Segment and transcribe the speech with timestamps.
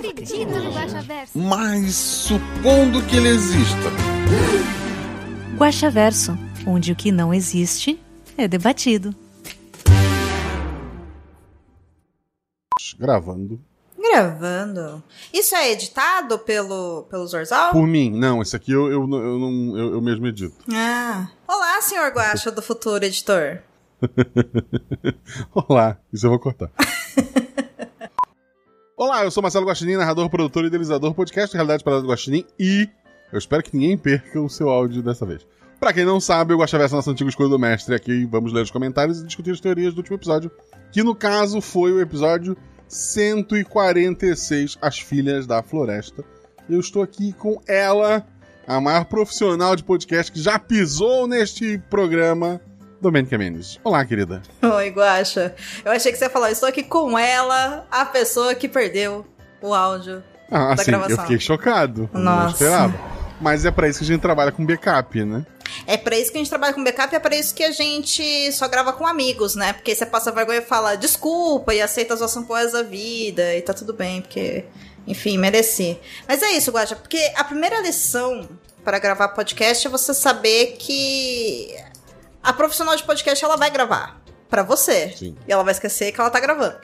[0.00, 1.38] acredito no Guaxaverso.
[1.38, 3.90] Mas supondo que ele exista.
[5.56, 8.00] Guaxaverso, onde o que não existe
[8.36, 9.14] é debatido.
[12.98, 13.60] Gravando.
[13.98, 15.02] Gravando.
[15.32, 17.72] Isso é editado pelo, pelo Zorzal?
[17.72, 20.56] Por mim, não, esse aqui eu, eu, eu, não, eu, eu mesmo edito.
[20.72, 21.28] Ah.
[21.46, 23.58] Olá, senhor Guaxa do futuro editor.
[25.54, 26.70] Olá, isso eu vou cortar.
[29.00, 32.44] Olá, eu sou Marcelo Guaxinim, narrador, produtor e idealizador do podcast Realidade Parada do Guaxinim
[32.58, 32.86] e
[33.32, 35.46] eu espero que ninguém perca o seu áudio dessa vez.
[35.80, 37.94] Pra quem não sabe, o Guaxaverso é nossa antiga escolha do mestre.
[37.94, 40.50] Aqui vamos ler os comentários e discutir as teorias do último episódio,
[40.92, 42.54] que no caso foi o episódio
[42.88, 46.22] 146, As Filhas da Floresta.
[46.68, 48.22] Eu estou aqui com ela,
[48.66, 52.60] a maior profissional de podcast que já pisou neste programa,
[53.00, 53.78] Domênica Mendes.
[53.82, 54.42] Olá, querida.
[54.62, 55.54] Oi, Guaxa.
[55.84, 59.26] Eu achei que você ia falar, estou aqui com ela, a pessoa que perdeu
[59.62, 60.22] o áudio.
[60.50, 61.16] Ah, Da assim, gravação.
[61.16, 62.10] eu fiquei chocado.
[62.12, 62.52] Não Nossa.
[62.52, 62.94] esperava.
[63.40, 65.46] Mas é pra isso que a gente trabalha com backup, né?
[65.86, 68.52] É pra isso que a gente trabalha com backup, é pra isso que a gente
[68.52, 69.72] só grava com amigos, né?
[69.72, 73.62] Porque você passa vergonha e fala desculpa e aceita a zoação por da vida e
[73.62, 74.64] tá tudo bem, porque,
[75.06, 75.98] enfim, mereci.
[76.28, 78.46] Mas é isso, Guaxa, porque a primeira lição
[78.84, 81.74] para gravar podcast é você saber que
[82.42, 85.10] a profissional de podcast ela vai gravar pra você.
[85.16, 85.36] Sim.
[85.46, 86.76] E ela vai esquecer que ela tá gravando.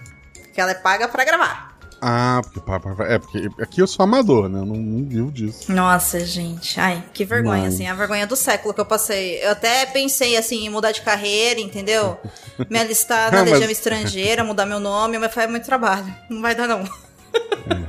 [0.55, 1.77] Que ela é paga pra gravar.
[2.01, 4.59] Ah, porque, é porque aqui eu sou amador, né?
[4.61, 5.73] Eu não, não vivo disso.
[5.73, 6.79] Nossa, gente.
[6.79, 7.87] Ai, que vergonha, Mas- assim.
[7.89, 9.43] A vergonha do século que eu passei.
[9.43, 12.19] Eu até pensei, assim, em mudar de carreira, entendeu?
[12.69, 16.07] Me alistar na Ah, mas- Legião Estrangeira, mudar meu nome, mas foi muito trabalho.
[16.29, 16.85] Não vai dar, não.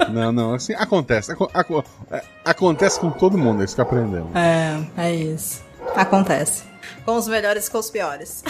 [0.09, 1.31] Não, não, assim, acontece.
[1.33, 4.33] Aco- aco- é, acontece com todo mundo, é isso que aprendemos.
[4.35, 5.61] É, é isso.
[5.95, 6.63] Acontece.
[7.07, 8.43] Com os melhores e com os piores.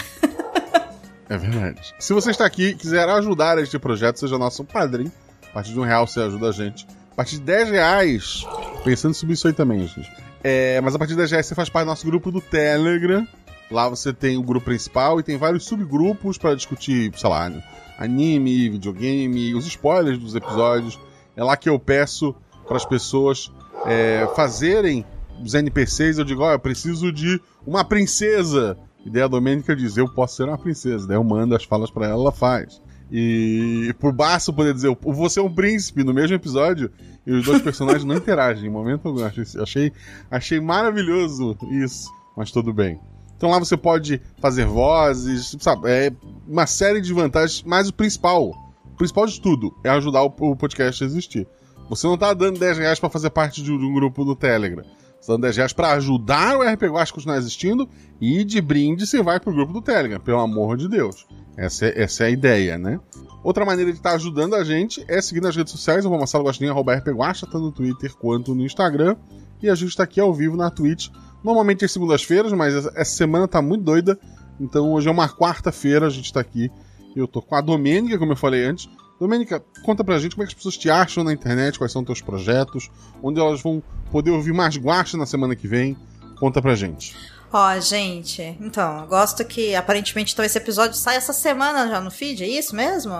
[1.29, 1.93] É verdade.
[1.99, 5.11] Se você está aqui e quiser ajudar este projeto, seja nosso padrinho.
[5.51, 6.87] A partir de um real você ajuda a gente.
[7.11, 8.47] A partir de 10 reais,
[8.83, 10.11] pensando em subir isso aí também, gente.
[10.43, 13.27] É, mas a partir de 10 reais você faz parte do nosso grupo do Telegram.
[13.69, 17.51] Lá você tem o grupo principal e tem vários subgrupos para discutir, sei lá,
[17.99, 20.97] anime, videogame, os spoilers dos episódios.
[21.35, 22.33] É lá que eu peço
[22.65, 23.51] para as pessoas
[23.85, 25.05] é, fazerem
[25.43, 26.17] os NPCs.
[26.17, 28.77] Eu digo, ó, eu preciso de uma princesa.
[29.05, 31.07] E daí a Domênica diz, eu posso ser uma princesa.
[31.07, 32.81] Daí eu mando as falas pra ela, ela faz.
[33.11, 36.91] E por baixo poder dizer, vou ser um príncipe no mesmo episódio,
[37.25, 39.23] e os dois personagens não interagem em momento algum.
[39.23, 39.93] Achei,
[40.29, 42.99] achei, maravilhoso isso, mas tudo bem.
[43.37, 45.89] Então lá você pode fazer vozes, sabe?
[45.89, 46.11] É
[46.47, 48.49] uma série de vantagens, mas o principal,
[48.83, 51.47] o principal de tudo, é ajudar o, podcast a existir.
[51.89, 54.83] Você não tá dando 10 reais pra fazer parte de um grupo do Telegram.
[55.25, 57.89] Tá dando 10 reais pra ajudar o RP Guacha a continuar existindo
[58.19, 61.25] e de brinde você vai pro grupo do Telegram, pelo amor de Deus.
[61.57, 62.99] Essa é, essa é a ideia, né?
[63.43, 66.45] Outra maneira de estar ajudando a gente é seguir nas redes sociais, eu vou Marcelo
[66.45, 69.15] Guaxinim, arroba rpguacha, tanto no Twitter quanto no Instagram.
[69.61, 71.09] E a gente tá aqui ao vivo na Twitch,
[71.43, 74.19] normalmente às segundas-feiras, mas essa semana tá muito doida,
[74.59, 76.71] então hoje é uma quarta-feira, a gente tá aqui.
[77.15, 78.87] Eu tô com a Domênica, como eu falei antes.
[79.19, 82.03] Domênica, conta pra gente como é que as pessoas te acham na internet, quais são
[82.03, 82.89] teus projetos,
[83.21, 85.97] onde elas vão poder ouvir mais guacha na semana que vem.
[86.39, 87.15] Conta pra gente.
[87.51, 92.11] Ó, gente, então, eu gosto que aparentemente então esse episódio sai essa semana já no
[92.11, 93.13] feed, é isso mesmo?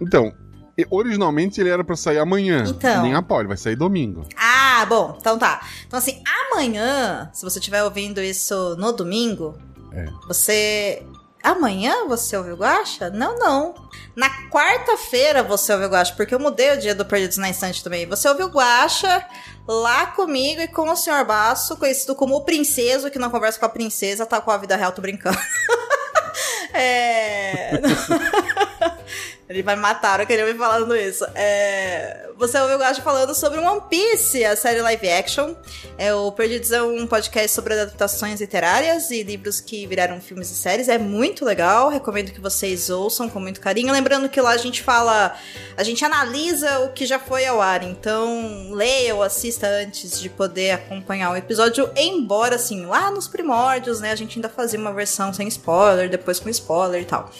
[0.00, 0.32] Então,
[0.90, 2.64] originalmente ele era pra sair amanhã.
[2.66, 3.02] Então.
[3.02, 4.24] Nem a pau, ele vai sair domingo.
[4.36, 5.66] Ah, bom, então tá.
[5.86, 6.20] Então, assim,
[6.50, 9.56] amanhã, se você estiver ouvindo isso no domingo,
[9.92, 10.06] É.
[10.26, 11.02] você.
[11.48, 13.08] Amanhã você ouviu Guacha?
[13.08, 13.74] Não, não.
[14.14, 18.04] Na quarta-feira você ouviu Guacha, porque eu mudei o dia do Perdidos na Instante também.
[18.06, 19.26] Você ouviu Guacha
[19.66, 21.24] lá comigo e com o Sr.
[21.26, 24.76] Baço, conhecido como o Princeso, que não conversa com a princesa, tá com a vida
[24.76, 25.38] real, tô brincando.
[26.74, 27.80] é.
[29.48, 31.24] Ele vai matar a hora que ele falando isso.
[31.34, 35.54] É, Você ouviu o Gacho falando sobre One Piece, a série live action.
[35.96, 40.54] É, o Perdidos é um podcast sobre adaptações literárias e livros que viraram filmes e
[40.54, 40.86] séries.
[40.86, 43.90] É muito legal, recomendo que vocês ouçam com muito carinho.
[43.90, 45.34] Lembrando que lá a gente fala,
[45.78, 47.82] a gente analisa o que já foi ao ar.
[47.82, 51.90] Então, leia ou assista antes de poder acompanhar o episódio.
[51.96, 56.38] Embora, assim, lá nos primórdios, né, a gente ainda fazia uma versão sem spoiler, depois
[56.38, 57.30] com spoiler e tal.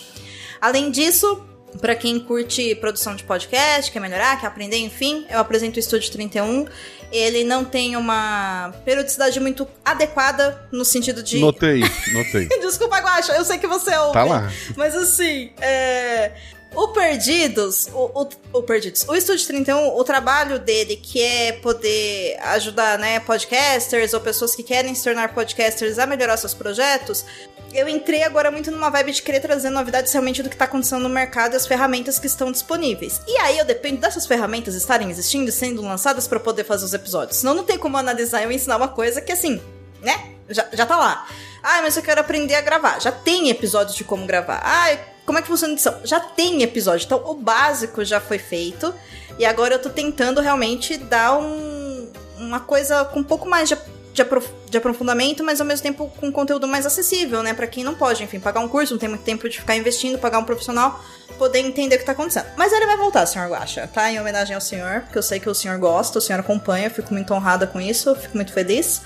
[0.60, 1.44] Além disso,
[1.80, 6.10] Pra quem curte produção de podcast, quer melhorar, quer aprender, enfim, eu apresento o Estúdio
[6.10, 6.66] 31.
[7.12, 11.38] Ele não tem uma periodicidade muito adequada no sentido de.
[11.38, 11.80] Notei,
[12.12, 12.48] notei.
[12.60, 14.12] Desculpa, Guaxa, eu sei que você ouve.
[14.12, 14.50] Tá lá.
[14.76, 16.32] Mas assim, é.
[16.74, 22.36] O Perdidos, o, o, o Perdidos, o Estúdio 31, o trabalho dele que é poder
[22.40, 27.24] ajudar, né, podcasters ou pessoas que querem se tornar podcasters a melhorar seus projetos,
[27.72, 31.02] eu entrei agora muito numa vibe de querer trazer novidades realmente do que tá acontecendo
[31.02, 33.20] no mercado e as ferramentas que estão disponíveis.
[33.26, 36.94] E aí eu dependo dessas ferramentas estarem existindo e sendo lançadas para poder fazer os
[36.94, 37.38] episódios.
[37.38, 39.60] Senão não tem como analisar e ensinar uma coisa que assim,
[40.02, 41.26] né, já, já tá lá.
[41.62, 43.00] Ah, mas eu quero aprender a gravar.
[43.00, 44.60] Já tem episódios de como gravar.
[44.64, 46.00] Ah, como é que funciona a edição?
[46.04, 47.04] Já tem episódio.
[47.04, 48.94] Então, o básico já foi feito.
[49.38, 53.76] E agora eu tô tentando realmente dar um, uma coisa com um pouco mais de,
[54.18, 57.54] de, aprof, de, aprofundamento, mas ao mesmo tempo com conteúdo mais acessível, né?
[57.54, 60.18] Pra quem não pode, enfim, pagar um curso, não tem muito tempo de ficar investindo,
[60.18, 61.02] pagar um profissional,
[61.38, 62.46] poder entender o que tá acontecendo.
[62.56, 64.10] Mas ele vai voltar, senhor Guaxa, tá?
[64.10, 67.14] Em homenagem ao senhor, porque eu sei que o senhor gosta, o senhor acompanha, fico
[67.14, 69.02] muito honrada com isso, fico muito feliz.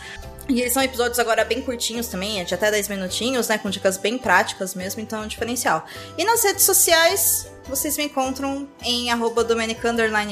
[0.48, 3.58] E eles são episódios agora bem curtinhos também, de até 10 minutinhos, né?
[3.58, 5.84] Com dicas bem práticas mesmo, então é um diferencial.
[6.16, 9.46] E nas redes sociais, vocês me encontram em arroba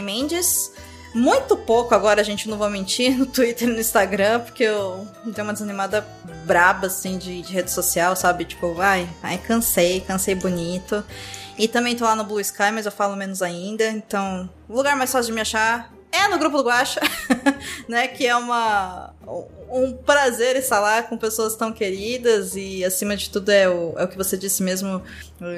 [0.02, 0.72] Mendes.
[1.12, 5.42] Muito pouco agora, gente não vou mentir, no Twitter e no Instagram, porque eu dei
[5.42, 6.06] uma desanimada
[6.44, 8.44] braba, assim, de, de rede social, sabe?
[8.44, 11.04] Tipo, vai, ai, cansei, cansei bonito.
[11.58, 14.96] E também tô lá no Blue Sky, mas eu falo menos ainda, então o lugar
[14.96, 17.00] mais fácil de me achar é no grupo do Guacha,
[17.88, 18.08] né?
[18.08, 19.12] Que é uma,
[19.70, 24.04] um prazer estar lá com pessoas tão queridas e, acima de tudo, é o, é
[24.04, 25.02] o que você disse mesmo,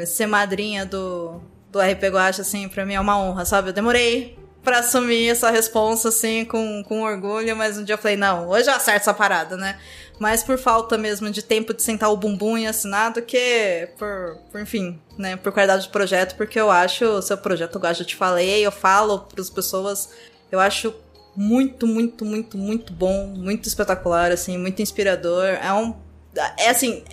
[0.07, 1.41] ser madrinha do,
[1.71, 3.69] do RP Guacha, assim, pra mim é uma honra, sabe?
[3.69, 8.17] Eu demorei pra assumir essa responsa, assim, com, com orgulho, mas um dia eu falei,
[8.17, 9.79] não, hoje eu acerto essa parada, né?
[10.19, 14.39] Mas por falta mesmo de tempo de sentar o bumbum e assinar do que por,
[14.53, 18.05] por enfim, né, por qualidade de projeto, porque eu acho o seu projeto, eu já
[18.05, 20.09] te falei, eu falo para as pessoas
[20.53, 20.95] eu acho
[21.35, 25.47] muito, muito, muito, muito bom, muito espetacular, assim, muito inspirador.
[25.47, 25.95] É um.
[26.57, 27.05] É assim,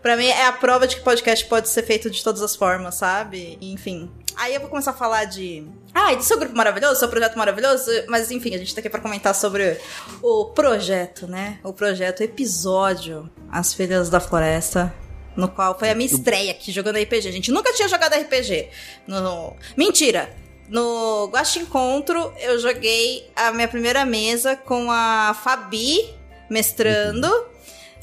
[0.00, 2.94] para mim é a prova de que podcast pode ser feito de todas as formas,
[2.94, 3.58] sabe?
[3.60, 4.10] Enfim.
[4.34, 5.66] Aí eu vou começar a falar de.
[5.94, 9.00] Ah, do seu grupo maravilhoso, seu projeto maravilhoso, mas enfim, a gente tá aqui pra
[9.00, 9.78] comentar sobre
[10.22, 11.58] o projeto, né?
[11.62, 14.92] O projeto, o episódio As Filhas da Floresta,
[15.36, 17.28] no qual foi a minha estreia aqui jogando RPG.
[17.28, 18.70] A gente nunca tinha jogado RPG.
[19.06, 19.54] No...
[19.76, 20.34] Mentira!
[20.68, 26.14] No Guacha Encontro, eu joguei a minha primeira mesa com a Fabi
[26.48, 27.28] mestrando,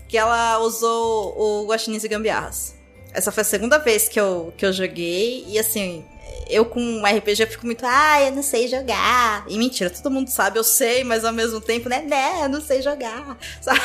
[0.10, 2.76] que ela usou o Guaxinins e Gambiarras.
[3.14, 6.04] Essa foi a segunda vez que eu, que eu joguei, e assim,
[6.50, 9.46] eu com RPG fico muito, ah, eu não sei jogar.
[9.48, 12.60] E mentira, todo mundo sabe, eu sei, mas ao mesmo tempo, né, né, eu não
[12.60, 13.80] sei jogar, sabe?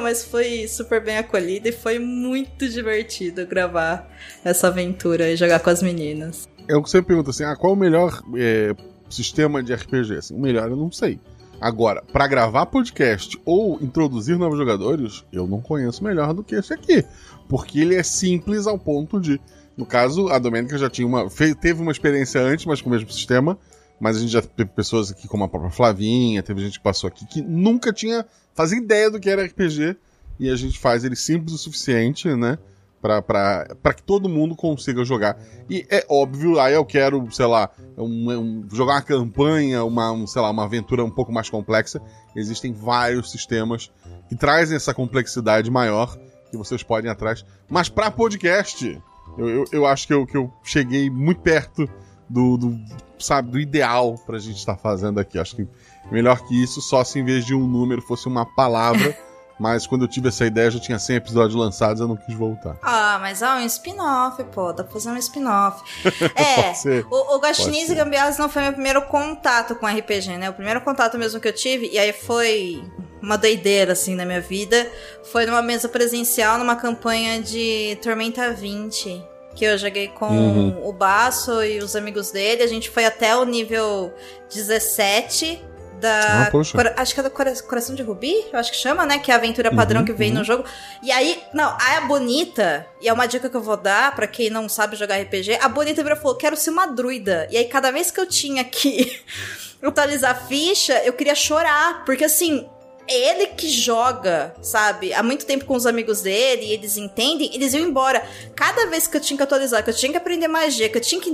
[0.00, 4.08] mas foi super bem acolhida e foi muito divertido gravar
[4.44, 7.72] essa aventura e jogar com as meninas é o que você pergunta assim: ah, qual
[7.72, 8.74] o melhor é,
[9.08, 10.16] sistema de RPG?
[10.16, 11.18] Assim, o melhor eu não sei.
[11.60, 16.72] Agora, para gravar podcast ou introduzir novos jogadores, eu não conheço melhor do que esse
[16.72, 17.04] aqui.
[17.48, 19.38] Porque ele é simples ao ponto de.
[19.76, 21.28] No caso, a Domênica já tinha uma.
[21.60, 23.58] teve uma experiência antes, mas com o mesmo sistema.
[24.00, 27.08] Mas a gente já teve pessoas aqui, como a própria Flavinha, teve gente que passou
[27.08, 28.24] aqui que nunca tinha.
[28.54, 29.96] fazia ideia do que era RPG.
[30.38, 32.58] E a gente faz ele simples o suficiente, né?
[33.00, 35.38] Para que todo mundo consiga jogar.
[35.68, 40.26] E é óbvio, aí eu quero, sei lá, um, um, jogar uma campanha, uma, um,
[40.26, 42.00] sei lá, uma aventura um pouco mais complexa.
[42.36, 43.90] Existem vários sistemas
[44.28, 46.16] que trazem essa complexidade maior
[46.50, 47.44] que vocês podem ir atrás.
[47.68, 49.00] Mas para podcast,
[49.38, 51.88] eu, eu, eu, acho que eu, que eu cheguei muito perto
[52.28, 52.78] do, do
[53.18, 55.38] sabe, do ideal pra gente estar tá fazendo aqui.
[55.38, 55.68] Acho que
[56.10, 59.16] melhor que isso, só se em vez de um número fosse uma palavra.
[59.60, 62.78] Mas quando eu tive essa ideia, já tinha 100 episódios lançados, eu não quis voltar.
[62.80, 64.72] Ah, mas é um spin-off, pô.
[64.72, 65.82] Dá pra fazer um spin-off.
[66.34, 66.72] É,
[67.10, 70.48] o, o Gastiniz e Gambiarras não foi meu primeiro contato com RPG, né?
[70.48, 72.82] O primeiro contato mesmo que eu tive, e aí foi
[73.20, 74.90] uma doideira, assim, na minha vida,
[75.24, 79.22] foi numa mesa presencial, numa campanha de Tormenta 20
[79.54, 80.88] que eu joguei com uhum.
[80.88, 82.62] o Baço e os amigos dele.
[82.62, 84.14] A gente foi até o nível
[84.48, 85.62] 17
[86.00, 86.46] da.
[86.46, 89.18] Ah, cora, acho que é do Coração de Rubi, eu acho que chama, né?
[89.18, 90.38] Que é a aventura padrão uhum, que vem uhum.
[90.38, 90.64] no jogo.
[91.02, 94.50] E aí, não, a Bonita, e é uma dica que eu vou dar para quem
[94.50, 97.46] não sabe jogar RPG, a Bonita virou falou: quero ser uma druida.
[97.50, 99.20] E aí, cada vez que eu tinha que
[99.82, 102.04] atualizar a ficha, eu queria chorar.
[102.04, 102.68] Porque assim,
[103.06, 105.12] é ele que joga, sabe?
[105.12, 108.22] Há muito tempo com os amigos dele, e eles entendem, eles iam embora.
[108.54, 111.02] Cada vez que eu tinha que atualizar, que eu tinha que aprender magia, que eu
[111.02, 111.28] tinha que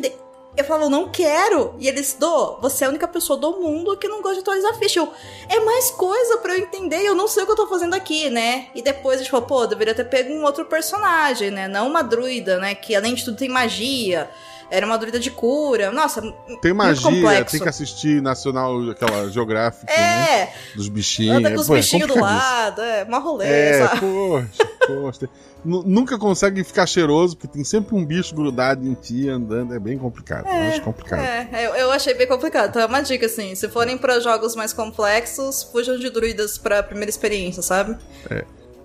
[0.56, 1.75] eu falo, não quero.
[1.78, 4.75] E eles, do, você é a única pessoa do mundo que não gosta de atualizar
[4.78, 5.00] ficha.
[5.00, 5.12] Eu,
[5.48, 8.30] é mais coisa para eu entender, eu não sei o que eu tô fazendo aqui,
[8.30, 8.68] né?
[8.75, 11.68] E depois a gente falou, pô, deveria ter pego um outro personagem, né?
[11.68, 12.75] Não uma druida, né?
[12.75, 14.30] Que além de tudo tem magia.
[14.70, 15.90] Era uma druida de cura.
[15.92, 16.20] Nossa,
[16.61, 17.52] Tem magia, complexo.
[17.52, 20.40] tem que assistir Nacional, aquela geográfica, né?
[20.42, 21.37] É, Dos bichinhos.
[21.37, 22.52] anda com os Pô, é bichinhos do complicadíssimo.
[22.52, 24.00] lado, é, mó rolê, É, sabe?
[24.00, 25.28] poxa, poxa.
[25.64, 29.75] Nu- Nunca consegue ficar cheiroso, porque tem sempre um bicho grudado em ti andando.
[29.75, 30.46] É bem complicado.
[30.46, 31.20] eu acho complicado.
[31.20, 32.68] É, eu, eu achei bem complicado.
[32.70, 36.82] Então é uma dica, assim, se forem pra jogos mais complexos, fujam de druidas pra
[36.82, 37.96] primeira experiência, sabe?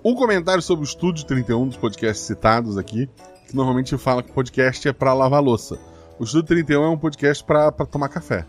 [0.03, 3.07] Um comentário sobre o Estúdio 31 dos podcasts citados aqui,
[3.51, 5.77] que normalmente fala que podcast é pra lavar louça.
[6.17, 8.45] O Estúdio 31 é um podcast pra tomar café.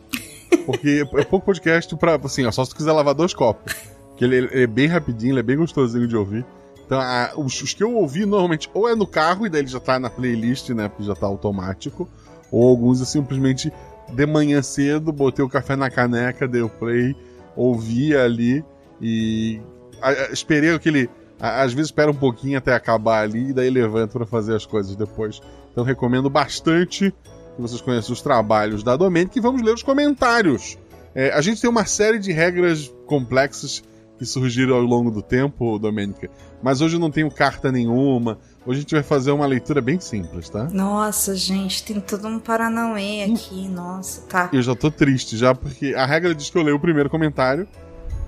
[0.65, 3.75] Porque é pouco podcast pra, assim, ó, só se tu quiser lavar dois copos.
[4.17, 6.45] Que ele, ele é bem rapidinho, ele é bem gostosinho de ouvir.
[6.87, 9.69] Então, a- os, os que eu ouvi normalmente ou é no carro e daí ele
[9.69, 10.89] já tá na playlist, né?
[10.89, 12.09] Porque já tá automático.
[12.51, 13.73] Ou alguns eu simplesmente
[14.13, 17.17] de manhã cedo, botei o café na caneca, dei o play,
[17.57, 18.63] ouvi ali
[19.01, 19.61] e
[20.01, 21.09] a- a- esperei aquele.
[21.45, 24.95] Às vezes espera um pouquinho até acabar ali e daí levanto pra fazer as coisas
[24.95, 25.41] depois.
[25.73, 27.11] Então recomendo bastante
[27.57, 30.79] que vocês conheçam os trabalhos da Domênica e vamos ler os comentários.
[31.15, 33.83] É, a gente tem uma série de regras complexas
[34.19, 36.31] que surgiram ao longo do tempo, Domênica,
[36.63, 38.39] mas hoje eu não tenho carta nenhuma.
[38.65, 40.69] Hoje a gente vai fazer uma leitura bem simples, tá?
[40.73, 44.49] Nossa, gente, tem todo um Paranauê aqui, nossa, tá.
[44.53, 47.67] Eu já tô triste já, porque a regra diz que eu leio o primeiro comentário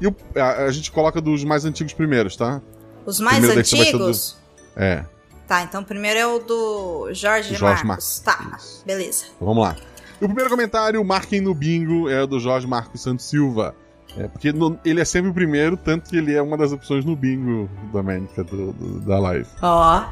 [0.01, 2.61] e o- a, a gente coloca dos mais antigos primeiros, tá?
[3.07, 3.59] Os mais ser do-
[4.05, 4.37] antigos?
[4.77, 5.05] É.
[5.47, 8.23] Tá, então o primeiro é o do Jorge, Jorge Marcos.
[8.25, 8.79] Marcos.
[8.81, 9.27] Tá, beleza.
[9.37, 9.77] Então vamos lá.
[10.21, 13.75] O primeiro comentário, marquem no bingo, é do Jorge Marcos Santos Silva.
[14.17, 17.05] É, porque no- ele é sempre o primeiro, tanto que ele é uma das opções
[17.05, 19.49] no bingo, Domênica, do, do- da live.
[19.61, 20.05] Ó,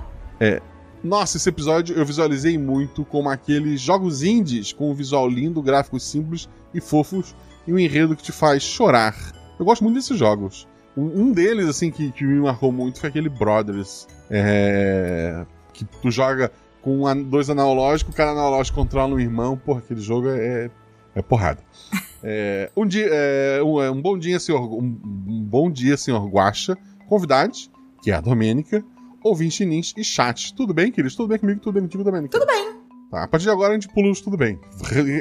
[1.02, 6.04] Nossa, esse episódio eu visualizei muito como aqueles jogos indies com um visual lindo, gráficos
[6.04, 7.34] simples e fofos
[7.66, 9.16] e um enredo que te faz chorar.
[9.58, 10.68] Eu gosto muito desses jogos.
[10.96, 14.06] Um, um deles, assim, que, que me marcou muito foi aquele Brothers.
[14.30, 16.50] É, que tu joga
[16.82, 19.56] com dois analógicos, cada analógico controla um irmão.
[19.56, 20.70] Porra, aquele jogo é,
[21.14, 21.62] é porrada.
[22.24, 24.62] É, um, dia, é, um, é, um bom dia, senhor.
[24.72, 24.96] Um,
[25.26, 26.78] um bom dia, senhor Guaxa.
[27.08, 27.68] Convidados,
[28.00, 28.84] que é a Domênica
[29.24, 30.54] ouvintes chinins e chat.
[30.54, 31.16] Tudo bem, queridos?
[31.16, 31.60] Tudo bem comigo?
[31.60, 32.38] Tudo bem contigo, Domênica?
[32.38, 32.72] Tudo bem.
[33.10, 34.58] Tá, a partir de agora a gente pula os tudo bem.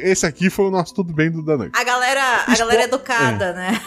[0.03, 1.77] Esse aqui foi o nosso tudo bem do da noite.
[1.77, 3.81] a galera, a Expo- galera educada, né?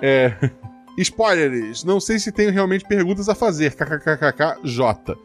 [0.00, 0.50] É.
[1.02, 1.84] Spoilers.
[1.84, 3.74] Não sei se tenho realmente perguntas a fazer.
[3.74, 5.16] KKKKJ.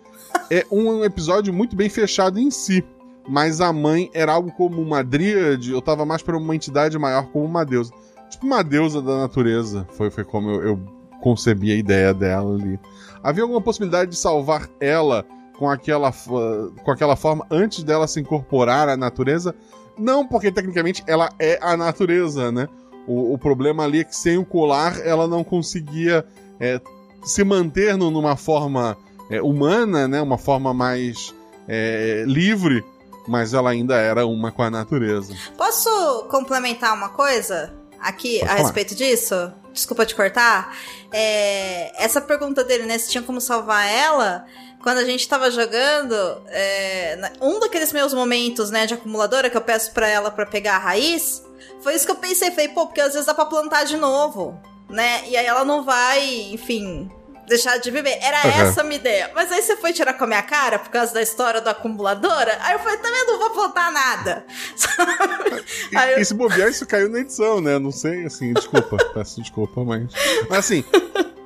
[0.52, 2.84] É um episódio muito bem fechado em si.
[3.28, 7.26] Mas a mãe era algo como uma dríade, eu tava mais pra uma entidade maior
[7.28, 7.92] como uma deusa.
[8.30, 9.86] Tipo uma deusa da natureza.
[9.92, 10.80] Foi, foi como eu, eu
[11.22, 12.80] concebi a ideia dela ali.
[13.22, 15.26] Havia alguma possibilidade de salvar ela
[15.58, 19.54] com aquela, com aquela forma antes dela se incorporar à natureza?
[19.98, 22.70] Não, porque tecnicamente ela é a natureza, né?
[23.08, 26.26] O, o problema ali é que sem o colar ela não conseguia
[26.60, 26.82] é,
[27.24, 28.98] se manter numa forma
[29.30, 30.22] é, humana, né?
[30.22, 31.34] Uma forma mais
[31.68, 32.84] é, livre,
[33.28, 35.34] mas ela ainda era uma com a natureza.
[35.58, 38.62] Posso complementar uma coisa aqui Pode a falar.
[38.64, 39.52] respeito disso?
[39.74, 40.76] Desculpa te cortar.
[41.12, 42.98] É, essa pergunta dele, né?
[42.98, 44.46] Se tinha como salvar ela.
[44.82, 46.14] Quando a gente tava jogando,
[46.48, 50.76] é, um daqueles meus momentos, né, de acumuladora que eu peço pra ela pra pegar
[50.76, 51.44] a raiz,
[51.82, 52.52] foi isso que eu pensei.
[52.52, 55.24] Falei, pô, porque às vezes dá pra plantar de novo, né?
[55.28, 57.10] E aí ela não vai, enfim,
[57.48, 58.18] deixar de viver.
[58.22, 58.62] Era Uhum.
[58.70, 59.32] essa a minha ideia.
[59.36, 62.58] Mas aí você foi tirar com a minha cara por causa da história do acumuladora.
[62.62, 64.46] Aí eu falei, também não vou plantar nada.
[65.96, 67.78] Aí eu- e se bobear, isso caiu na edição, né?
[67.80, 70.12] Não sei, assim, desculpa, peço desculpa, mas.
[70.50, 70.84] Mas assim,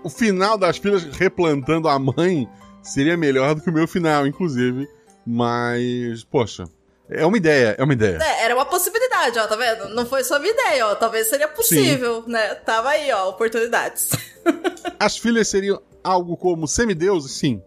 [0.03, 2.47] o final das filhas replantando a mãe
[2.81, 4.87] seria melhor do que o meu final, inclusive.
[5.25, 6.65] Mas, poxa,
[7.09, 8.17] é uma ideia, é uma ideia.
[8.21, 9.89] É, era uma possibilidade, ó, tá vendo?
[9.93, 10.95] Não foi só minha ideia, ó.
[10.95, 12.55] Talvez seria possível, né?
[12.55, 14.11] Tava aí, ó, oportunidades.
[14.99, 17.33] As filhas seriam algo como semideuses?
[17.33, 17.61] Sim.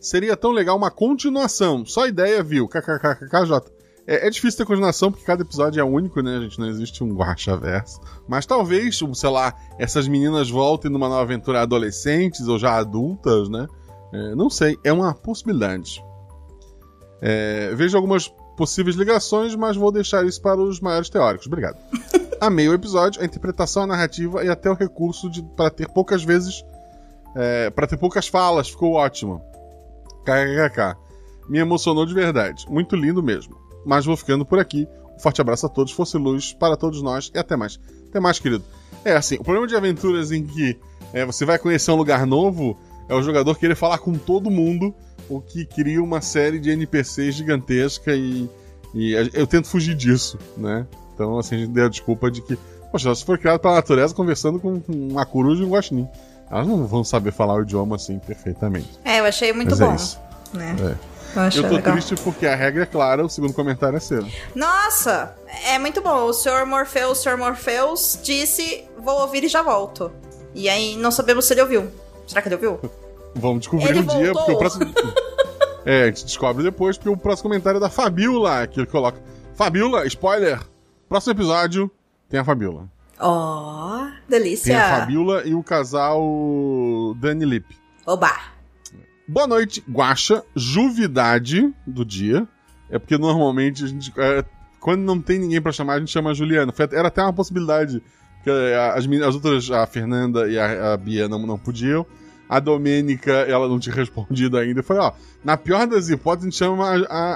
[0.00, 1.86] Seria tão legal uma continuação.
[1.86, 2.66] Só ideia, viu?
[2.66, 3.80] KKKKJ.
[4.06, 6.58] É, é difícil ter continuação porque cada episódio é único, né, gente?
[6.58, 8.00] Não existe um guacha-verso.
[8.26, 13.68] Mas talvez, sei lá, essas meninas voltem numa nova aventura adolescentes ou já adultas, né?
[14.12, 16.02] É, não sei, é uma possibilidade.
[17.20, 21.46] É, vejo algumas possíveis ligações, mas vou deixar isso para os maiores teóricos.
[21.46, 21.78] Obrigado.
[22.40, 26.24] Amei o episódio, a interpretação, a narrativa e até o recurso de para ter poucas
[26.24, 26.64] vezes.
[27.36, 29.42] É, para ter poucas falas, ficou ótimo.
[30.24, 30.96] KKKK.
[31.48, 32.66] Me emocionou de verdade.
[32.68, 33.56] Muito lindo mesmo.
[33.84, 34.88] Mas vou ficando por aqui.
[35.16, 37.78] Um forte abraço a todos, fosse luz para todos nós e até mais.
[38.08, 38.64] Até mais, querido.
[39.04, 40.78] É assim, o problema de aventuras em que
[41.12, 42.76] é, você vai conhecer um lugar novo
[43.10, 44.94] é o jogador querer falar com todo mundo,
[45.28, 48.48] o que cria uma série de NPCs gigantesca e,
[48.94, 50.86] e eu tento fugir disso, né?
[51.12, 52.56] Então, assim, a gente deu a desculpa de que,
[52.90, 56.08] poxa, se for criado pela natureza conversando com uma coruja e um guaxinim.
[56.48, 58.88] Elas não vão saber falar o idioma assim perfeitamente.
[59.04, 59.92] É, eu achei muito Mas bom.
[59.92, 60.20] é isso.
[60.52, 60.76] Né?
[60.80, 61.10] É.
[61.58, 61.92] Eu tô legal.
[61.92, 64.26] triste porque a regra é clara, o segundo comentário é seu.
[64.54, 66.24] Nossa, é muito bom.
[66.24, 66.66] O Sr.
[66.66, 67.36] Morpheus, o Sr.
[67.36, 70.10] Morpheus disse: Vou ouvir e já volto.
[70.52, 71.88] E aí não sabemos se ele ouviu.
[72.30, 72.78] Será que ele ouviu?
[73.34, 74.34] Vamos descobrir Ele um dia, voltou.
[74.34, 74.92] porque o próximo.
[75.84, 79.20] é, a gente descobre depois, porque o próximo comentário é da Fabiola, que ele coloca.
[79.54, 80.60] Fabiola, spoiler!
[81.08, 81.90] Próximo episódio
[82.28, 82.88] tem a Fabiola.
[83.18, 84.80] Ó, Tem delícia.
[84.80, 87.66] a Fabiola e o casal Dani Lip.
[88.06, 88.32] Oba.
[89.28, 90.42] Boa noite, Guaxa.
[90.56, 92.48] Juvidade do dia.
[92.88, 94.12] É porque normalmente a gente.
[94.16, 94.44] é,
[94.80, 96.72] quando não tem ninguém pra chamar, a gente chama a Juliana.
[96.72, 98.02] Foi Era até uma possibilidade.
[98.42, 102.06] Que é, as, as outras, a Fernanda e a, a Bia não, não podiam.
[102.50, 104.80] A Domênica, ela não tinha respondido ainda.
[104.80, 105.12] Eu falei, ó,
[105.44, 107.34] na pior das hipóteses, a gente chama a, a,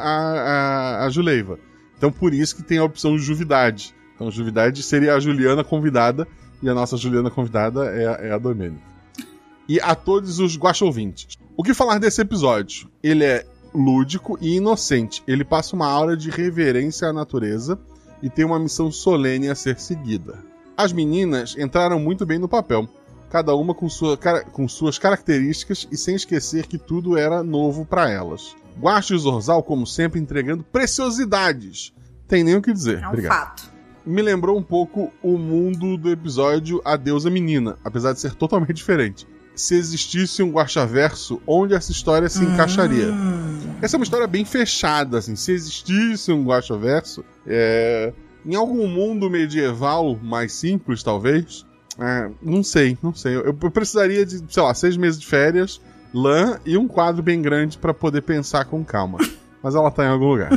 [1.02, 1.59] a, a, Juleiva.
[1.97, 3.94] Então por isso que tem a opção Juvidade.
[4.16, 6.26] Então Juvidade seria a Juliana convidada.
[6.61, 8.83] E a nossa Juliana convidada é, a- é a Domênica.
[9.68, 11.38] E a todos os Guaxa ouvintes.
[11.56, 12.88] O que falar desse episódio?
[13.02, 15.23] Ele é lúdico e inocente.
[15.28, 17.78] Ele passa uma aura de reverência à natureza
[18.23, 20.38] e tem uma missão solene a ser seguida.
[20.76, 22.88] As meninas entraram muito bem no papel,
[23.35, 24.17] cada uma com, sua,
[24.53, 28.55] com suas características e sem esquecer que tudo era novo para elas.
[28.81, 31.93] Guache e Zorzal, como sempre, entregando preciosidades.
[32.29, 33.03] Tem nem o que dizer.
[33.03, 33.73] É um Obrigado fato.
[34.07, 38.75] me lembrou um pouco o mundo do episódio A Deusa Menina, apesar de ser totalmente
[38.75, 39.26] diferente.
[39.53, 43.11] Se existisse um Guaxaverso, onde essa história se encaixaria?
[43.11, 43.75] Hum.
[43.83, 45.35] Essa é uma história bem fechada, assim.
[45.35, 48.12] Se existisse um Guaxaverso, é...
[48.47, 51.67] em algum mundo medieval mais simples, talvez.
[51.99, 53.37] É, não sei, não sei.
[53.37, 55.81] Eu, eu precisaria de, sei lá, seis meses de férias,
[56.13, 59.19] lã e um quadro bem grande pra poder pensar com calma.
[59.63, 60.51] Mas ela tá em algum lugar.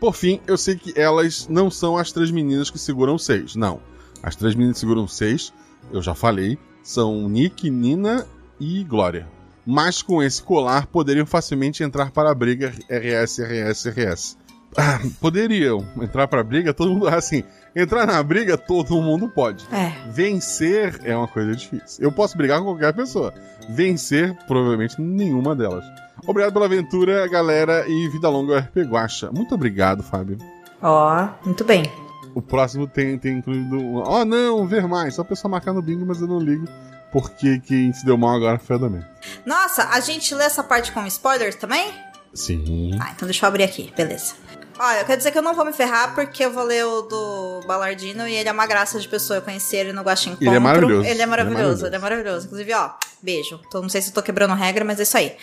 [0.00, 3.54] Por fim, eu sei que elas não são as três meninas que seguram seis.
[3.54, 3.80] Não.
[4.22, 5.52] As três meninas que seguram seis,
[5.92, 8.26] eu já falei, são Nick, Nina
[8.58, 9.28] e Glória.
[9.64, 14.36] Mas com esse colar poderiam facilmente entrar para a briga RS, RS, RS.
[14.76, 17.08] Ah, poderiam entrar para a briga, todo mundo.
[17.08, 19.66] Assim, entrar na briga todo mundo pode.
[19.72, 19.92] É.
[20.10, 22.02] Vencer é uma coisa difícil.
[22.04, 23.32] Eu posso brigar com qualquer pessoa.
[23.68, 25.84] Vencer, provavelmente, nenhuma delas.
[26.26, 29.30] Obrigado pela aventura, galera, e vida longa RP Guacha.
[29.32, 30.38] Muito obrigado, Fábio.
[30.80, 31.90] Ó, muito bem.
[32.34, 33.76] O próximo tem, tem incluído.
[33.76, 35.14] um- Oh, não, ver mais.
[35.14, 36.66] Só a pessoa marcar no bingo, mas eu não ligo.
[37.12, 39.08] Porque quem se deu mal agora foi a Domênica.
[39.46, 41.92] Nossa, a gente lê essa parte com spoilers também?
[42.32, 42.90] Sim.
[43.00, 44.34] Ah, então deixa eu abrir aqui, beleza.
[44.78, 47.02] Olha, eu quero dizer que eu não vou me ferrar porque eu vou ler o
[47.02, 49.38] do Balardino e ele é uma graça de pessoa.
[49.38, 50.36] Eu conheci ele no Encontro.
[50.40, 51.08] Ele é maravilhoso.
[51.08, 51.86] Ele é maravilhoso, Ele é maravilhoso.
[51.86, 52.46] ele é maravilhoso.
[52.46, 52.90] Inclusive, ó,
[53.22, 53.60] beijo.
[53.66, 55.36] Então, não sei se eu tô quebrando regra, mas é isso aí.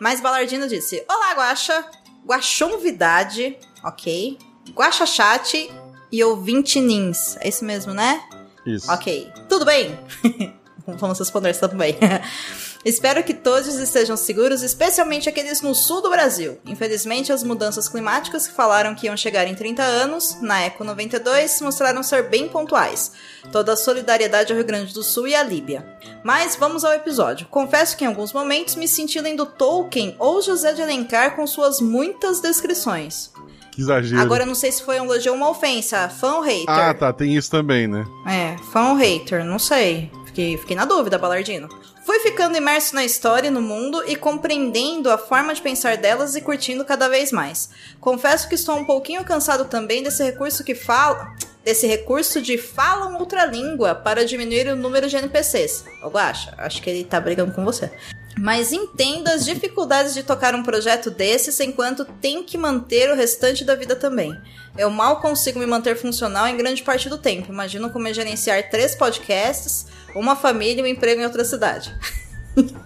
[0.00, 1.84] Mas Balardino disse: Olá, Guaxa.
[2.26, 4.38] Guaxonvidade, ok.
[4.70, 5.70] Guaxa Chat
[6.10, 7.36] e ouvinte Nins.
[7.40, 8.22] É isso mesmo, né?
[8.66, 8.90] Isso.
[8.90, 9.30] Ok.
[9.48, 9.98] Tudo bem?
[10.86, 11.96] Vamos responder também.
[12.84, 16.58] Espero que todos estejam seguros, especialmente aqueles no sul do Brasil.
[16.66, 21.62] Infelizmente, as mudanças climáticas que falaram que iam chegar em 30 anos, na Eco 92,
[21.62, 23.12] mostraram ser bem pontuais.
[23.50, 25.86] Toda a solidariedade ao Rio Grande do Sul e à Líbia.
[26.22, 27.46] Mas vamos ao episódio.
[27.46, 31.80] Confesso que em alguns momentos me senti lendo Tolkien ou José de Alencar com suas
[31.80, 33.32] muitas descrições.
[33.72, 34.20] Que exagero.
[34.20, 36.08] Agora não sei se foi um elogio ou uma ofensa.
[36.08, 36.68] Fã ou hater?
[36.68, 37.12] Ah, tá.
[37.12, 38.04] Tem isso também, né?
[38.26, 40.10] É, fã ou hater, não sei.
[40.26, 41.68] Fiquei, fiquei na dúvida, Balardino.
[42.04, 46.36] Fui ficando imerso na história e no mundo e compreendendo a forma de pensar delas
[46.36, 47.70] e curtindo cada vez mais.
[47.98, 51.34] Confesso que estou um pouquinho cansado também desse recurso que fala.
[51.64, 55.86] Desse recurso de falam outra língua para diminuir o número de NPCs.
[56.02, 57.90] Ô, Guaxa, acho que ele tá brigando com você.
[58.36, 63.64] Mas entendo as dificuldades de tocar um projeto desses enquanto tem que manter o restante
[63.64, 64.36] da vida também.
[64.76, 67.50] Eu mal consigo me manter funcional em grande parte do tempo.
[67.50, 71.94] Imagino como é gerenciar três podcasts, uma família e um emprego em outra cidade.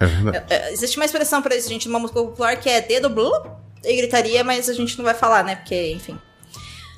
[0.00, 0.46] É verdade.
[0.50, 3.30] É, Existe uma expressão pra isso, gente, numa música popular que é dedo blu
[3.84, 5.56] e gritaria, mas a gente não vai falar, né?
[5.56, 6.18] Porque, enfim.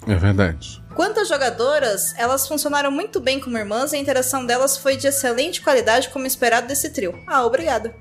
[0.06, 0.82] É verdade.
[0.94, 5.06] Quanto às jogadoras, elas funcionaram muito bem como irmãs e a interação delas foi de
[5.06, 7.14] excelente qualidade, como esperado desse trio.
[7.26, 7.94] Ah, obrigada.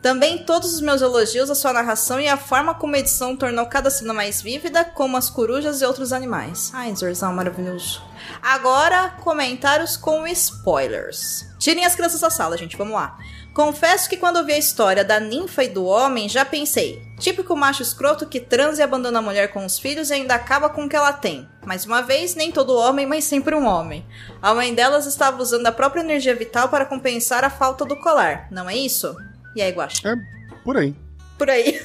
[0.00, 3.66] Também todos os meus elogios à sua narração e à forma como a edição tornou
[3.66, 6.70] cada cena mais vívida, como as corujas e outros animais.
[6.72, 8.00] Ai, Zorzal, maravilhoso.
[8.40, 11.46] Agora, comentários com spoilers.
[11.58, 13.18] Tirem as crianças da sala, gente, vamos lá.
[13.52, 17.56] Confesso que quando eu vi a história da ninfa e do homem, já pensei, típico
[17.56, 20.84] macho escroto que transa e abandona a mulher com os filhos e ainda acaba com
[20.84, 21.48] o que ela tem.
[21.66, 24.06] Mais uma vez, nem todo homem, mas sempre um homem.
[24.40, 28.46] A mãe delas estava usando a própria energia vital para compensar a falta do colar,
[28.52, 29.16] não é isso?
[29.54, 30.08] E aí, Guaxa?
[30.08, 30.16] É
[30.64, 30.94] por aí.
[31.36, 31.80] Por aí.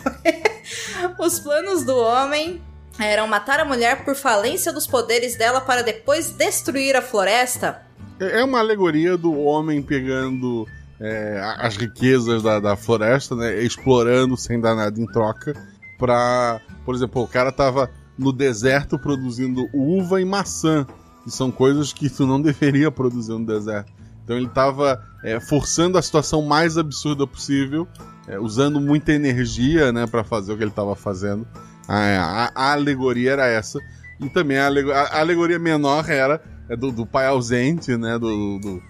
[1.19, 2.61] Os planos do homem
[2.99, 7.81] eram matar a mulher por falência dos poderes dela para depois destruir a floresta?
[8.19, 10.67] É é uma alegoria do homem pegando
[10.99, 13.61] é, as riquezas da, da floresta, né?
[13.63, 15.53] Explorando sem dar nada em troca.
[15.97, 16.61] pra.
[16.85, 20.85] Por exemplo, o cara tava no deserto produzindo uva e maçã,
[21.23, 23.91] que são coisas que tu não deveria produzir no deserto.
[24.23, 27.87] Então ele tava é, forçando a situação mais absurda possível,
[28.27, 31.47] é, usando muita energia, né, para fazer o que ele tava fazendo.
[31.87, 33.79] A, a, a, alegoria era essa.
[34.19, 38.83] E também a, a- alegoria menor era é, do, do pai ausente, né, do, do-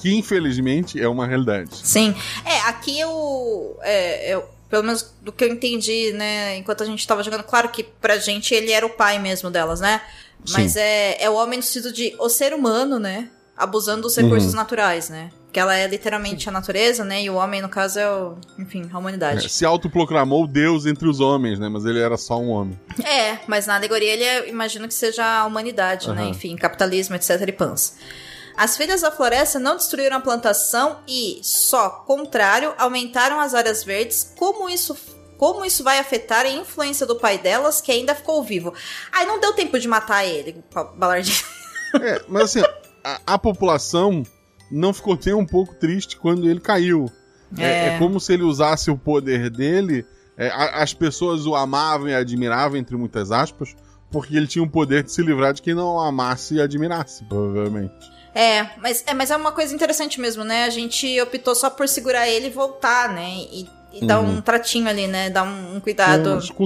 [0.00, 1.76] que infelizmente é uma realidade.
[1.76, 2.14] Sim.
[2.44, 4.44] É, aqui eu, é, eu.
[4.70, 6.56] Pelo menos do que eu entendi, né?
[6.56, 9.80] Enquanto a gente tava jogando, claro que pra gente ele era o pai mesmo delas,
[9.80, 10.00] né?
[10.50, 10.78] Mas Sim.
[10.80, 13.28] é, é o homem no sentido de o ser humano, né?
[13.54, 15.28] Abusando dos recursos naturais, né?
[15.52, 17.22] Que ela é literalmente a natureza, né?
[17.22, 18.36] E o homem, no caso, é o.
[18.58, 19.48] Enfim, a É, humanidade.
[19.50, 22.80] se autoproclamou Deus entre os homens, né, mas ele era só um homem.
[23.04, 26.22] É, mas na alegoria ele é, imagino que seja a humanidade, né?
[26.22, 26.30] Aham.
[26.30, 27.42] Enfim, capitalismo, etc.
[27.46, 27.96] e pans.
[28.56, 34.32] As filhas da floresta não destruíram a plantação e, só contrário, aumentaram as áreas verdes.
[34.38, 34.96] Como isso,
[35.38, 38.72] como isso vai afetar a influência do pai delas, que ainda ficou vivo?
[39.10, 40.62] Ai, não deu tempo de matar ele,
[40.96, 41.44] Balardi.
[42.00, 42.62] É, mas assim,
[43.04, 44.22] a, a população
[44.72, 47.10] não ficou nem um pouco triste quando ele caiu.
[47.58, 47.86] É, É.
[47.94, 50.04] é como se ele usasse o poder dele.
[50.38, 53.76] é, a- as pessoas o amavam e admiravam, entre muitas aspas,
[54.10, 57.22] porque ele tinha o poder de se livrar de quem não o amasse e admirasse,
[57.24, 57.92] provavelmente.
[58.34, 60.64] É, mas é, mas é uma coisa interessante mesmo, né?
[60.64, 63.28] A gente optou só por segurar ele e voltar, né?
[63.30, 64.38] E, e dar Uhum.
[64.38, 65.28] um tratinho ali, né?
[65.28, 66.40] Dar um, um cuidado.
[66.54, 66.64] Com,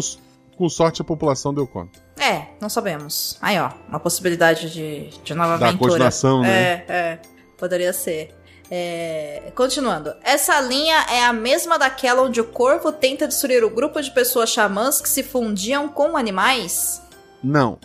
[0.57, 1.99] com- sorte, a população deu conta.
[2.21, 3.37] É, não sabemos.
[3.43, 5.91] Aí, ó, uma possibilidade de, de nova Da aventura.
[5.91, 6.49] continuação, né?
[6.49, 7.19] É, é.
[7.57, 8.35] Poderia ser.
[8.71, 10.15] É, continuando.
[10.23, 14.51] Essa linha é a mesma daquela onde o corvo tenta destruir o grupo de pessoas
[14.51, 17.01] xamãs que se fundiam com animais?
[17.43, 17.79] Não.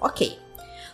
[0.00, 0.38] Ok.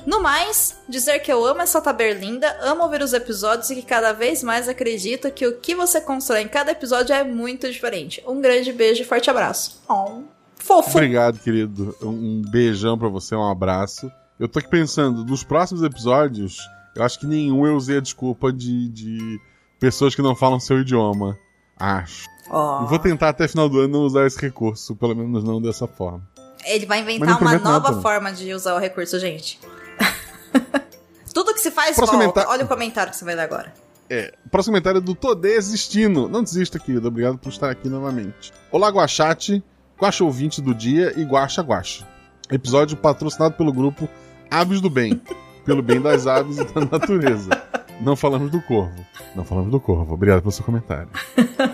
[0.07, 4.13] No mais, dizer que eu amo essa taberlinda, amo ouvir os episódios e que cada
[4.13, 8.23] vez mais acredito que o que você constrói em cada episódio é muito diferente.
[8.27, 9.81] Um grande beijo e forte abraço.
[9.89, 10.23] Oh,
[10.57, 10.91] fofo.
[10.91, 11.97] Obrigado, querido.
[12.03, 14.11] Um beijão pra você, um abraço.
[14.41, 16.59] Eu tô aqui pensando, nos próximos episódios,
[16.95, 19.41] eu acho que nenhum eu usei a desculpa de, de
[19.81, 21.39] pessoas que não falam seu idioma.
[21.79, 22.27] Acho.
[22.47, 25.87] E vou tentar até final do ano não usar esse recurso, pelo menos não dessa
[25.87, 26.23] forma.
[26.65, 29.59] Ele vai inventar uma nova nada, forma de usar o recurso, gente.
[31.35, 32.13] Tudo que se faz volta.
[32.13, 33.73] comentário- Olha o comentário que você vai dar agora.
[34.11, 36.29] É, o próximo comentário é do Tô Desistindo.
[36.29, 37.09] Não desista, querido.
[37.09, 38.53] Obrigado por estar aqui novamente.
[38.71, 39.63] Olá, Guachate,
[39.99, 42.07] Guacha ouvinte do dia e Guacha Guacha.
[42.51, 44.07] Episódio patrocinado pelo grupo
[44.51, 45.21] Aves do Bem.
[45.65, 47.51] pelo bem das aves e da natureza.
[48.01, 49.05] Não falamos do corvo.
[49.35, 50.15] Não falamos do corvo.
[50.15, 51.09] Obrigado pelo seu comentário.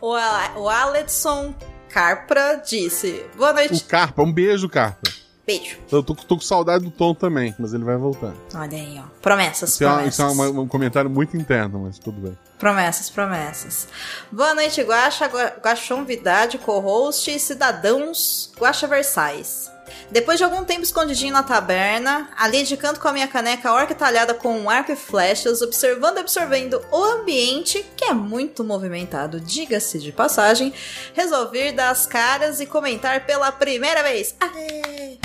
[0.00, 1.54] O, A- o
[1.88, 3.84] Carpra disse: Boa O noite.
[3.84, 5.08] Carpa, um beijo, Carpa.
[5.46, 5.78] Beijo.
[5.90, 8.32] Eu tô, tô com saudade do Tom também, mas ele vai voltar.
[8.54, 9.04] Olha aí, ó.
[9.20, 10.12] Promessas, Isso é, promessas.
[10.14, 12.36] isso é uma- um comentário muito interno, mas tudo bem.
[12.58, 13.88] Promessas, promessas.
[14.30, 19.70] Boa noite, Guaxa, Gua- Guaxonvidade, co-host e cidadãos Guaxa Versais.
[20.10, 23.94] Depois de algum tempo escondidinho na taberna, ali de canto com a minha caneca orca
[23.94, 29.40] talhada com um arco e flechas, observando e absorvendo o ambiente, que é muito movimentado,
[29.40, 30.72] diga-se de passagem,
[31.14, 34.34] resolvi dar as caras e comentar pela primeira vez.
[34.40, 35.18] Aê.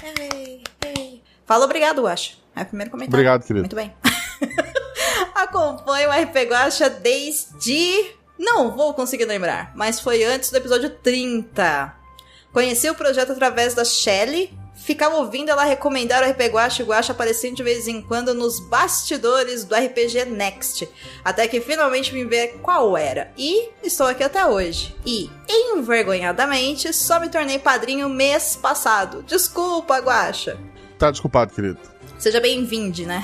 [1.48, 2.34] Fala obrigado, Guaxa.
[2.54, 3.16] É o primeiro comentário.
[3.16, 3.62] Obrigado, querido.
[3.62, 3.94] Muito bem.
[5.34, 8.12] Acompanho o RP Guacha desde.
[8.38, 11.97] Não vou conseguir lembrar, mas foi antes do episódio 30.
[12.58, 14.52] Conheci o projeto através da Shelly.
[14.74, 19.64] Ficava ouvindo ela recomendar o RP Guacha Guacha aparecendo de vez em quando nos bastidores
[19.64, 20.90] do RPG Next.
[21.24, 23.32] Até que finalmente me ver qual era.
[23.38, 24.96] E estou aqui até hoje.
[25.06, 29.22] E, envergonhadamente, só me tornei padrinho mês passado.
[29.22, 30.58] Desculpa, Guacha.
[30.98, 31.78] Tá desculpado, querido.
[32.20, 33.24] Seja bem-vindo, né?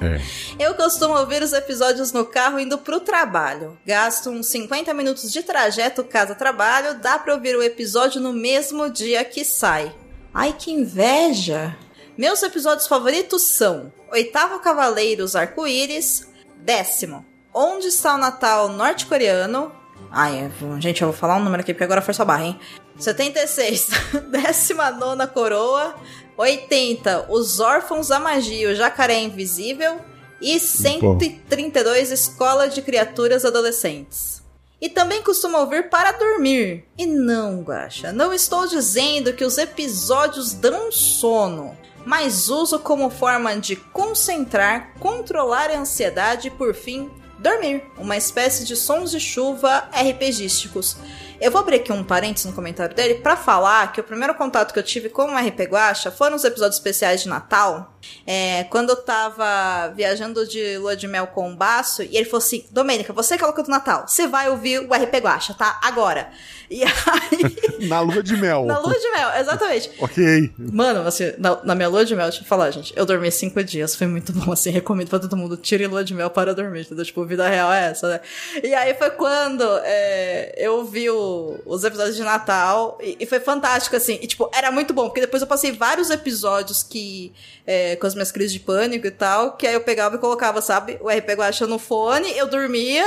[0.00, 0.20] É.
[0.62, 3.78] Eu costumo ouvir os episódios no carro indo pro trabalho.
[3.86, 9.24] Gasto uns 50 minutos de trajeto casa-trabalho, dá pra ouvir o episódio no mesmo dia
[9.24, 9.94] que sai.
[10.32, 11.74] Ai, que inveja!
[12.16, 19.72] Meus episódios favoritos são Oitavo Cavaleiros Arco-Íris, Décimo, Onde está o Natal Norte-Coreano?
[20.10, 22.60] Ai, eu- gente, eu vou falar um número aqui porque agora foi só barra, hein?
[22.98, 23.88] 76,
[24.30, 25.94] Décima Nona Coroa,
[26.36, 30.00] 80, Os Órfãos da Magia, o Jacaré Invisível
[30.40, 34.42] e 132, Escola de Criaturas Adolescentes.
[34.80, 36.84] E também costumo ouvir para dormir.
[36.98, 43.54] E não, Guaxa, não estou dizendo que os episódios dão sono, mas uso como forma
[43.54, 47.84] de concentrar, controlar a ansiedade e, por fim, dormir.
[47.96, 50.96] Uma espécie de sons de chuva RPGísticos.
[51.42, 54.72] Eu vou abrir aqui um parênteses no comentário dele pra falar que o primeiro contato
[54.72, 57.88] que eu tive com o RP Guacha foram os episódios especiais de Natal.
[58.26, 62.38] É, quando eu tava viajando de lua de mel com o Baço, e ele falou
[62.44, 65.78] assim: Domênica, você que é louca do Natal, você vai ouvir o RP Guacha, tá?
[65.82, 66.30] Agora.
[66.68, 67.86] E aí.
[67.88, 68.64] Na lua de mel.
[68.64, 69.90] na lua de mel, exatamente.
[70.00, 70.52] Ok.
[70.58, 72.92] Mano, assim, na, na minha lua de mel, deixa eu falar, gente.
[72.96, 75.56] Eu dormi cinco dias, foi muito bom, assim, recomendo pra todo mundo.
[75.56, 77.04] Tire lua de mel para dormir, entendeu?
[77.04, 78.20] Tipo, vida real é essa, né?
[78.64, 81.31] E aí foi quando é, eu vi o-
[81.66, 84.18] os episódios de Natal e, e foi fantástico, assim.
[84.20, 87.32] E, tipo, era muito bom, porque depois eu passei vários episódios que.
[87.66, 90.60] é, com as minhas crises de pânico e tal, que aí eu pegava e colocava,
[90.60, 93.04] sabe, o RP Guacha no fone, eu dormia.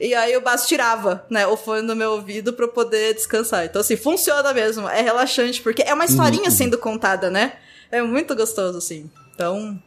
[0.00, 3.66] E aí o Basso tirava, né, o fone do meu ouvido pra eu poder descansar.
[3.66, 4.88] Então, assim, funciona mesmo.
[4.88, 7.52] É relaxante, porque é uma historinha sendo contada, né?
[7.90, 9.10] É muito gostoso, assim.
[9.34, 9.78] Então,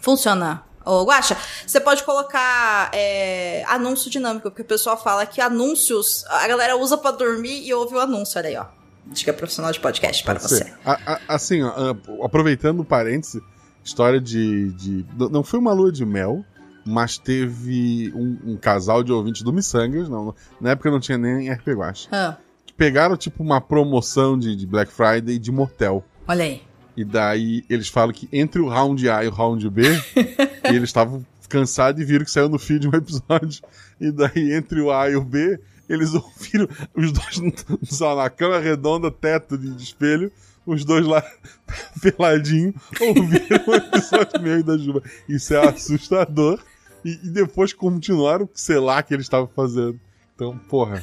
[0.00, 0.64] funciona.
[0.84, 6.46] Ô, Guaxa, você pode colocar é, anúncio dinâmico, porque o pessoal fala que anúncios a
[6.48, 8.38] galera usa pra dormir e ouve o anúncio.
[8.38, 8.66] Olha aí, ó.
[9.12, 10.72] Acho que é profissional de podcast para você.
[10.84, 13.42] A- a- assim, ó, a- aproveitando o parêntese,
[13.84, 16.44] história de, de- Não foi uma lua de mel,
[16.84, 21.50] mas teve um, um casal de ouvintes do Missangas, não, na época não tinha nem
[21.50, 26.02] RP Guacha, Ah, que pegaram tipo uma promoção de, de Black Friday de motel.
[26.26, 26.62] olha aí.
[26.96, 29.82] E daí eles falam que entre o round A e o round B,
[30.64, 33.62] eles estavam cansados e viram que saiu no feed um episódio.
[34.00, 37.40] E daí entre o A e o B, eles ouviram os dois
[37.82, 40.30] só na cama redonda, teto de de espelho,
[40.64, 41.22] os dois lá
[42.00, 45.02] peladinho, ouviram o episódio meio da Juba.
[45.28, 46.60] Isso é assustador.
[47.04, 49.98] E, e depois continuaram, sei lá, que eles estavam fazendo.
[50.34, 51.02] Então, porra.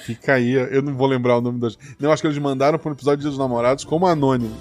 [0.00, 1.76] Fica aí, eu não vou lembrar o nome das.
[2.00, 4.56] Eu acho que eles mandaram para um episódio de Dia dos Namorados como anônimo.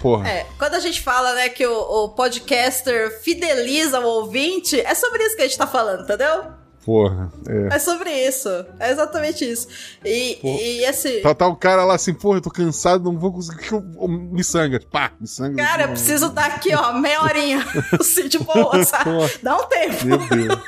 [0.00, 0.28] Porra.
[0.28, 5.22] É, quando a gente fala, né, que o, o podcaster fideliza o ouvinte, é sobre
[5.24, 6.59] isso que a gente tá falando, entendeu?
[6.84, 7.30] Porra.
[7.46, 7.76] É.
[7.76, 8.48] É sobre isso.
[8.78, 9.68] É exatamente isso.
[10.04, 11.20] E, e esse.
[11.20, 13.58] Tá, tá o cara lá assim, porra, eu tô cansado, não vou conseguir.
[13.68, 14.80] que eu- eu- Me sangra.
[14.90, 15.62] Pá, me sangra.
[15.62, 17.64] Cara, eu preciso dar aqui, ó, meia horinha.
[18.00, 19.04] assim, de boa, sabe?
[19.04, 19.30] Porra.
[19.42, 20.06] Dá um tempo.
[20.06, 20.58] Meu Deus.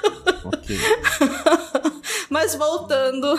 [0.44, 0.76] ok.
[2.28, 3.38] Mas voltando.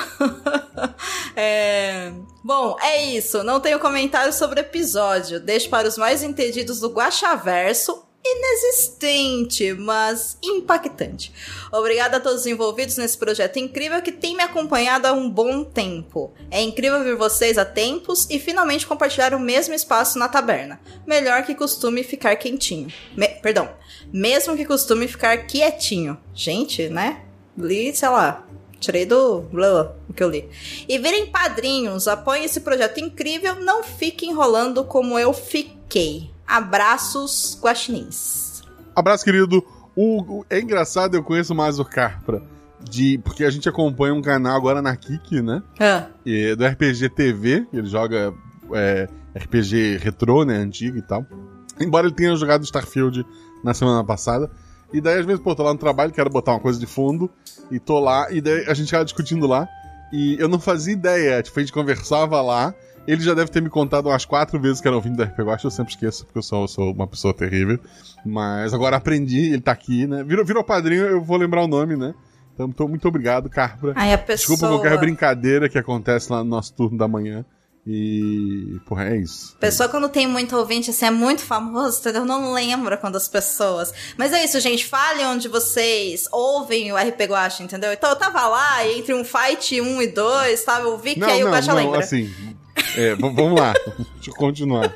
[1.35, 2.11] é...
[2.43, 3.43] Bom, é isso.
[3.43, 5.39] Não tenho comentário sobre o episódio.
[5.39, 8.03] Deixo para os mais entendidos do Guaxaverso.
[8.25, 11.31] Inexistente, mas impactante.
[11.71, 15.63] Obrigada a todos os envolvidos nesse projeto incrível que tem me acompanhado há um bom
[15.63, 16.33] tempo.
[16.49, 20.79] É incrível ver vocês há tempos e finalmente compartilhar o mesmo espaço na taberna.
[21.05, 22.87] Melhor que costume ficar quentinho.
[23.15, 23.69] Me- Perdão.
[24.11, 26.17] Mesmo que costume ficar quietinho.
[26.33, 27.23] Gente, né?
[27.57, 28.45] Li, sei lá,
[28.79, 30.49] Tirei do blá, o que eu li.
[30.89, 36.32] E virem padrinhos, apoiem esse projeto incrível, não fiquem enrolando como eu fiquei.
[36.57, 38.61] Abraços, guaxinins.
[38.95, 39.63] Abraço, querido.
[39.95, 42.43] O, o- é engraçado, eu conheço mais o Carpra.
[42.79, 45.63] De, porque a gente acompanha um canal agora na Kik, né?
[45.79, 48.33] Ah, E do RPG TV, ele joga
[48.73, 50.57] é, RPG retrô, né?
[50.57, 51.25] Antigo e tal.
[51.79, 53.25] Embora ele tenha jogado Starfield
[53.63, 54.51] na semana passada.
[54.93, 57.31] E daí, às vezes, pô, tô lá no trabalho, quero botar uma coisa de fundo.
[57.71, 59.67] E tô lá, e daí a gente tava discutindo lá.
[60.11, 61.41] E eu não fazia ideia.
[61.41, 62.75] Tipo, a gente conversava lá.
[63.07, 65.65] Ele já deve ter me contado umas quatro vezes que era ouvindo da RPG Watch,
[65.65, 67.79] eu sempre esqueço, porque eu sou, sou uma pessoa terrível.
[68.25, 70.23] Mas agora aprendi, ele tá aqui, né?
[70.23, 72.13] Virou, virou padrinho, eu vou lembrar o nome, né?
[72.53, 73.93] Então, muito, muito obrigado, Carpra.
[73.95, 74.55] aí a pessoa.
[74.55, 77.43] Desculpa qualquer brincadeira que acontece lá no nosso turno da manhã.
[77.85, 78.79] E.
[78.85, 79.57] Porra, é isso.
[79.59, 82.23] Pessoa quando tem muito ouvinte, assim, é muito famoso, entendeu?
[82.23, 83.93] Não lembra quando as pessoas.
[84.17, 84.85] Mas é isso, gente.
[84.85, 87.91] Fale onde vocês ouvem o RP Guacha, entendeu?
[87.91, 90.79] Então eu tava lá, entre um fight 1 e 2, tá?
[90.79, 91.99] Eu vi que Não, aí o Guacha lembra.
[91.99, 92.33] assim.
[92.95, 93.73] É, vamos lá.
[94.15, 94.93] Deixa eu continuar.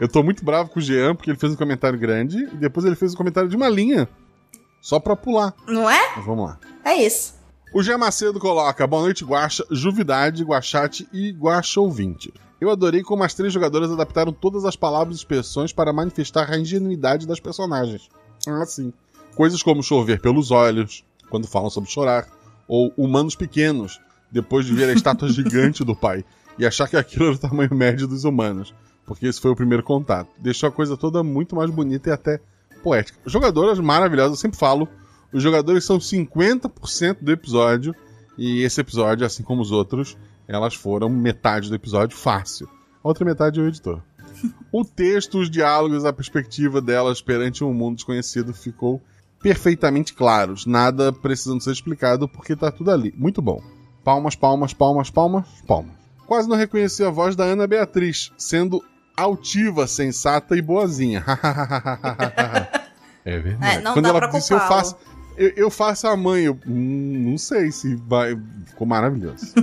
[0.00, 2.84] Eu tô muito bravo com o Jean, porque ele fez um comentário grande e depois
[2.84, 4.08] ele fez um comentário de uma linha.
[4.80, 5.54] Só pra pular.
[5.66, 6.16] Não é?
[6.16, 6.58] Mas vamos lá.
[6.84, 7.34] É isso.
[7.72, 12.32] O Jean Macedo coloca: Boa noite, Guaxa, Juvidade, Guachate e Guaxa Ouvinte.
[12.60, 16.58] Eu adorei como as três jogadoras adaptaram todas as palavras e expressões para manifestar a
[16.58, 18.08] ingenuidade das personagens.
[18.46, 18.92] Ah, sim.
[19.34, 22.28] Coisas como chover pelos olhos, quando falam sobre chorar,
[22.68, 26.24] ou humanos pequenos, depois de ver a estátua gigante do pai
[26.58, 28.74] e achar que aquilo era o tamanho médio dos humanos,
[29.06, 30.30] porque esse foi o primeiro contato.
[30.38, 32.40] Deixou a coisa toda muito mais bonita e até
[32.82, 33.18] poética.
[33.26, 34.88] Jogadoras maravilhosas, eu sempre falo,
[35.32, 37.94] os jogadores são 50% do episódio,
[38.36, 42.68] e esse episódio, assim como os outros, elas foram metade do episódio fácil.
[43.02, 44.00] A outra metade é o editor.
[44.72, 49.00] O texto, os diálogos, a perspectiva delas perante um mundo desconhecido ficou
[49.40, 50.66] perfeitamente claros.
[50.66, 53.14] Nada precisando ser explicado porque tá tudo ali.
[53.16, 53.62] Muito bom.
[54.02, 56.03] Palmas, palmas, palmas, palmas, palmas.
[56.26, 58.82] Quase não reconheci a voz da Ana Beatriz, sendo
[59.16, 61.24] altiva, sensata e boazinha.
[63.24, 63.76] é verdade.
[63.76, 64.96] É, não Quando dá ela pra disse eu faço,
[65.36, 68.36] eu, eu faço a mãe, eu hum, não sei se vai.
[68.66, 69.54] Ficou maravilhoso.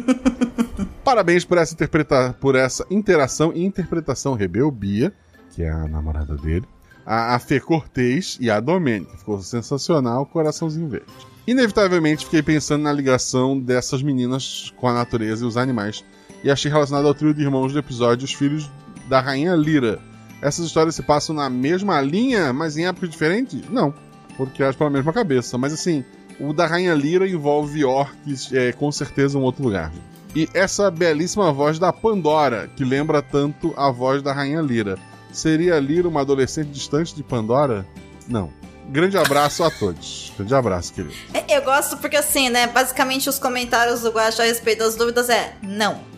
[1.04, 5.12] Parabéns por essa, interpreta por essa interação e interpretação Rebel Bia,
[5.52, 6.66] que é a namorada dele,
[7.06, 9.18] a, a Fê Cortez e a Domênica.
[9.18, 11.12] Ficou sensacional, coraçãozinho verde.
[11.48, 16.06] Inevitavelmente fiquei pensando na ligação dessas meninas com a natureza e os animais,
[16.44, 18.70] e achei relacionado ao trio de irmãos do episódio Os Filhos
[19.08, 20.00] da Rainha Lira.
[20.42, 23.62] Essas histórias se passam na mesma linha, mas em épocas diferentes?
[23.70, 23.94] Não,
[24.36, 25.58] foram criadas pela mesma cabeça.
[25.58, 26.04] Mas assim,
[26.40, 29.92] o da Rainha Lira envolve orcs, é, com certeza um outro lugar.
[30.36, 34.98] E essa belíssima voz da Pandora, que lembra tanto a voz da Rainha Lira.
[35.32, 37.86] Seria Lira uma adolescente distante de Pandora?
[38.28, 38.52] Não.
[38.90, 40.34] Grande abraço a todos.
[40.36, 41.14] Grande abraço, querido.
[41.34, 42.68] É, Eu gosto porque, assim, né?
[42.68, 46.11] Basicamente, os comentários do Guaxa a respeito das dúvidas é não.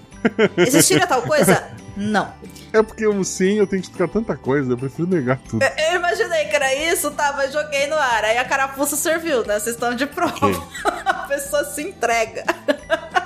[0.57, 1.71] Existiria tal coisa?
[1.95, 2.33] Não.
[2.71, 5.63] É porque eu sim, eu tenho que explicar tanta coisa, eu prefiro negar tudo.
[5.63, 8.25] Eu imaginei que era isso, tava, joguei no ar.
[8.25, 9.59] Aí a carapuça serviu, né?
[9.59, 10.49] Vocês estão de prova.
[11.05, 12.43] a pessoa se entrega.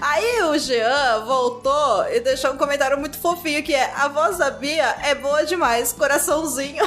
[0.00, 4.50] Aí o Jean voltou e deixou um comentário muito fofinho que é a voz da
[4.50, 6.84] Bia é boa demais, coraçãozinho.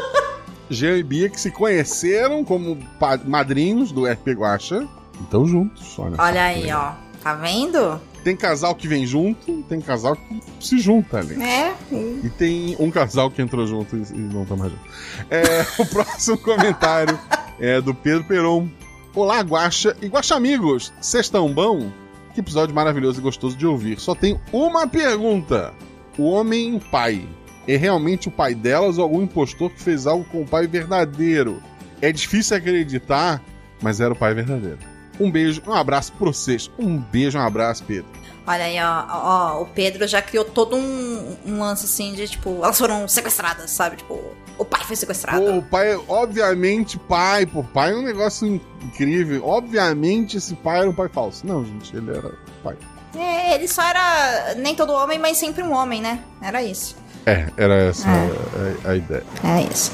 [0.70, 2.78] Jean e Bia que se conheceram como
[3.24, 4.86] madrinhos do RP Guacha.
[5.20, 6.16] Então juntos, olha.
[6.18, 6.92] Olha aí, ó.
[7.22, 8.00] Tá vendo?
[8.24, 11.42] Tem casal que vem junto, tem casal que se junta ali.
[11.42, 11.74] É.
[11.90, 14.84] E tem um casal que entrou junto e não tá mais junto.
[15.28, 17.18] É, o próximo comentário
[17.58, 18.68] é do Pedro Peron.
[19.14, 21.90] Olá, Guaxa e Guaxa amigos, vocês estão bom?
[22.32, 23.98] Que episódio maravilhoso e gostoso de ouvir.
[23.98, 25.74] Só tenho uma pergunta.
[26.16, 27.26] O homem pai
[27.66, 31.62] é realmente o pai delas ou algum impostor que fez algo com o pai verdadeiro?
[32.00, 33.42] É difícil acreditar,
[33.80, 34.91] mas era o pai verdadeiro.
[35.20, 36.70] Um beijo, um abraço pra vocês.
[36.78, 38.06] Um beijo, um abraço, Pedro.
[38.46, 42.56] Olha aí, ó, ó, o Pedro já criou todo um, um lance assim de tipo,
[42.56, 43.96] elas foram sequestradas, sabe?
[43.98, 44.20] Tipo,
[44.58, 45.44] o pai foi sequestrado.
[45.44, 49.46] Pô, o pai, obviamente, pai, pô, pai é um negócio in- incrível.
[49.46, 51.46] Obviamente, esse pai era um pai falso.
[51.46, 52.76] Não, gente, ele era pai.
[53.16, 56.18] É, ele só era nem todo homem, mas sempre um homem, né?
[56.40, 56.96] Era isso.
[57.24, 59.24] É, era essa a, a ideia.
[59.44, 59.92] É isso.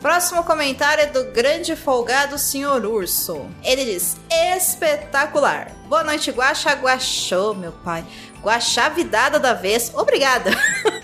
[0.00, 3.46] Próximo comentário é do grande folgado Senhor Urso.
[3.64, 5.72] Ele diz: espetacular.
[5.88, 8.04] Boa noite, Guaxa Guaxô, meu pai.
[8.42, 9.90] Guaxá vidada da vez.
[9.94, 10.50] Obrigada.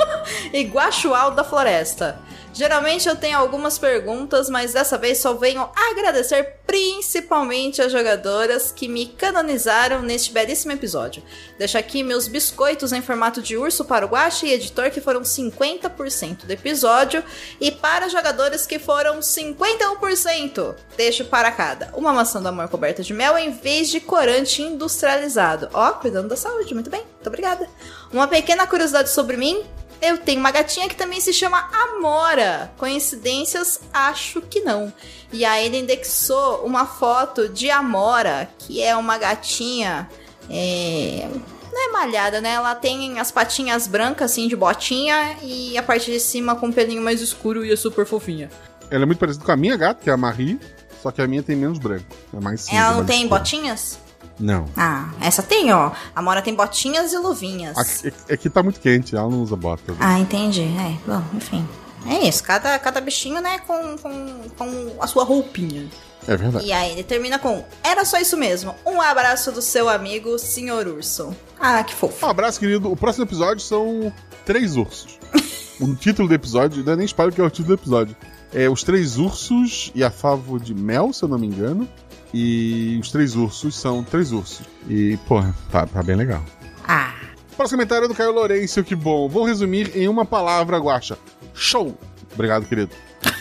[0.53, 2.19] e Guaxual da floresta.
[2.53, 8.87] Geralmente eu tenho algumas perguntas, mas dessa vez só venho agradecer principalmente as jogadoras que
[8.87, 11.23] me canonizaram neste belíssimo episódio.
[11.59, 15.23] Deixo aqui meus biscoitos em formato de urso para o Guache e editor que foram
[15.23, 17.25] 50% do episódio
[17.59, 20.75] e para jogadores que foram 51%.
[20.97, 25.69] Deixo para cada uma maçã do amor coberta de mel em vez de corante industrializado.
[25.73, 27.69] Ó, cuidando da saúde, muito bem, muito obrigada.
[28.13, 29.65] Uma pequena curiosidade sobre mim,
[30.03, 32.73] eu tenho uma gatinha que também se chama Amora.
[32.77, 33.81] Coincidências?
[33.93, 34.93] Acho que não.
[35.33, 40.09] E aí ele indexou uma foto de Amora, que é uma gatinha.
[40.51, 41.29] É...
[41.73, 42.51] Não é malhada, né?
[42.51, 46.73] Ela tem as patinhas brancas, assim, de botinha, e a parte de cima com um
[46.73, 48.51] pelinho mais escuro e é super fofinha.
[48.91, 50.61] Ela é muito parecida com a minha gata, que é a Marie,
[51.03, 52.05] só que a minha tem menos branco.
[52.37, 53.99] É mais cinza, Ela não tem botinhas?
[54.43, 54.67] Não.
[54.77, 55.93] Ah, essa tem, ó.
[56.15, 57.79] A Amora tem botinhas e luvinhas.
[57.79, 59.95] Aqui, aqui tá muito quente, ela não usa bota.
[60.01, 60.63] Ah, entendi.
[60.63, 61.67] É, bom, enfim.
[62.09, 65.89] É isso, cada, cada bichinho, né, com, com, com a sua roupinha.
[66.27, 66.67] É verdade.
[66.67, 68.75] E aí ele termina com: Era só isso mesmo.
[68.85, 71.35] Um abraço do seu amigo, Senhor Urso.
[71.61, 72.27] Ah, que fofo.
[72.27, 72.91] Um abraço, querido.
[72.91, 74.13] O próximo episódio são
[74.45, 75.19] três ursos.
[75.81, 78.17] o título do episódio, não é nem espalho que é o título do episódio.
[78.55, 81.89] É Os Três Ursos e a Favo de Mel, se eu não me engano.
[82.35, 84.63] E os três ursos são três ursos.
[84.89, 86.43] E, pô, tá, tá bem legal.
[86.87, 87.13] Ah.
[87.57, 89.29] Próximo comentário é do Caio Lourenço, que bom.
[89.29, 91.19] Vou resumir em uma palavra, Guaxa.
[91.55, 91.97] Show!
[92.33, 92.91] Obrigado, querido.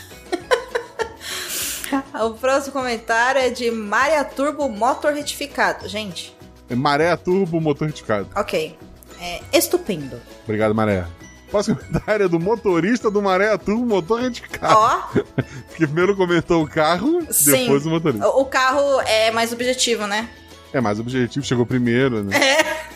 [2.24, 5.90] O próximo comentário é de Maria Turbo Motor Retificado.
[5.90, 6.34] Gente,
[6.70, 8.30] É Maré Turbo Motor Retificado.
[8.36, 8.78] ok.
[9.20, 10.20] É estupendo.
[10.46, 11.06] Obrigado, Maré.
[11.52, 14.74] Próximo comentário é do motorista do Maré Turbo Motor Retificado.
[14.74, 15.02] Ó,
[15.68, 17.52] Porque primeiro comentou o carro, sim.
[17.52, 18.28] depois o motorista.
[18.30, 20.30] O carro é mais objetivo, né?
[20.72, 22.34] É, mais objetivo, chegou primeiro, né?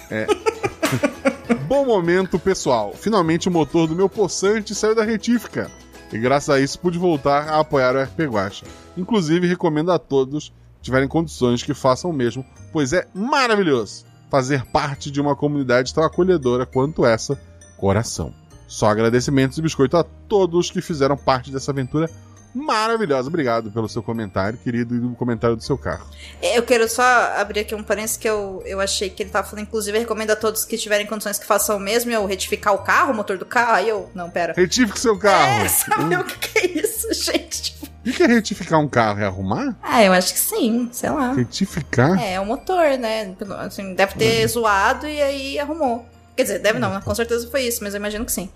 [0.10, 0.26] É.
[1.68, 2.94] Bom momento, pessoal.
[2.94, 5.70] Finalmente o motor do meu poçante saiu da retífica.
[6.14, 8.66] E graças a isso pude voltar a apoiar o RP Guacha.
[8.96, 14.66] Inclusive, recomendo a todos que tiverem condições que façam o mesmo, pois é maravilhoso fazer
[14.66, 17.38] parte de uma comunidade tão acolhedora quanto essa,
[17.78, 18.34] coração.
[18.68, 22.10] Só agradecimentos e biscoito a todos que fizeram parte dessa aventura
[22.56, 23.28] maravilhosa.
[23.28, 26.08] Obrigado pelo seu comentário, querido, e do comentário do seu carro.
[26.42, 27.04] Eu quero só
[27.38, 30.36] abrir aqui um parênteses que eu, eu achei que ele tava falando, inclusive, recomendo a
[30.36, 33.46] todos que tiverem condições que façam o mesmo, eu retificar o carro, o motor do
[33.46, 34.10] carro, aí eu.
[34.16, 34.54] Não, pera.
[34.56, 35.66] Retífique seu carro.
[35.66, 37.62] É, sabe o que, é isso, gente?
[37.64, 39.20] Tipo, O que é retificar um carro?
[39.20, 39.76] É arrumar?
[39.84, 41.34] Ah, eu acho que sim, sei lá.
[41.34, 42.18] Retificar?
[42.24, 43.36] É, o motor, né?
[43.60, 46.08] Assim, deve ter zoado e aí arrumou.
[46.36, 47.02] Quer dizer, deve não, né?
[47.04, 48.50] com certeza foi isso, mas eu imagino que sim.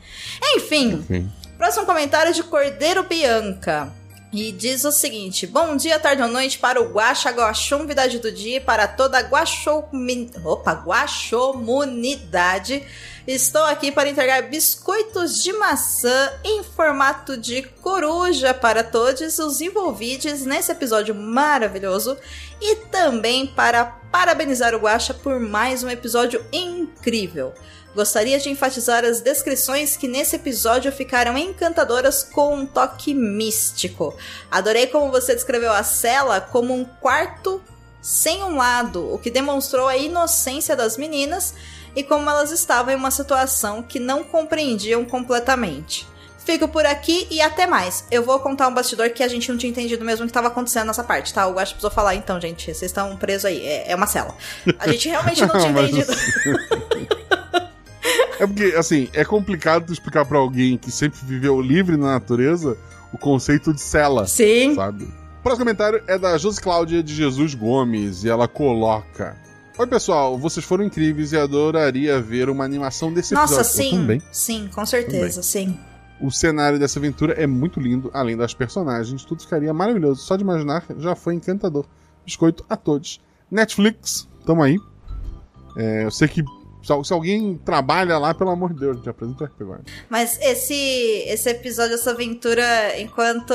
[0.55, 1.31] Enfim, Sim.
[1.57, 3.91] próximo comentário é de Cordeiro Bianca.
[4.31, 8.57] E diz o seguinte: Bom dia, tarde ou noite para o Guaxa Guaxumvidade do dia
[8.57, 10.29] e para toda a Guaxomi...
[10.45, 12.85] Opa, Guaxomunidade.
[13.27, 20.45] Estou aqui para entregar biscoitos de maçã em formato de coruja para todos os envolvidos
[20.45, 22.15] nesse episódio maravilhoso
[22.61, 27.53] e também para parabenizar o Guaxa por mais um episódio incrível.
[27.95, 34.15] Gostaria de enfatizar as descrições que nesse episódio ficaram encantadoras com um toque místico.
[34.49, 37.61] Adorei como você descreveu a cela como um quarto
[38.01, 41.53] sem um lado, o que demonstrou a inocência das meninas
[41.95, 46.07] e como elas estavam em uma situação que não compreendiam completamente.
[46.45, 48.05] Fico por aqui e até mais.
[48.09, 50.47] Eu vou contar um bastidor que a gente não tinha entendido mesmo o que estava
[50.47, 51.45] acontecendo nessa parte, tá?
[51.45, 53.63] O Guaxa precisou falar, então, gente, vocês estão presos aí.
[53.63, 54.35] É, é uma cela.
[54.79, 56.11] A gente realmente não tinha Mas entendido.
[58.39, 62.77] É porque, assim, é complicado tu explicar pra alguém que sempre viveu livre na natureza
[63.11, 64.75] o conceito de cela, Sim.
[64.75, 65.03] sabe?
[65.03, 69.35] O próximo comentário é da Josi Cláudia de Jesus Gomes e ela coloca:
[69.77, 73.81] Oi, pessoal, vocês foram incríveis e adoraria ver uma animação desse Nossa, episódio.
[73.81, 73.97] Eu sim.
[73.97, 74.21] também.
[74.31, 75.77] Sim, com certeza, sim.
[76.21, 80.21] O cenário dessa aventura é muito lindo, além das personagens, tudo ficaria maravilhoso.
[80.21, 81.85] Só de imaginar já foi encantador.
[82.25, 83.21] Biscoito a todos.
[83.49, 84.77] Netflix, tamo aí.
[85.77, 86.43] É, eu sei que
[86.81, 89.81] se, se alguém trabalha lá, pelo amor de Deus, gente apresenta o.
[90.09, 90.73] Mas esse,
[91.27, 93.53] esse episódio, essa aventura, enquanto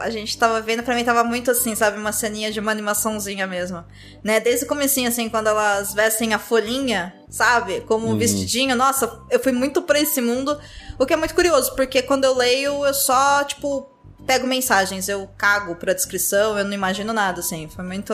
[0.00, 1.98] a gente tava vendo, pra mim tava muito assim, sabe?
[1.98, 3.84] Uma ceninha de uma animaçãozinha mesmo.
[4.24, 4.40] Né?
[4.40, 7.82] Desde o comecinho, assim, quando elas vestem a folhinha, sabe?
[7.82, 8.18] Como um Uhum.
[8.18, 8.74] vestidinho.
[8.74, 10.58] Nossa, eu fui muito pra esse mundo.
[10.98, 13.88] O que é muito curioso, porque quando eu leio, eu só, tipo,
[14.26, 15.08] pego mensagens.
[15.08, 17.68] Eu cago pra descrição, eu não imagino nada, assim.
[17.68, 18.12] Foi muito...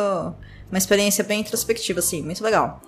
[0.70, 2.22] Uma experiência bem introspectiva, assim.
[2.22, 2.80] Muito legal.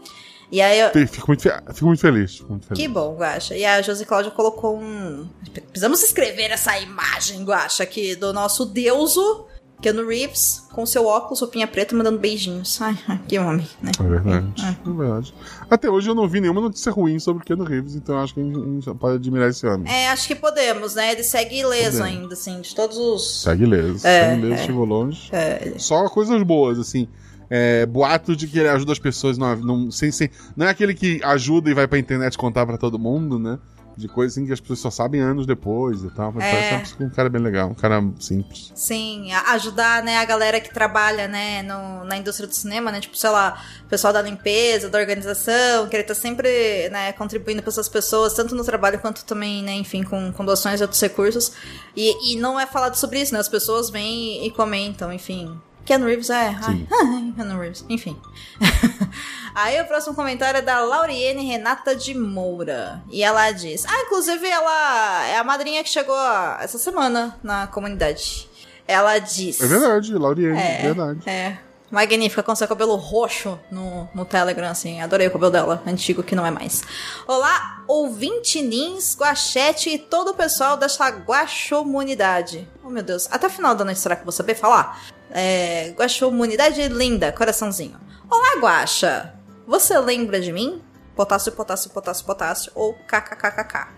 [0.50, 0.90] E aí eu...
[1.06, 2.36] Fico muito, fico muito feliz.
[2.36, 2.82] fico muito feliz.
[2.82, 3.56] Que bom, Guaxa.
[3.56, 5.28] E a Josi Cláudia colocou um.
[5.70, 9.46] Precisamos escrever essa imagem, Guaxa, aqui do nosso deuso,
[9.80, 12.80] Keanu Reeves, com seu óculos, roupinha preta, mandando beijinhos.
[12.80, 12.96] Ai,
[13.28, 13.92] que homem, né?
[13.98, 14.52] É verdade.
[14.62, 15.34] É verdade.
[15.68, 18.40] Até hoje eu não vi nenhuma notícia ruim sobre o Keanu Reeves, então acho que
[18.40, 19.92] a gente, a gente pode admirar esse homem.
[19.92, 21.12] É, acho que podemos, né?
[21.12, 22.20] Ele segue ileso Podemos.
[22.22, 23.42] ainda, assim, de todos os.
[23.42, 24.06] Segue ileso.
[24.06, 24.66] É, segue ileso, é.
[24.66, 25.28] chegou longe.
[25.32, 27.08] É, Só coisas boas, assim.
[27.50, 30.94] É, boato de que ele ajuda as pessoas, não, não, sem, sem, não é aquele
[30.94, 33.58] que ajuda e vai pra internet contar pra todo mundo, né?
[33.96, 36.32] De coisas assim que as pessoas só sabem anos depois e tal.
[36.32, 36.70] Mas É.
[36.70, 38.72] parece um cara bem legal, um cara simples.
[38.74, 43.16] Sim, ajudar, né, a galera que trabalha, né, no- na indústria do cinema, né, tipo,
[43.16, 47.70] sei lá, o pessoal da limpeza, da organização, que ele tá sempre, né, contribuindo para
[47.70, 51.52] essas pessoas, tanto no trabalho quanto também, né, enfim, com, com doações e outros recursos.
[51.96, 55.56] E, e não é falado sobre isso, né, as pessoas vêm e comentam, enfim.
[55.84, 56.56] Keanu Reeves é.
[56.62, 56.86] Sim.
[57.36, 58.20] Keanu Reeves, enfim.
[59.54, 63.02] Aí o próximo comentário é da Lauriene Renata de Moura.
[63.10, 66.16] E ela diz: Ah, inclusive ela é a madrinha que chegou
[66.60, 68.48] essa semana na comunidade.
[68.86, 69.60] Ela diz.
[69.60, 71.20] É verdade, Lauriane, É, é verdade.
[71.28, 71.58] É.
[71.90, 75.00] Magnífica, com seu cabelo roxo no, no Telegram, assim.
[75.00, 76.82] Adorei o cabelo dela, antigo que não é mais.
[77.24, 82.68] Olá, ouvinte Nins, Guachete e todo o pessoal dessa Guaxomunidade.
[82.82, 83.28] Oh, meu Deus.
[83.30, 85.00] Até o final da noite, será que eu vou saber falar?
[85.36, 87.98] É, Guaxomunidade linda, coraçãozinho.
[88.30, 89.34] Olá, Guaxa.
[89.66, 90.80] Você lembra de mim?
[91.16, 93.88] Potássio, potássio, potássio, potássio ou kkkk.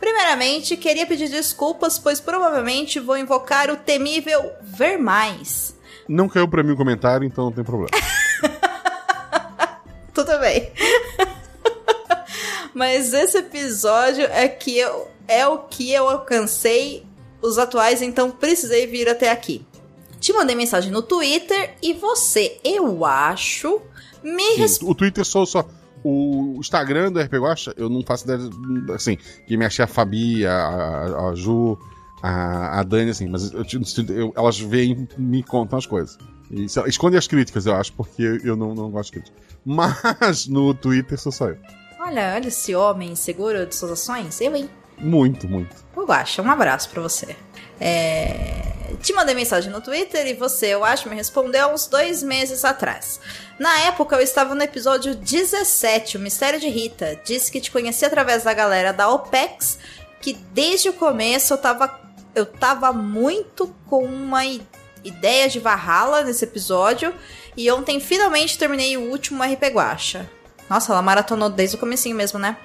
[0.00, 5.76] Primeiramente, queria pedir desculpas, pois provavelmente vou invocar o temível Vermais.
[6.08, 7.90] Não caiu pra mim o comentário, então não tem problema.
[10.14, 10.72] Tudo bem.
[12.72, 17.06] Mas esse episódio é que eu, é o que eu alcancei
[17.42, 19.66] os atuais, então precisei vir até aqui.
[20.22, 23.82] Te mandei mensagem no Twitter e você, eu acho,
[24.22, 25.68] me Sim, o Twitter só, só.
[26.04, 28.38] O Instagram do RP Guacha, eu não faço ideia,
[28.94, 31.78] assim, que me achei a Fabi, a, a, Ju,
[32.22, 33.64] a, a Dani, assim, mas eu,
[34.16, 36.16] eu- elas veem e me contam as coisas.
[36.50, 39.36] E esconde as críticas, eu acho, porque eu não, não gosto de crítica.
[39.64, 41.56] Mas no Twitter sou só eu.
[42.00, 44.40] Olha, olha esse homem seguro de suas ações.
[44.40, 44.68] Eu, hein?
[44.98, 45.74] Muito, muito.
[45.96, 46.42] Eu acho.
[46.42, 47.36] Um abraço pra você.
[47.84, 48.62] É,
[49.02, 53.18] Te mandei mensagem no Twitter e você, eu acho, me respondeu uns dois meses atrás.
[53.58, 57.20] Na época, eu estava no episódio 17, O Mistério de Rita.
[57.24, 59.80] Disse que te conhecia através da galera da OPEX,
[60.20, 62.00] que desde o começo eu tava,
[62.36, 64.44] eu tava muito com uma
[65.02, 67.12] ideia de Valhalla nesse episódio.
[67.56, 70.30] E ontem finalmente terminei o último RP Guacha.
[70.70, 72.56] Nossa, ela maratonou desde o comecinho mesmo, né?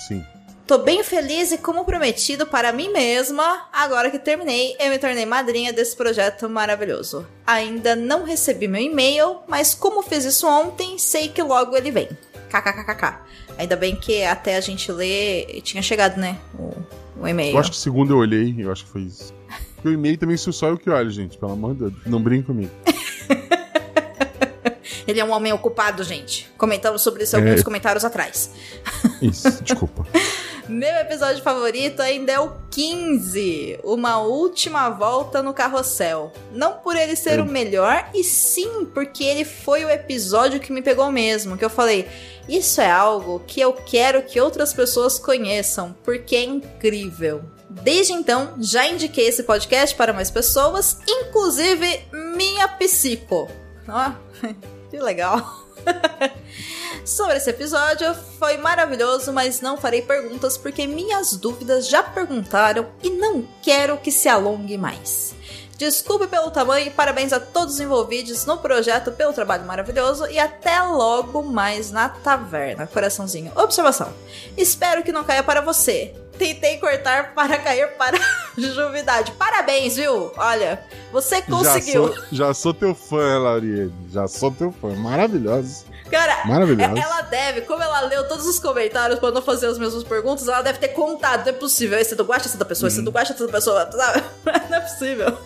[0.00, 0.24] Sim.
[0.66, 5.26] Tô bem feliz e como prometido para mim mesma, agora que terminei, eu me tornei
[5.26, 7.26] madrinha desse projeto maravilhoso.
[7.46, 12.08] Ainda não recebi meu e-mail, mas como fiz isso ontem, sei que logo ele vem.
[12.48, 13.18] KKKKK.
[13.58, 16.38] Ainda bem que até a gente ler tinha chegado, né?
[16.58, 16.72] O,
[17.22, 17.54] o e-mail.
[17.54, 19.34] Eu acho que segundo eu olhei, eu acho que foi isso.
[19.74, 21.36] Porque o e-mail também sou só eu que olho, gente.
[21.36, 21.94] Pelo amor de Deus.
[22.06, 22.70] Não brinque comigo.
[25.06, 26.48] Ele é um homem ocupado, gente.
[26.56, 27.40] Comentamos sobre isso É.
[27.40, 28.50] alguns comentários atrás.
[29.20, 30.06] Isso, desculpa.
[30.72, 36.32] Meu episódio favorito ainda é o 15, Uma Última Volta no Carrossel.
[36.50, 37.42] Não por ele ser É.
[37.42, 41.58] o melhor, e sim porque ele foi o episódio que me pegou mesmo.
[41.58, 42.08] Que eu falei,
[42.48, 47.42] isso é algo que eu quero que outras pessoas conheçam, porque é incrível.
[47.68, 52.00] Desde então, já indiquei esse podcast para mais pessoas, inclusive
[52.34, 53.46] minha psico.
[53.86, 54.12] Ó,
[54.90, 55.66] que legal.
[57.04, 63.10] Sobre esse episódio, foi maravilhoso, mas não farei perguntas porque minhas dúvidas já perguntaram e
[63.10, 65.34] não quero que se alongue mais.
[65.76, 70.38] Desculpe pelo tamanho e parabéns a todos os envolvidos no projeto pelo trabalho maravilhoso e
[70.38, 72.86] até logo mais na taverna.
[72.86, 73.50] Coraçãozinho.
[73.56, 74.12] Observação.
[74.56, 76.14] Espero que não caia para você.
[76.38, 79.32] Tentei cortar para cair para a juvidade.
[79.32, 80.32] Parabéns, viu?
[80.36, 82.08] Olha, você conseguiu.
[82.08, 83.92] Já sou, já sou teu fã, Lauriane.
[84.10, 84.88] Já sou teu fã.
[84.96, 85.84] Maravilhosa.
[86.10, 86.92] Cara, Maravilhosa.
[86.98, 90.46] é- ela deve, como ela leu todos os comentários pra não fazer as mesmas perguntas,
[90.46, 91.42] ela deve ter contado.
[91.46, 91.98] Não é possível.
[91.98, 93.88] Esse é do Guacha, é da pessoa, esse é do Guacha, da pessoa.
[94.68, 95.38] Não é possível.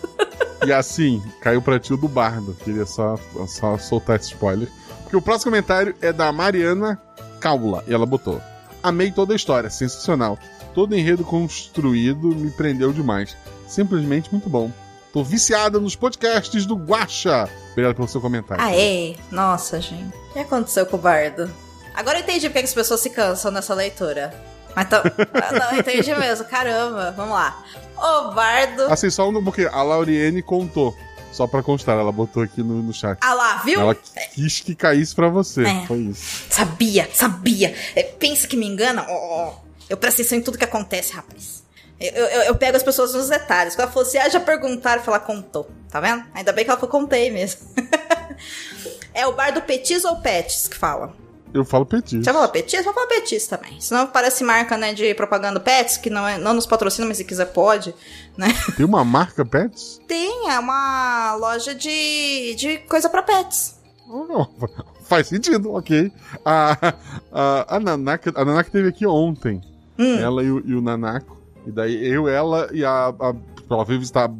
[0.65, 2.53] E assim, caiu pra ti o do Bardo.
[2.63, 3.17] Queria só,
[3.47, 4.67] só soltar esse spoiler.
[5.03, 7.01] Porque o próximo comentário é da Mariana
[7.39, 7.83] Caula.
[7.87, 8.41] E ela botou:
[8.83, 10.37] Amei toda a história, sensacional.
[10.77, 13.35] Todo enredo construído me prendeu demais.
[13.67, 14.71] Simplesmente muito bom.
[15.11, 17.49] Tô viciada nos podcasts do Guacha.
[17.71, 18.63] Obrigado pelo seu comentário.
[18.63, 20.15] Aê, nossa, gente.
[20.29, 21.51] O que aconteceu com o Bardo?
[21.95, 24.31] Agora eu entendi porque que as pessoas se cansam nessa leitura.
[24.75, 25.01] Mas então.
[25.59, 26.45] não, entendi mesmo.
[26.45, 27.59] Caramba, vamos lá.
[27.97, 28.83] O Bardo.
[28.83, 30.95] Assim, só um, porque a Lauriane contou.
[31.31, 33.17] Só pra constar, ela botou aqui no, no chat.
[33.21, 33.79] Ah lá, viu?
[33.79, 35.63] Ela quis que caísse pra você.
[35.63, 35.85] É.
[35.87, 36.45] Foi isso.
[36.51, 37.73] Sabia, sabia.
[37.95, 39.03] É, pensa que me engana?
[39.09, 39.66] Ó, ó.
[39.89, 41.63] Eu presto atenção em tudo que acontece, rapaz.
[41.99, 43.75] Eu, eu, eu pego as pessoas nos detalhes.
[43.75, 45.69] Quando ela falou assim, ah, já perguntaram, falar contou.
[45.89, 46.23] Tá vendo?
[46.33, 47.61] Ainda bem que ela falou, contei mesmo.
[49.13, 51.13] é o bar do Petis ou Pets que fala?
[51.53, 52.23] Eu falo petit.
[52.23, 52.83] Já falou Petis?
[52.83, 53.79] Vou falar Petis também.
[53.79, 57.23] Senão parece marca, né, de propaganda Pets, que não, é, não nos patrocina, mas se
[57.23, 57.95] quiser pode,
[58.37, 58.47] né?
[58.75, 59.99] Tem uma marca Pets?
[60.07, 63.75] Tem, é uma loja de, de coisa pra pets.
[64.09, 64.49] Oh, não.
[65.07, 66.11] Faz sentido, ok.
[66.43, 66.93] A,
[67.31, 69.61] a, a, Nanaka, a Nanaka teve aqui ontem.
[69.97, 70.19] Hum.
[70.19, 71.37] Ela e o, e o Nanako.
[71.65, 73.35] E daí eu, ela e a, a.
[73.69, 74.31] Ela veio visitar.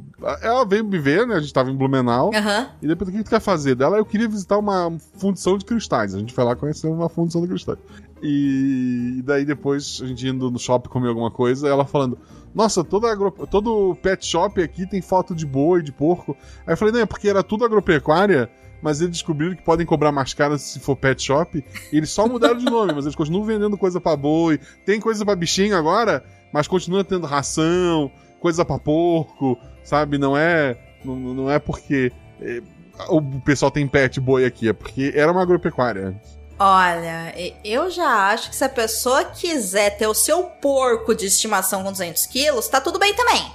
[0.42, 1.36] Ela veio me ver, né?
[1.36, 2.32] A gente tava em Blumenau.
[2.34, 2.70] Aham.
[2.82, 3.76] E depois, o que tu quer fazer?
[3.76, 6.16] Dela, eu queria visitar uma fundição de cristais.
[6.16, 7.78] A gente foi lá conhecer uma fundição de cristais.
[8.24, 12.18] E, e daí depois, a gente indo no shopping comer alguma coisa, ela falando:
[12.56, 13.30] Nossa, toda agro...
[13.52, 16.36] todo pet shop aqui tem foto de boi, de porco.
[16.66, 18.50] Aí eu falei: Não, é porque era tudo agropecuária.
[18.82, 21.64] Mas eles descobriram que podem cobrar mais caro se for pet shop.
[21.92, 24.60] Eles só mudaram de nome, mas eles continuam vendendo coisa pra boi.
[24.86, 26.24] Tem coisa pra bichinho agora,
[26.54, 30.18] mas continua tendo ração, coisa pra porco, sabe?
[30.18, 30.78] Não é.
[31.04, 32.12] Não, não é porque
[32.42, 32.62] é,
[33.10, 36.20] o pessoal tem pet boi aqui, é porque era uma agropecuária.
[36.60, 41.84] Olha, eu já acho que se a pessoa quiser ter o seu porco de estimação
[41.84, 43.52] com 200 quilos, tá tudo bem também.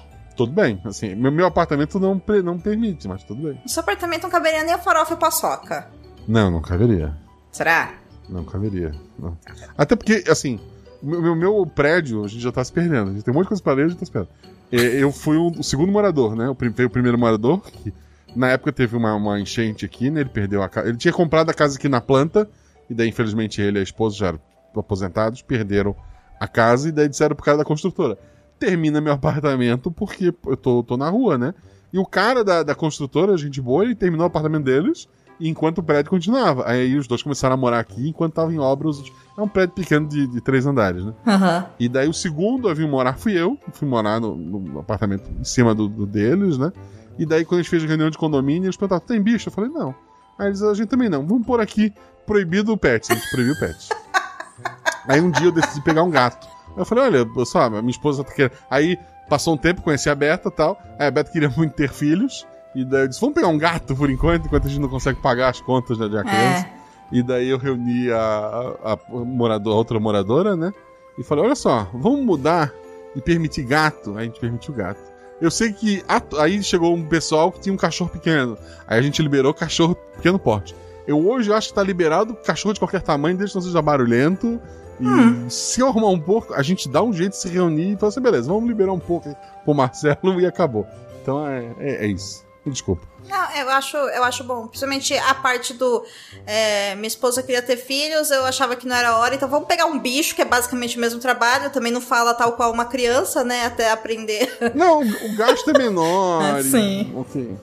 [0.46, 3.60] Tudo bem, assim, meu, meu apartamento não, não permite, mas tudo bem.
[3.62, 5.88] No seu apartamento não caberia nem a farofa e a paçoca.
[6.26, 7.16] Não, não caberia.
[7.50, 7.94] Será?
[8.28, 8.92] Não caberia.
[9.18, 9.36] não.
[9.76, 10.58] Até porque, assim,
[11.02, 13.10] o meu, meu- prédio, a gente já tá se perdendo.
[13.10, 14.32] A gente tem um monte de coisa pra ler, a gente tá se perdendo.
[14.70, 16.48] Eu fui o, o segundo morador, né?
[16.48, 17.92] O veio o primeiro morador, que
[18.34, 20.20] na época teve uma, uma enchente aqui, né?
[20.20, 20.88] Ele perdeu a casa.
[20.88, 22.48] Ele tinha comprado a casa aqui na planta,
[22.88, 24.40] e daí, infelizmente, ele e a esposa já eram
[24.74, 25.94] aposentados, perderam
[26.40, 28.16] a casa, e daí disseram pro cara da construtora:
[28.62, 31.52] termina meu apartamento porque eu tô, tô na rua, né?
[31.92, 35.08] E o cara da, da construtora, gente boa, ele terminou o apartamento deles
[35.40, 36.62] enquanto o prédio continuava.
[36.68, 39.02] Aí os dois começaram a morar aqui enquanto tava em obras.
[39.36, 41.12] É um prédio pequeno de, de três andares, né?
[41.26, 41.66] Aham.
[41.80, 43.58] E daí o segundo a vir morar fui eu.
[43.72, 46.72] Fui morar no, no apartamento em cima do, do deles, né?
[47.18, 49.48] E daí quando a gente fez a reunião de condomínio, eles perguntaram, tem bicho?
[49.48, 49.92] Eu falei, não.
[50.38, 51.26] Aí eles, a gente também não.
[51.26, 51.92] Vamos pôr aqui
[52.24, 53.10] proibido o pet.
[53.10, 53.88] A gente proibiu o pet.
[55.08, 56.51] Aí um dia eu decidi pegar um gato.
[56.76, 58.52] Eu falei, olha, só, minha esposa tá querendo.
[58.70, 58.98] Aí
[59.28, 60.78] passou um tempo, conheci a Beta e tal.
[60.98, 62.46] Aí a Beta queria muito ter filhos.
[62.74, 65.20] E daí eu disse, vamos pegar um gato por enquanto, enquanto a gente não consegue
[65.20, 66.66] pagar as contas da, da criança.
[67.10, 70.72] E daí eu reuni a, a, a morador, a outra moradora, né?
[71.18, 72.72] E falei, olha só, vamos mudar
[73.14, 74.12] e permitir gato.
[74.12, 75.12] Aí a gente permitiu gato.
[75.40, 76.02] Eu sei que
[76.38, 78.56] aí chegou um pessoal que tinha um cachorro pequeno.
[78.86, 80.74] Aí a gente liberou cachorro pequeno porte.
[81.06, 84.60] Eu hoje acho que tá liberado cachorro de qualquer tamanho, desde que não seja barulhento.
[85.02, 85.50] E Hum.
[85.50, 88.10] se eu arrumar um pouco, a gente dá um jeito de se reunir e falar
[88.10, 89.34] assim, beleza, vamos liberar um pouco
[89.64, 90.86] pro Marcelo e acabou.
[91.22, 92.44] Então é, é, é isso.
[92.64, 93.02] Desculpa.
[93.28, 94.68] Não, eu acho, eu acho bom.
[94.68, 96.04] Principalmente a parte do.
[96.46, 99.86] é, minha esposa queria ter filhos, eu achava que não era hora, então vamos pegar
[99.86, 101.70] um bicho, que é basicamente o mesmo trabalho.
[101.70, 103.66] Também não fala tal qual uma criança, né?
[103.66, 104.48] Até aprender.
[104.76, 106.58] Não, o gasto é menor.
[106.60, 107.12] e- Sim.
[107.16, 107.56] Ok.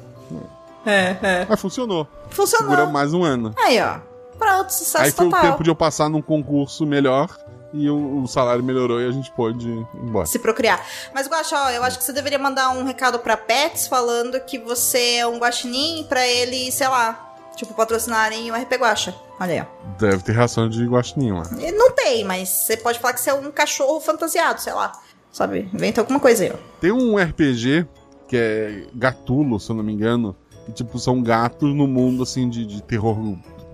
[0.85, 1.45] É, é.
[1.47, 2.05] Mas funcionou.
[2.29, 2.69] Funcionou.
[2.69, 3.53] Segura mais um ano.
[3.57, 3.99] Aí, ó.
[4.39, 5.39] Pronto, sucesso Aí foi total.
[5.39, 7.29] o tempo de eu passar num concurso melhor
[7.73, 10.25] e o, o salário melhorou e a gente pôde ir embora.
[10.25, 10.83] Se procriar.
[11.13, 14.57] Mas, Guaxa, ó, eu acho que você deveria mandar um recado pra Pets falando que
[14.57, 19.13] você é um guaxinim pra ele, sei lá, tipo, patrocinarem o RP Guaxa.
[19.39, 19.97] Olha aí, ó.
[19.99, 21.43] Deve ter ração de guaxinim lá.
[21.73, 24.91] Não tem, mas você pode falar que você é um cachorro fantasiado, sei lá.
[25.31, 25.69] Sabe?
[25.73, 26.57] Inventa alguma coisa aí, ó.
[26.81, 27.87] Tem um RPG
[28.27, 30.35] que é Gatulo, se eu não me engano.
[30.65, 33.17] Que, tipo, são gatos no mundo, assim, de, de terror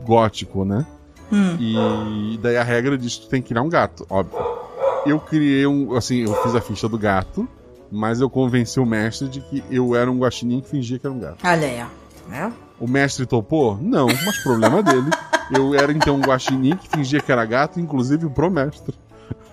[0.05, 0.85] gótico, né?
[1.31, 1.57] Hum.
[1.59, 4.37] E daí a regra diz que tu tem que criar um gato, óbvio.
[5.05, 7.47] Eu criei um, assim, eu fiz a ficha do gato,
[7.91, 11.13] mas eu convenci o mestre de que eu era um guaxinim que fingia que era
[11.13, 11.37] um gato.
[11.43, 12.05] Olha aí, ó.
[12.33, 12.51] É?
[12.79, 13.77] O mestre topou?
[13.79, 15.09] Não, mas problema dele.
[15.55, 18.95] Eu era então um guaxinim que fingia que era gato, inclusive pro mestre.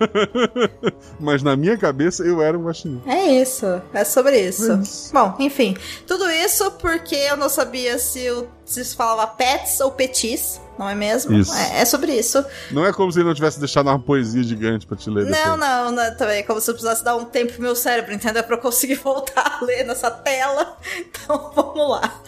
[1.21, 3.03] mas na minha cabeça eu era um guaxinim.
[3.07, 4.73] É isso, é sobre isso.
[4.73, 5.13] É isso.
[5.13, 8.27] Bom, enfim, tudo isso porque eu não sabia se,
[8.65, 11.33] se se falava pets ou petis, não é mesmo?
[11.37, 11.55] Isso.
[11.55, 12.45] É, é sobre isso.
[12.71, 15.27] Não é como se ele não tivesse deixado uma poesia gigante pra te ler.
[15.27, 18.13] Não, não, não, também é como se eu precisasse dar um tempo pro meu cérebro,
[18.13, 18.43] entendeu?
[18.43, 20.77] Pra eu conseguir voltar a ler nessa tela.
[20.99, 22.21] Então vamos lá.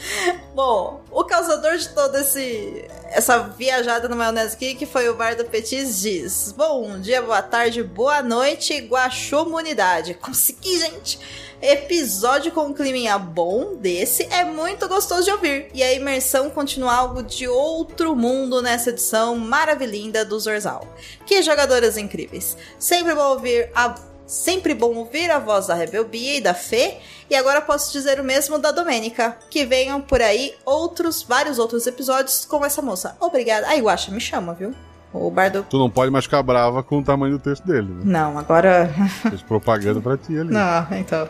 [0.54, 5.44] Bom, o causador de toda esse essa viajada no Maionese Geek foi o Bar do
[5.44, 10.14] Petis diz: Bom dia, boa tarde, boa noite, Guaxumunidade.
[10.14, 11.18] Consegui, gente!
[11.66, 15.68] Episódio com um climinha bom desse é muito gostoso de ouvir.
[15.72, 20.86] E a imersão continua algo de outro mundo nessa edição maravilhinda do Zorzal.
[21.24, 22.54] Que jogadoras incríveis.
[22.78, 23.94] Sempre bom ouvir a
[24.26, 26.96] Sempre bom ouvir a voz da Rebelbia e da Fê,
[27.28, 29.38] e agora posso dizer o mesmo da Domênica.
[29.50, 33.16] Que venham por aí outros, vários outros episódios com essa moça.
[33.20, 33.66] Obrigada.
[33.68, 34.74] Ai, Guaxa, me chama, viu?
[35.14, 35.64] O Bardo.
[35.70, 38.02] Tu não pode mais ficar brava com o tamanho do texto dele, né?
[38.04, 38.92] Não, agora.
[39.22, 40.52] Fez propaganda pra ti ali.
[40.52, 41.28] Não, então.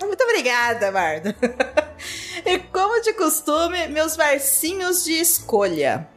[0.00, 1.34] Muito obrigada, Bardo.
[2.46, 6.08] e como de costume, meus versinhos de escolha.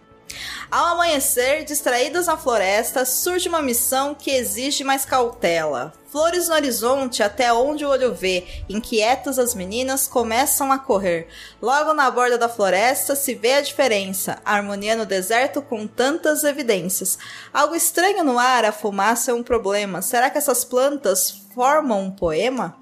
[0.72, 5.92] Ao amanhecer, distraídas na floresta, surge uma missão que exige mais cautela.
[6.12, 11.28] Flores no horizonte até onde o olho vê, inquietas as meninas começam a correr.
[11.60, 16.44] Logo na borda da floresta se vê a diferença, a harmonia no deserto com tantas
[16.44, 17.18] evidências.
[17.52, 20.04] Algo estranho no ar, a fumaça é um problema.
[20.04, 22.78] Será que essas plantas formam um poema?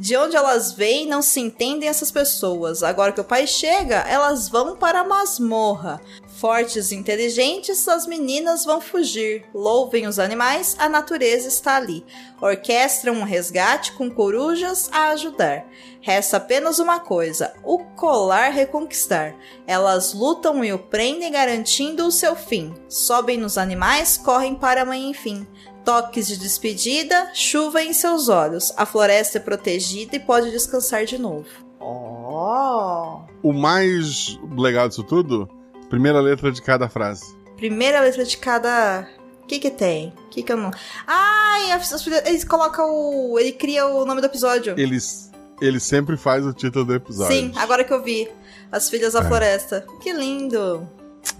[0.00, 2.82] De onde elas vêm, não se entendem essas pessoas.
[2.82, 6.00] Agora que o pai chega, elas vão para a masmorra.
[6.40, 9.44] Fortes e inteligentes, as meninas vão fugir.
[9.52, 12.02] Louvem os animais, a natureza está ali.
[12.40, 15.66] Orquestram um resgate com corujas a ajudar.
[16.00, 19.36] Resta apenas uma coisa: o colar reconquistar.
[19.66, 22.72] Elas lutam e o prendem, garantindo o seu fim.
[22.88, 25.46] Sobem nos animais, correm para a mãe enfim.
[25.84, 28.72] Toques de despedida, chuva em seus olhos.
[28.78, 31.50] A floresta é protegida e pode descansar de novo.
[31.78, 33.26] Oh!
[33.42, 35.59] O mais legal disso tudo,
[35.90, 37.36] primeira letra de cada frase.
[37.56, 39.06] Primeira letra de cada.
[39.42, 40.14] O que que tem?
[40.26, 40.70] O que que eu não.
[41.06, 43.38] Ai, as- as- ele coloca o.
[43.38, 44.74] Ele cria o nome do episódio.
[44.78, 45.30] Eles,
[45.60, 47.36] ele sempre faz o título do episódio.
[47.36, 48.28] Sim, agora que eu vi.
[48.72, 49.24] As Filhas da É.
[49.24, 49.84] Floresta.
[50.00, 50.88] Que lindo!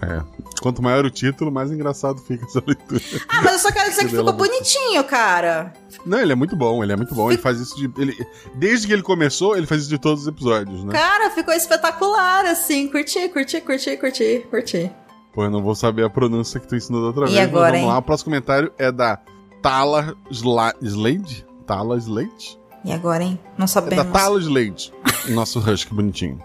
[0.01, 0.21] É.
[0.61, 3.01] Quanto maior o título, mais engraçado fica essa leitura.
[3.29, 5.73] Ah, mas eu só quero dizer que ficou bonitinho, cara.
[6.05, 7.31] Não, ele é muito bom, ele é muito bom.
[7.31, 7.91] Ele faz isso de.
[8.01, 8.15] Ele,
[8.55, 10.93] desde que ele começou, ele faz isso de todos os episódios, né?
[10.93, 12.87] Cara, ficou espetacular, assim.
[12.87, 14.91] Curti, curti, curti, curti, curti.
[15.33, 17.39] Pô, eu não vou saber a pronúncia que tu ensinou da outra E vez.
[17.47, 17.87] agora, mas vamos hein?
[17.93, 17.97] lá.
[17.99, 19.19] O próximo comentário é da
[19.61, 21.45] Tala Sla Slade?
[21.65, 22.59] Tala Slade?
[22.83, 23.39] E agora, hein?
[23.57, 24.03] Não É sabemos.
[24.03, 24.91] da Tala Slade.
[25.29, 26.39] Nosso Husky bonitinho.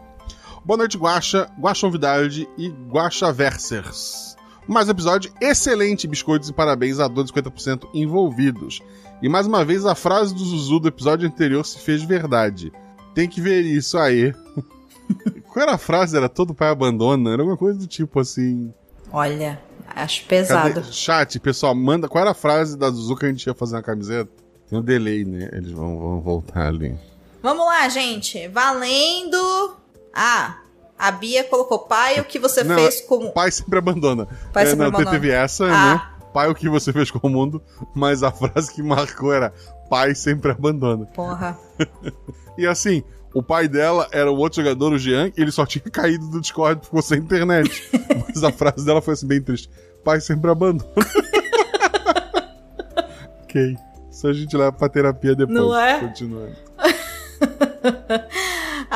[0.67, 4.37] Boa noite, Guaxa, Guaxa Novidade e Guaxa Versers.
[4.67, 8.83] Mais um episódio excelente, biscoitos e parabéns a 250% envolvidos.
[9.23, 12.73] E mais uma vez a frase do Zuzu do episódio anterior se fez verdade.
[13.14, 14.35] Tem que ver isso aí.
[15.53, 16.17] Qual era a frase?
[16.17, 17.31] Era todo pai abandona?
[17.31, 18.75] Era alguma coisa do tipo assim.
[19.12, 19.62] Olha,
[19.95, 20.75] acho pesado.
[20.75, 20.93] Cadê?
[20.93, 22.09] Chat, pessoal, manda.
[22.09, 24.33] Qual era a frase da Zuzu que a gente ia fazer na camiseta?
[24.69, 25.49] Tem um delay, né?
[25.53, 26.99] Eles vão, vão voltar ali.
[27.41, 28.49] Vamos lá, gente.
[28.49, 29.76] Valendo.
[30.17, 30.57] Ah,
[30.99, 33.31] a Bia colocou pai, o que você Não, fez como.
[33.33, 34.27] Pai sempre abandona.
[34.53, 35.11] Pai é, sempre não, abandona.
[35.11, 35.95] Teve essa, Ah.
[35.95, 36.03] né?
[36.33, 37.62] Pai, o que você fez com o mundo?
[37.95, 39.53] Mas a frase que marcou era
[39.91, 41.07] pai sempre abandona.
[41.07, 41.59] Porra.
[42.59, 43.05] E assim,
[43.35, 46.41] O pai dela era o outro jogador, o Jean, e ele só tinha caído do
[46.41, 47.87] Discord, ficou sem internet.
[48.27, 49.69] Mas a frase dela foi assim, bem triste.
[50.03, 50.89] Pai sempre abandona.
[53.43, 53.77] ok.
[54.11, 55.59] Isso a gente leva pra terapia depois.
[55.59, 56.01] Não é?
[56.01, 56.57] Continuando.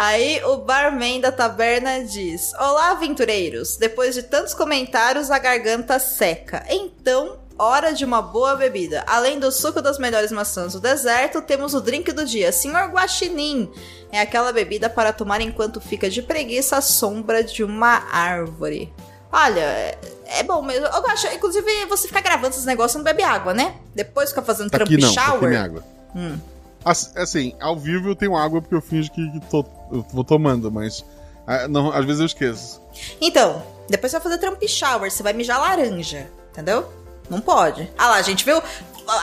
[0.03, 3.76] Aí o barman da taberna diz: Olá, aventureiros!
[3.76, 6.64] Depois de tantos comentários, a garganta seca.
[6.70, 9.05] Então, hora de uma boa bebida.
[9.07, 13.70] Além do suco das melhores maçãs do deserto, temos o drink do dia, Senhor Guaxinim.
[14.11, 18.90] É aquela bebida para tomar enquanto fica de preguiça à sombra de uma árvore.
[19.30, 19.98] Olha, é,
[20.38, 20.86] é bom mesmo.
[20.86, 23.74] Eu gosto, inclusive, você ficar gravando esses negócios não bebe água, né?
[23.94, 25.61] Depois fica fazendo Tá tramp aqui não, tá aqui shower.
[25.62, 25.84] água.
[26.16, 26.38] Hum.
[26.85, 30.70] Assim, ao vivo eu tenho água porque eu finjo que, que tô, eu vou tomando,
[30.70, 31.05] mas
[31.47, 32.81] ah, não, às vezes eu esqueço.
[33.20, 36.91] Então, depois você vai fazer tramp shower, você vai mijar laranja, entendeu?
[37.28, 37.89] Não pode.
[37.99, 38.61] Ah lá, gente, viu?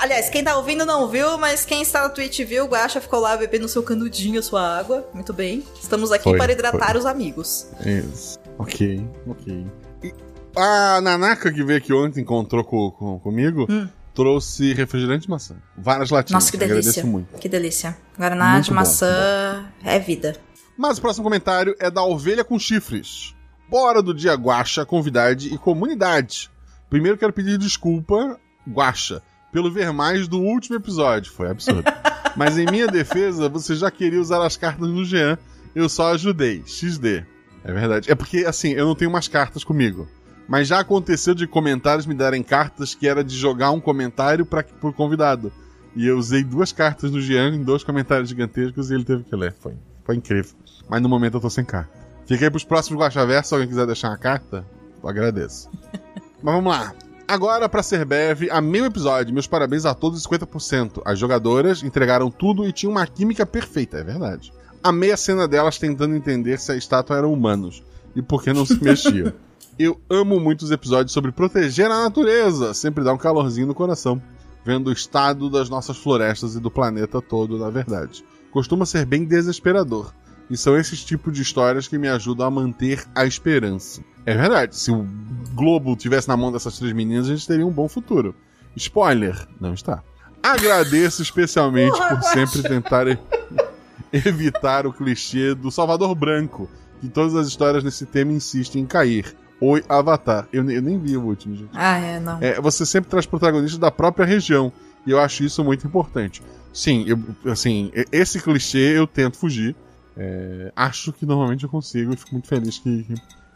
[0.02, 3.20] Aliás, quem tá ouvindo não viu, mas quem está na Twitch viu, o Guaxa ficou
[3.20, 5.08] lá bebendo seu canudinho, sua água.
[5.14, 5.64] Muito bem.
[5.82, 6.98] Estamos aqui Foi, para hidratar foi.
[7.00, 7.68] os amigos.
[7.86, 8.38] Isso.
[8.60, 9.66] Ok, ok.
[10.04, 10.14] E
[10.56, 13.88] a Nanaka que veio aqui ontem, encontrou com, com- comigo, Hum.
[14.18, 15.56] Trouxe refrigerante de maçã.
[15.78, 16.44] Várias latinhas.
[16.44, 17.06] Nossa, que delícia.
[17.06, 17.38] muito.
[17.38, 17.96] Que delícia.
[18.18, 20.36] Guaraná Muito de bom, maçã é vida.
[20.76, 23.36] Mas o próximo comentário é da Ovelha com Chifres.
[23.70, 26.50] Bora do dia Guaxa, convidade e comunidade.
[26.90, 31.32] Primeiro quero pedir desculpa, Guaxa, pelo ver mais do último episódio.
[31.32, 31.84] Foi absurdo.
[32.36, 35.38] Mas em minha defesa, você já queria usar as cartas no Jean.
[35.76, 36.64] Eu só ajudei.
[36.66, 37.24] XD.
[37.64, 38.12] É verdade.
[38.12, 40.08] É porque, assim, eu não tenho umas cartas comigo.
[40.48, 44.64] Mas já aconteceu de comentários me darem cartas que era de jogar um comentário para
[44.64, 45.52] pro convidado.
[45.96, 49.36] E eu usei duas cartas no Jean em dois comentários gigantescos e ele teve que
[49.36, 49.54] ler.
[49.60, 49.74] Foi,
[50.06, 50.56] foi incrível.
[50.88, 51.92] Mas no momento eu tô sem carta.
[52.26, 54.66] Fica aí pros próximos Guaxaverso, se alguém quiser deixar uma carta,
[55.02, 55.70] eu agradeço.
[56.42, 56.94] Mas vamos lá.
[57.28, 61.02] Agora, pra ser breve, a meio episódio, meus parabéns a todos os 50%.
[61.04, 64.54] As jogadoras entregaram tudo e tinham uma química perfeita, é verdade.
[64.82, 67.84] Amei a cena delas tentando entender se a estátua eram humanos
[68.16, 69.34] e por que não se mexiam.
[69.80, 74.20] Eu amo muito os episódios sobre proteger a natureza, sempre dá um calorzinho no coração,
[74.66, 78.26] vendo o estado das nossas florestas e do planeta todo, na verdade.
[78.50, 80.12] Costuma ser bem desesperador.
[80.50, 84.02] E são esses tipos de histórias que me ajudam a manter a esperança.
[84.26, 85.06] É verdade, se o
[85.54, 88.34] Globo tivesse na mão dessas três meninas, a gente teria um bom futuro.
[88.76, 90.02] Spoiler, não está.
[90.42, 93.06] Agradeço especialmente por sempre tentar
[94.12, 96.68] evitar o clichê do Salvador Branco,
[97.00, 99.36] que todas as histórias nesse tema insistem em cair.
[99.60, 100.48] Oi, Avatar.
[100.54, 101.72] Eu, eu nem vi o último, gente.
[101.74, 102.38] Ah, é, não.
[102.40, 104.72] É, você sempre traz protagonistas da própria região.
[105.06, 106.44] E eu acho isso muito importante.
[106.74, 109.76] Sim, eu, assim, esse clichê eu tento fugir.
[110.16, 113.04] É, acho que normalmente eu consigo e fico muito feliz que,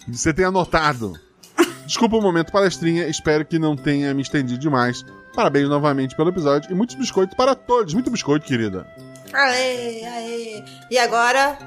[0.05, 1.13] que você tenha notado.
[1.85, 5.05] Desculpa o momento palestrinha, espero que não tenha me estendido demais.
[5.35, 7.93] Parabéns novamente pelo episódio e muitos biscoitos para todos.
[7.93, 8.87] Muito biscoito, querida.
[9.33, 10.63] Aê, aê.
[10.89, 11.57] E agora,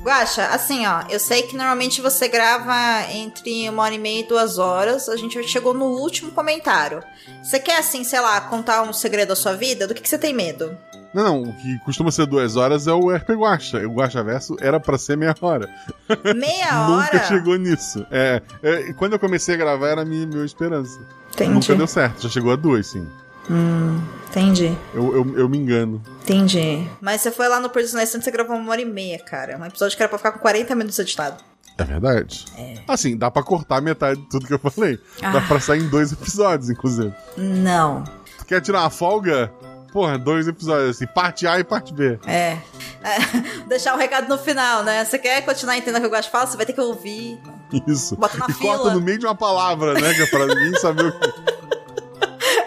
[0.00, 2.74] Guaxa, assim, ó, eu sei que normalmente você grava
[3.12, 5.08] entre uma hora e meia e duas horas.
[5.08, 7.02] A gente chegou no último comentário.
[7.42, 9.86] Você quer, assim, sei lá, contar um segredo da sua vida?
[9.86, 10.76] Do que, que você tem medo?
[11.12, 13.78] Não, não, o que costuma ser duas horas é o RP Guacha.
[13.78, 15.68] O Guacha Verso era pra ser meia hora.
[16.36, 17.24] Meia Nunca hora?
[17.26, 18.06] chegou nisso.
[18.10, 21.00] É, é, quando eu comecei a gravar era a minha, minha esperança.
[21.32, 21.52] Entendi.
[21.52, 23.08] Nunca deu certo, já chegou a duas, sim.
[23.50, 24.76] Hum, entendi.
[24.94, 26.02] Eu, eu, eu me engano.
[26.22, 26.86] Entendi.
[27.00, 29.56] Mas você foi lá no Personagem e você gravou uma hora e meia, cara.
[29.58, 31.36] Um episódio que era pra ficar com 40 minutos editado.
[31.78, 32.46] É verdade.
[32.88, 34.98] Assim, dá pra cortar metade de tudo que eu falei.
[35.20, 35.40] Dá Ah.
[35.46, 37.12] pra sair em dois episódios, inclusive.
[37.36, 38.02] Não.
[38.38, 39.52] Tu quer tirar uma folga?
[39.92, 42.18] Porra, dois episódios, assim, parte A e parte B.
[42.26, 42.58] É.
[43.02, 43.18] É,
[43.68, 45.04] Deixar o recado no final, né?
[45.04, 46.46] Você quer continuar entendendo o que eu gosto de falar?
[46.46, 47.38] Você vai ter que ouvir.
[47.86, 48.16] Isso.
[48.16, 48.76] Bota na e fila.
[48.78, 50.14] corta no meio de uma palavra, né?
[50.14, 51.56] Que é pra ninguém saber o que.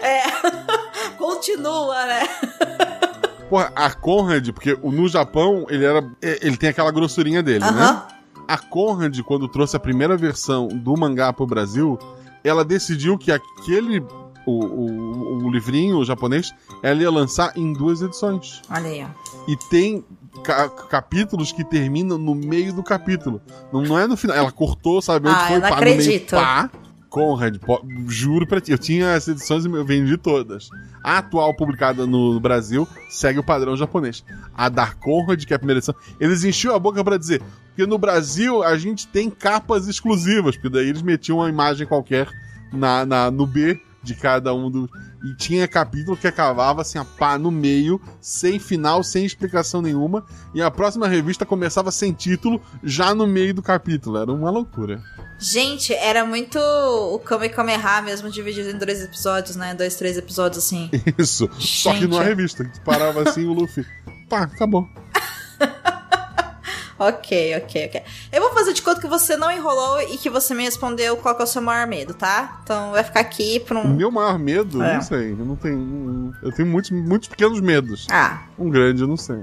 [1.40, 2.20] Continua, né?
[3.48, 6.04] Porra, a Conrad, porque o- no Japão ele era.
[6.22, 7.66] Ele tem aquela grossurinha dele, né?
[7.68, 8.06] Aham.
[8.46, 11.98] A Conrad, quando trouxe a primeira versão do mangá pro Brasil,
[12.44, 14.00] ela decidiu que aquele.
[14.46, 18.62] O, o, o livrinho japonês, ela ia lançar em duas edições.
[18.70, 19.08] Olha aí, ó.
[19.46, 20.02] E tem
[20.42, 23.40] ca- capítulos que terminam no meio do capítulo.
[23.72, 24.34] Não, não é no final.
[24.36, 25.28] Ela cortou, sabe?
[25.28, 26.30] Ah, foi eu não pá, no meio, acredito.
[26.36, 26.70] pá.
[27.10, 27.56] Conrad,
[28.06, 30.70] juro pra ti, eu tinha as edições e eu vendi todas.
[31.02, 34.24] A atual publicada no Brasil segue o padrão japonês.
[34.54, 37.84] A da Conrad, que é a primeira edição, eles enchiam a boca pra dizer, porque
[37.84, 42.28] no Brasil a gente tem capas exclusivas, porque daí eles metiam uma imagem qualquer
[42.72, 44.88] na, na- no B de cada um do.
[45.22, 50.24] E tinha capítulo que acabava assim, a pá, no meio, sem final, sem explicação nenhuma.
[50.54, 54.16] E a próxima revista começava sem título, já no meio do capítulo.
[54.16, 55.02] Era uma loucura.
[55.38, 59.74] Gente, era muito o Kamehameha mesmo, dividido em dois episódios, né?
[59.74, 60.90] Dois, três episódios, assim.
[61.18, 61.48] Isso.
[61.58, 62.10] Só que Gente.
[62.10, 62.64] numa revista.
[62.64, 63.84] que Tu parava assim o Luffy.
[64.28, 64.86] Pá, acabou.
[67.02, 68.02] Ok, ok, ok.
[68.30, 71.34] Eu vou fazer de conta que você não enrolou e que você me respondeu qual
[71.34, 72.60] que é o seu maior medo, tá?
[72.62, 73.88] Então vai ficar aqui pra um.
[73.96, 74.94] meu maior medo, É.
[74.96, 75.32] não sei.
[75.32, 76.34] Eu não tenho.
[76.42, 78.06] Eu tenho muitos, muitos pequenos medos.
[78.10, 79.38] Ah, Um grande, eu não sei.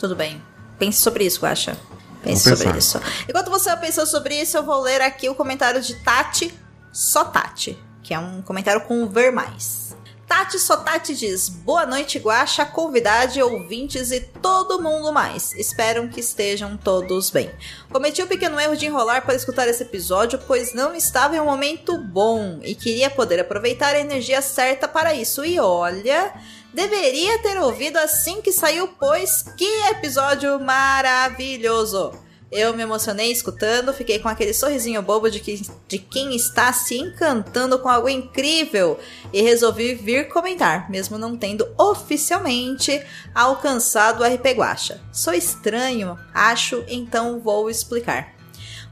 [0.00, 0.42] tudo bem.
[0.80, 1.76] Pense sobre isso, Guaxa.
[2.24, 2.98] Pense Vou sobre pensar.
[2.98, 3.24] isso.
[3.28, 6.52] Enquanto você pensou sobre isso, eu vou ler aqui o comentário de Tati,
[6.92, 9.85] só Tati, que é um comentário com o ver mais.
[10.26, 15.52] Tati só Tati diz: Boa noite, Guaxa, convidade, ouvintes e todo mundo mais.
[15.54, 17.50] Espero que estejam todos bem.
[17.92, 21.44] Cometi o pequeno erro de enrolar para escutar esse episódio, pois não estava em um
[21.44, 25.44] momento bom e queria poder aproveitar a energia certa para isso.
[25.44, 26.34] E olha,
[26.74, 32.25] deveria ter ouvido assim que saiu, pois que episódio maravilhoso!
[32.50, 36.96] Eu me emocionei escutando, fiquei com aquele sorrisinho bobo de, que, de quem está se
[36.96, 38.98] encantando com algo incrível
[39.32, 45.00] e resolvi vir comentar, mesmo não tendo oficialmente alcançado o RP Guacha.
[45.12, 48.35] Sou estranho, acho, então vou explicar.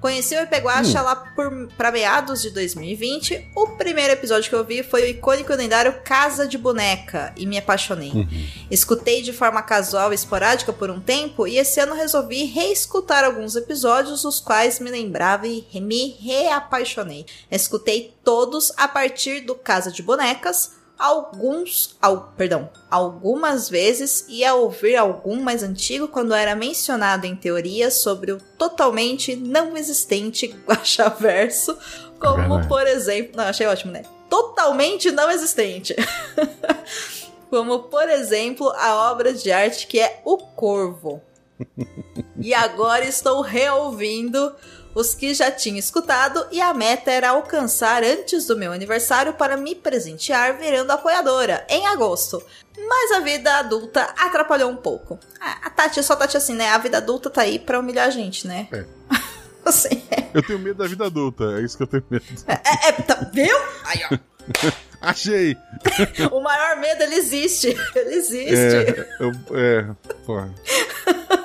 [0.04, 3.52] Conheci o RP Guacha lá por, pra meados de 2020.
[3.56, 7.46] O primeiro episódio que eu vi foi o icônico e lendário Casa de Boneca e
[7.46, 8.12] me apaixonei.
[8.70, 13.56] Escutei de forma casual e esporádica por um tempo e esse ano resolvi reescutar alguns
[13.56, 17.24] episódios, os quais me lembrava e me reapaixonei.
[17.50, 24.54] Escutei todos a partir do Casa de Bonecas, alguns, al, perdão, algumas vezes e a
[24.54, 31.76] ouvir algum mais antigo quando era mencionado em teorias sobre o totalmente não existente Guaxaverso,
[32.18, 32.68] como verdade.
[32.68, 34.02] por exemplo, não, achei ótimo, né?
[34.30, 35.94] Totalmente não existente.
[37.50, 41.20] como por exemplo a obra de arte que é O Corvo.
[42.40, 44.54] e agora estou reouvindo
[44.94, 49.56] os que já tinha escutado e a meta era alcançar antes do meu aniversário para
[49.56, 52.42] me presentear virando apoiadora em agosto.
[52.76, 55.18] Mas a vida adulta atrapalhou um pouco.
[55.40, 56.70] A Tati, só Tati assim, né?
[56.70, 58.68] A vida adulta tá aí pra humilhar a gente, né?
[58.72, 58.84] É.
[59.64, 62.24] Assim, é, Eu tenho medo da vida adulta, é isso que eu tenho medo.
[62.46, 63.56] é, é, tá, viu?
[63.84, 64.20] Aí,
[65.00, 65.56] Achei!
[66.30, 66.36] ó.
[66.36, 67.74] O maior medo, ele existe.
[67.94, 68.54] Ele existe.
[68.54, 69.86] É, eu, é,
[70.26, 70.52] porra.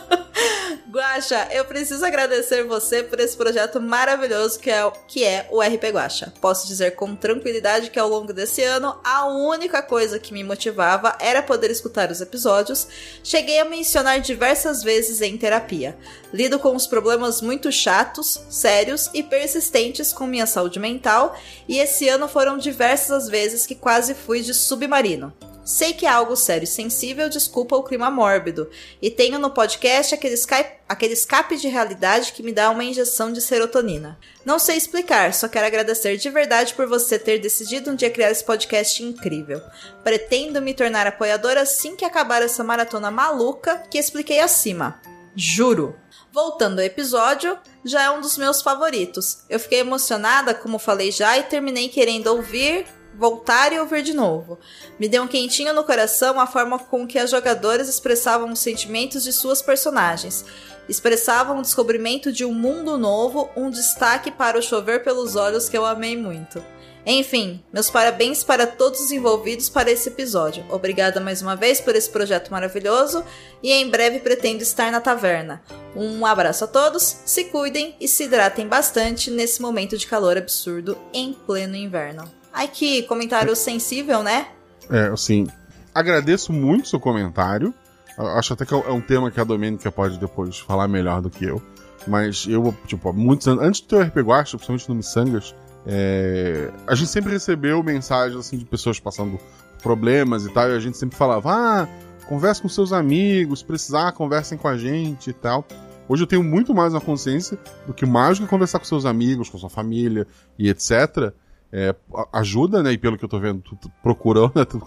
[0.92, 5.62] Guaxa, eu preciso agradecer você por esse projeto maravilhoso que é, o- que é o
[5.62, 6.34] RP Guaxa.
[6.42, 11.16] Posso dizer com tranquilidade que ao longo desse ano, a única coisa que me motivava
[11.20, 12.88] era poder escutar os episódios.
[13.24, 15.96] Cheguei a mencionar diversas vezes em terapia.
[16.34, 21.38] Lido com os problemas muito chatos, sérios e persistentes com minha saúde mental,
[21.68, 25.32] e esse ano foram diversas as vezes que quase fui de submarino.
[25.64, 28.70] Sei que é algo sério e sensível, desculpa o clima mórbido.
[29.02, 33.32] E tenho no podcast aquele, Skype, aquele escape de realidade que me dá uma injeção
[33.32, 34.18] de serotonina.
[34.44, 38.32] Não sei explicar, só quero agradecer de verdade por você ter decidido um dia criar
[38.32, 39.62] esse podcast incrível.
[40.04, 45.00] Pretendo me tornar apoiadora assim que acabar essa maratona maluca que expliquei acima.
[45.36, 45.96] Juro.
[46.32, 49.44] Voltando ao episódio, já é um dos meus favoritos.
[49.50, 52.86] Eu fiquei emocionada, como falei já, e terminei querendo ouvir,
[53.18, 54.58] voltar e ouvir de novo.
[55.00, 59.24] Me deu um quentinho no coração a forma com que as jogadoras expressavam os sentimentos
[59.24, 60.46] de suas personagens.
[60.88, 65.78] Expressavam o descobrimento de um mundo novo, um destaque para o chover pelos olhos que
[65.78, 66.64] eu amei muito.
[67.06, 70.66] Enfim, meus parabéns para todos os envolvidos para esse episódio.
[70.70, 73.24] Obrigada mais uma vez por esse projeto maravilhoso
[73.64, 75.62] e em breve pretendo estar na taverna.
[75.96, 80.98] Um abraço a todos, se cuidem e se hidratem bastante nesse momento de calor absurdo
[81.14, 82.39] em pleno inverno.
[82.54, 84.48] Ai que comentário sensível, né?
[84.90, 85.48] É, assim,
[85.94, 87.74] agradeço muito seu comentário.
[88.18, 91.22] Acho até que é um- é um tema que a Domênica pode depois falar melhor
[91.22, 91.62] do que eu.
[92.08, 96.96] Mas eu, tipo, muitos anos, antes do teu RP Guacha, principalmente no Missangas, é, a
[96.96, 99.40] gente sempre recebeu mensagens assim, de pessoas passando
[99.82, 101.88] problemas e tal, e a gente sempre falava, ah,
[102.28, 105.66] converse com seus amigos, precisar, conversem com a gente e tal.
[106.08, 109.06] Hoje eu tenho muito mais uma consciência do que mais do que conversar com seus
[109.06, 110.26] amigos, com sua família
[110.58, 111.32] e etc.
[111.72, 111.96] É,
[112.34, 112.92] ajuda, né?
[112.94, 114.66] E pelo que eu tô vendo, tu, tu procurou, né?
[114.66, 114.82] tu-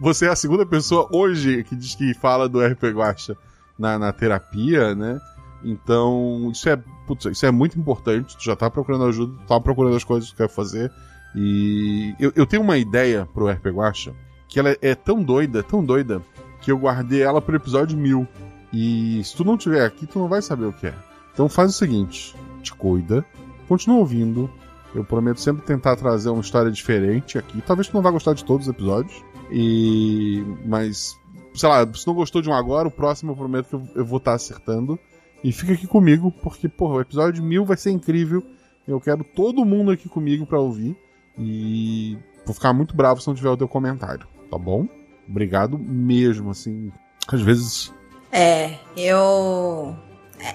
[0.00, 3.36] você é a segunda pessoa hoje que diz que fala do RP Guacha
[3.78, 5.18] na, na terapia, né?
[5.64, 6.76] Então, isso é,
[7.06, 8.36] putz, isso é muito importante.
[8.36, 10.92] Tu já tá procurando ajuda, tu tá procurando as coisas que tu quer fazer.
[11.34, 14.14] E eu, eu tenho uma ideia pro RP Guacha
[14.48, 16.22] que ela é tão doida, tão doida,
[16.62, 18.26] que eu guardei ela pro episódio 1000.
[18.72, 20.94] E se tu não tiver aqui, tu não vai saber o que é.
[21.34, 23.24] Então faz o seguinte: te cuida,
[23.66, 24.48] continua ouvindo.
[24.94, 27.60] Eu prometo sempre tentar trazer uma história diferente aqui.
[27.62, 29.22] Talvez tu não vá gostar de todos os episódios.
[29.50, 30.42] E.
[30.64, 31.18] Mas.
[31.54, 34.18] Sei lá, se não gostou de um agora, o próximo eu prometo que eu, vou
[34.18, 34.98] estar acertando.
[35.42, 38.42] E fica aqui comigo, porque, porra, o episódio 1000 vai ser incrível.
[38.86, 40.96] Eu quero todo mundo aqui comigo pra ouvir.
[41.36, 44.88] E vou ficar muito bravo se não tiver o teu comentário, tá bom?
[45.28, 46.90] Obrigado mesmo, assim.
[47.26, 47.92] Às vezes.
[48.32, 49.96] É, eu.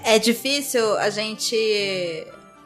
[0.04, 1.56] é difícil a gente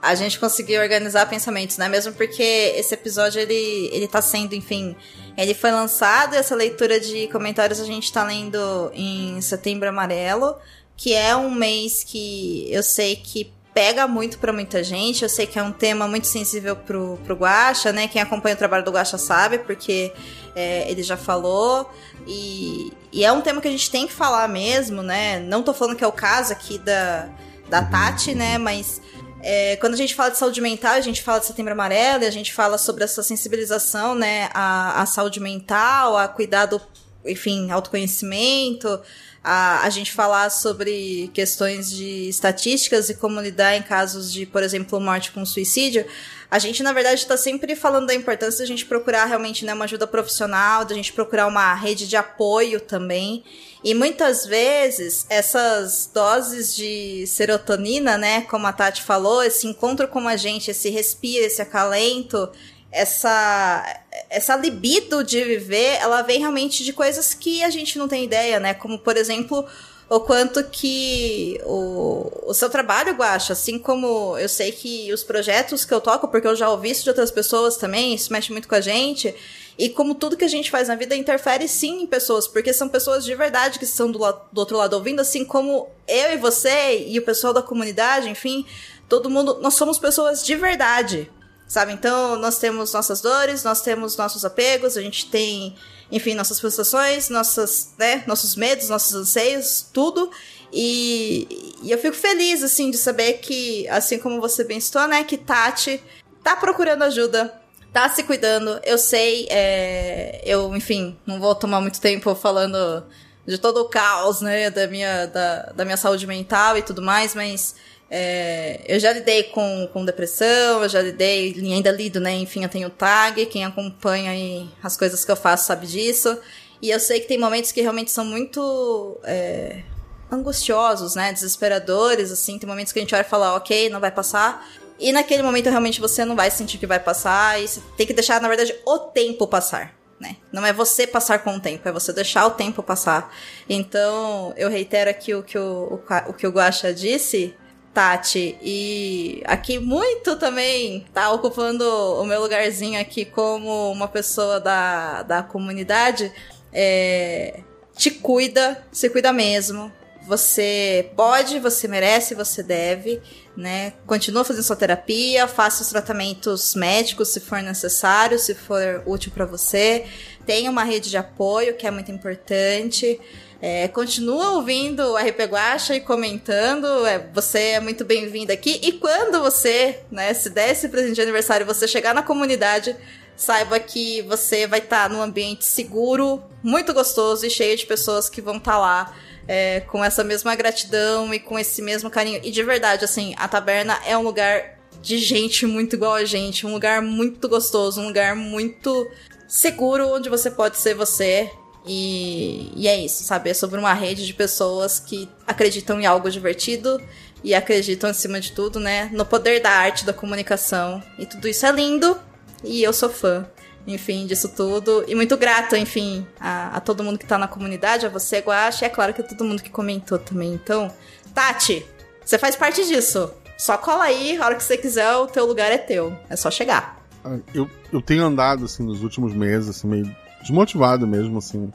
[0.01, 1.89] a gente conseguir organizar pensamentos, né?
[1.89, 2.43] Mesmo porque
[2.77, 4.97] esse episódio ele ele tá sendo, enfim,
[5.37, 10.57] ele foi lançado e essa leitura de comentários a gente tá lendo em Setembro Amarelo,
[10.97, 15.23] que é um mês que eu sei que pega muito para muita gente.
[15.23, 18.09] Eu sei que é um tema muito sensível pro, pro Guaxa, né?
[18.09, 20.13] Quem acompanha o trabalho do Guaxa sabe, porque
[20.57, 21.89] é, ele já falou.
[22.27, 25.39] E, e, é um tema que a gente tem que falar mesmo, né?
[25.39, 27.29] Não tô falando que é o caso aqui da,
[27.69, 28.59] da Tati, né?
[28.59, 29.01] Mas
[29.43, 32.27] é, quando a gente fala de saúde mental, a gente fala de setembro amarelo, e
[32.27, 34.49] a gente fala sobre essa sensibilização, né?
[34.53, 36.81] A saúde mental, a cuidado,
[37.25, 39.01] enfim, autoconhecimento
[39.43, 44.63] a, a gente falar sobre questões de estatísticas e como lidar em casos de, por
[44.63, 46.05] exemplo, morte com suicídio,
[46.51, 49.85] a gente, na verdade, está sempre falando da importância da gente procurar realmente né, uma
[49.85, 53.45] ajuda profissional, da gente procurar uma rede de apoio também.
[53.85, 60.27] E muitas vezes, essas doses de serotonina, né, como a Tati falou, esse encontro com
[60.27, 62.51] a gente, esse respiro, esse acalento,
[62.91, 63.85] essa
[64.31, 68.59] essa libido de viver, ela vem realmente de coisas que a gente não tem ideia,
[68.59, 68.75] né?
[68.75, 69.65] Como, por exemplo,
[70.11, 75.85] o quanto que o, o seu trabalho, Guacha, assim como eu sei que os projetos
[75.85, 78.67] que eu toco, porque eu já ouvi isso de outras pessoas também, isso mexe muito
[78.67, 79.35] com a gente,
[79.79, 82.89] e como tudo que a gente faz na vida interfere sim em pessoas, porque são
[82.89, 84.19] pessoas de verdade que estão do,
[84.51, 88.65] do outro lado ouvindo, assim como eu e você e o pessoal da comunidade, enfim,
[89.09, 91.31] todo mundo, nós somos pessoas de verdade,
[91.67, 91.93] sabe?
[91.93, 95.77] Então, nós temos nossas dores, nós temos nossos apegos, a gente tem,
[96.11, 100.31] enfim, nossas frustrações, nossas, né, nossos medos, nossos anseios, tudo.
[100.73, 105.37] E, e, eu fico feliz, assim, de saber que, assim como você bem né, que
[105.37, 106.03] Tati
[106.43, 107.55] tá procurando ajuda,
[107.93, 108.81] tá se cuidando.
[108.85, 113.05] Eu sei, é, eu, enfim, não vou tomar muito tempo falando
[113.47, 117.35] de todo o caos, né, da minha, da, da minha saúde mental e tudo mais,
[117.35, 117.75] mas
[118.11, 122.33] é, eu já lidei com, com depressão, eu já lidei, ainda lido, né?
[122.35, 126.39] Enfim, eu tenho tag, quem acompanha as coisas que eu faço sabe disso.
[126.81, 129.83] E eu sei que tem momentos que realmente são muito é,
[130.31, 131.33] angustiosos, né?
[131.33, 132.59] Desesperadores, assim.
[132.59, 134.67] Tem momentos que a gente olha e fala, ok, não vai passar.
[134.99, 137.61] E naquele momento realmente você não vai sentir que vai passar.
[137.61, 139.99] E você tem que deixar, na verdade, o tempo passar.
[140.19, 140.37] Né?
[140.51, 143.33] Não é você passar com o tempo, é você deixar o tempo passar.
[143.69, 147.55] Então, eu reitero aqui o que o, o, o, que o Guaxa disse.
[147.99, 148.57] Tati.
[148.63, 155.43] E aqui muito também tá ocupando o meu lugarzinho aqui como uma pessoa da, da
[155.43, 156.33] comunidade.
[156.73, 157.59] É,
[157.97, 159.91] te cuida, se cuida mesmo.
[160.29, 163.21] Você pode, você merece, você deve,
[163.57, 163.95] né?
[164.07, 169.45] Continua fazendo sua terapia, faça os tratamentos médicos se for necessário, se for útil para
[169.45, 170.07] você.
[170.47, 173.21] Tenha uma rede de apoio, que é muito importante.
[173.61, 176.87] É, continua ouvindo o RP Guacha e comentando.
[177.07, 178.79] É, você é muito bem-vindo aqui.
[178.83, 182.95] E quando você, né, se der esse presente de aniversário, você chegar na comunidade,
[183.37, 188.31] saiba que você vai estar tá num ambiente seguro, muito gostoso e cheio de pessoas
[188.31, 189.15] que vão estar tá lá.
[189.51, 192.39] É, com essa mesma gratidão e com esse mesmo carinho.
[192.45, 196.67] E de verdade, assim, a taberna é um lugar de gente muito igual a gente,
[196.67, 199.11] um lugar muito gostoso, um lugar muito
[199.47, 201.51] seguro onde você pode ser você
[201.89, 203.49] e, e é isso, sabe?
[203.49, 207.01] É sobre uma rede de pessoas que acreditam em algo divertido
[207.43, 211.03] e acreditam, acima de tudo, né, no poder da arte, da comunicação.
[211.19, 212.19] E tudo isso é lindo
[212.63, 213.47] e eu sou fã,
[213.87, 215.03] enfim, disso tudo.
[215.09, 218.85] E muito grata, enfim, a, a todo mundo que tá na comunidade, a você, Guache,
[218.85, 220.53] e é claro que a todo mundo que comentou também.
[220.53, 220.93] Então,
[221.35, 221.87] Tati,
[222.23, 223.33] você faz parte disso.
[223.57, 226.15] Só cola aí, a hora que você quiser, o teu lugar é teu.
[226.29, 227.03] É só chegar.
[227.25, 231.71] Ah, eu, eu tenho andado, assim, nos últimos meses, assim, meio desmotivado mesmo, assim,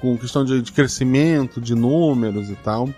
[0.00, 2.88] com questão de, de crescimento, de números e tal.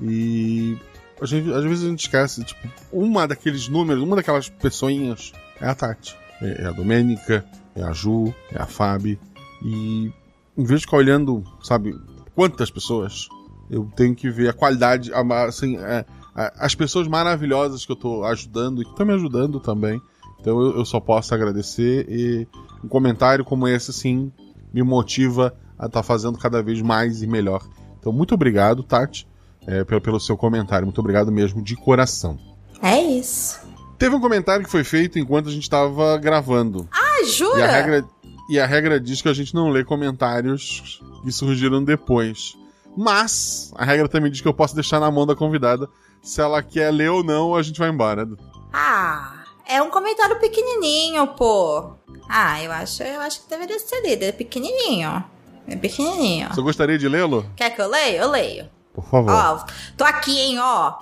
[0.00, 0.76] E
[1.20, 6.16] às vezes a gente esquece, tipo, uma daqueles números, uma daquelas pessoinhas é a Tati,
[6.40, 7.44] é, é a Domênica,
[7.74, 9.18] é a Ju, é a Fabi.
[9.62, 10.10] E
[10.56, 11.94] em vez de ficar olhando, sabe,
[12.34, 13.28] quantas pessoas,
[13.70, 15.12] eu tenho que ver a qualidade,
[15.46, 16.04] assim, é,
[16.34, 20.00] as pessoas maravilhosas que eu tô ajudando e que estão me ajudando também.
[20.40, 22.48] Então eu, eu, só posso agradecer e
[22.82, 24.32] um comentário como esse, sim,
[24.72, 27.62] me motiva a estar tá fazendo cada vez mais e melhor.
[27.98, 29.26] Então, muito obrigado, Tati,
[29.66, 30.86] é, pelo, pelo seu comentário.
[30.86, 32.38] Muito obrigado mesmo, de coração.
[32.82, 33.60] É isso.
[33.98, 36.88] Teve um comentário que foi feito enquanto a gente estava gravando.
[36.90, 37.60] Ah, jura?
[37.60, 38.04] E a, regra,
[38.48, 42.56] e a regra diz que a gente não lê comentários que surgiram depois.
[42.96, 45.88] Mas a regra também diz que eu posso deixar na mão da convidada
[46.22, 48.28] se ela quer ler ou não, a gente vai embora.
[48.72, 49.39] Ah,
[49.70, 51.92] é um comentário pequenininho, pô.
[52.28, 54.22] Ah, eu acho, eu acho que deveria ser lido.
[54.24, 55.24] É pequenininho.
[55.66, 56.48] É pequenininho.
[56.52, 57.48] Você gostaria de lê-lo?
[57.56, 58.18] Quer que eu leia?
[58.20, 58.68] Eu leio.
[58.92, 59.30] Por favor.
[59.32, 59.64] Ó,
[59.96, 60.94] tô aqui, hein, ó.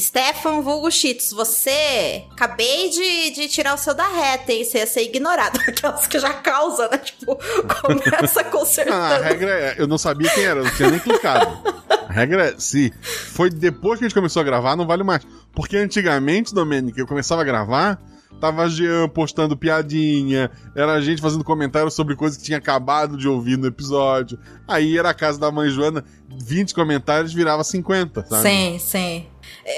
[0.00, 4.64] Stefan Vulgo Cheetos, você acabei de, de tirar o seu da reta, hein?
[4.64, 5.60] Você ia ser ignorado.
[5.68, 6.96] Aquelas que já causa, né?
[6.98, 7.36] Tipo,
[7.82, 9.22] começa Ah, a consertando.
[9.22, 11.46] regra é, eu não sabia quem era, eu não tinha nem clicado.
[12.08, 15.22] A regra é, se foi depois que a gente começou a gravar, não vale mais.
[15.52, 18.00] Porque antigamente, Domênica, eu começava a gravar,
[18.40, 23.28] tava Jean postando piadinha, era a gente fazendo comentário sobre coisas que tinha acabado de
[23.28, 24.38] ouvir no episódio.
[24.66, 28.42] Aí era a casa da mãe Joana, 20 comentários virava 50, sabe?
[28.42, 29.26] Sim, sim.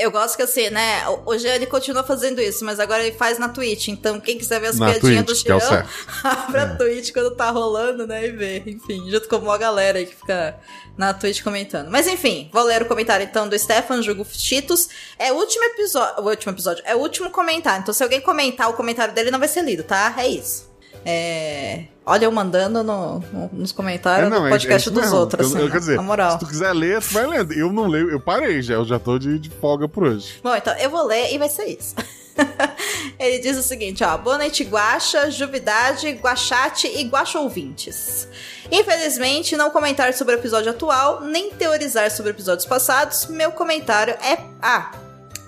[0.00, 1.02] Eu gosto que assim, né?
[1.38, 3.88] Jean ele continua fazendo isso, mas agora ele faz na Twitch.
[3.88, 5.84] Então, quem quiser ver as Na piadinhas Twitch, do que é
[6.24, 8.26] abre a Twitch quando tá rolando, né?
[8.26, 8.62] E vê.
[8.66, 10.58] Enfim, junto com uma galera aí que fica
[10.96, 11.90] na Twitch comentando.
[11.90, 14.88] Mas enfim, vou ler o comentário então do Stefan Jugo Cheetos.
[15.18, 16.24] É o último episódio.
[16.24, 16.82] O último episódio.
[16.86, 17.82] É o último comentário.
[17.82, 20.14] Então, se alguém comentar o comentário dele, não vai ser lido, tá?
[20.18, 20.75] É isso.
[21.04, 21.84] É.
[22.04, 25.16] Olha, eu mandando no- no- nos comentários É, não, do é- podcast é dos mesmo.
[25.18, 26.32] outros, Eu- assim, eu, quer dizer, na moral.
[26.32, 27.52] se tu quiser ler, tu vai lendo.
[27.52, 30.38] Eu não leio, eu parei já, eu já tô de, de folga por hoje.
[30.42, 31.94] Bom, então eu vou ler e vai ser isso.
[33.18, 34.16] Ele diz o seguinte, ó.
[34.18, 38.28] Boa noite, Guaxa, Juvidade, Guachate e Guaxa ouvintes.
[38.70, 43.26] Infelizmente, não comentar sobre o episódio atual, nem teorizar sobre episódios passados.
[43.26, 44.38] Meu comentário é...
[44.60, 44.92] Ah,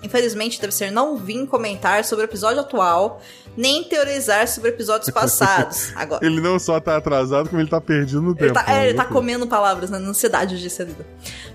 [0.02, 3.20] infelizmente deve ser não vim comentar sobre o episódio atual,
[3.56, 5.90] nem teorizar sobre episódios passados.
[5.96, 6.24] Agora...
[6.24, 8.54] Ele não só tá atrasado, como ele tá perdido no Ele tempo.
[8.54, 8.88] tá, é, né?
[8.88, 11.04] ele tá comendo palavras na ansiedade de ser lido.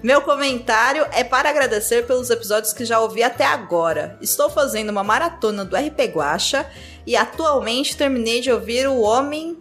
[0.01, 4.17] Meu comentário é para agradecer pelos episódios que já ouvi até agora.
[4.21, 6.65] Estou fazendo uma maratona do RP Guacha
[7.07, 9.57] e atualmente terminei de ouvir O Homem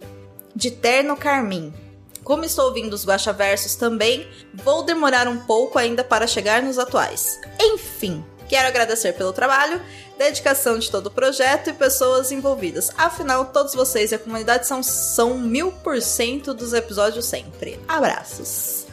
[0.55, 1.73] de Terno Carmim.
[2.23, 6.79] Como estou ouvindo os Guacha Versos também, vou demorar um pouco ainda para chegar nos
[6.79, 7.39] atuais.
[7.59, 9.81] Enfim, quero agradecer pelo trabalho,
[10.17, 12.91] dedicação de todo o projeto e pessoas envolvidas.
[12.97, 17.79] Afinal, todos vocês e a comunidade são, são mil por cento dos episódios sempre.
[17.87, 18.85] Abraços.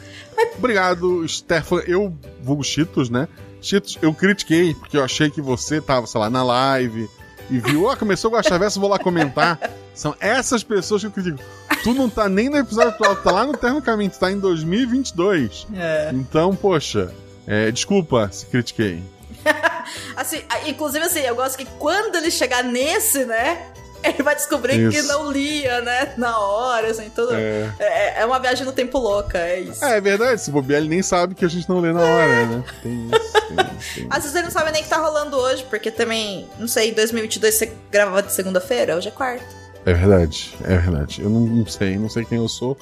[0.57, 1.83] Obrigado, Stefan.
[1.87, 3.27] Eu vulgo Cheetos, né?
[3.61, 7.07] Cheetos, eu critiquei, porque eu achei que você tava, sei lá, na live
[7.49, 9.59] e viu, ó, começou o Guaxaverso, vou lá comentar.
[9.93, 11.37] São essas pessoas que eu critico.
[11.83, 14.31] Tu não tá nem no episódio atual, tu tá lá no Terno Caminho, tu tá
[14.31, 15.67] em 2022.
[15.75, 16.11] É.
[16.13, 17.13] Então, poxa,
[17.45, 19.03] é, desculpa se critiquei.
[20.15, 23.71] Assim, inclusive assim, eu gosto que quando ele chegar nesse, né?
[24.03, 25.07] Ele vai descobrir que Isso.
[25.07, 26.13] não lia, né?
[26.17, 27.35] Na hora, assim, tudo.
[27.35, 27.71] É.
[27.79, 29.85] É, é uma viagem no tempo louca, é isso.
[29.85, 32.45] É, é verdade, se bobear, ele nem sabe que a gente não lê na hora,
[32.47, 32.63] né?
[32.81, 33.93] Tem isso, tem isso.
[33.93, 34.07] Tem.
[34.09, 36.89] Às vezes ele não sabe nem o que tá rolando hoje, porque também, não sei,
[36.89, 39.45] em 2022 você gravava de segunda-feira, hoje é quarta.
[39.85, 41.21] É verdade, é verdade.
[41.21, 42.77] Eu não, não sei, não sei quem eu sou.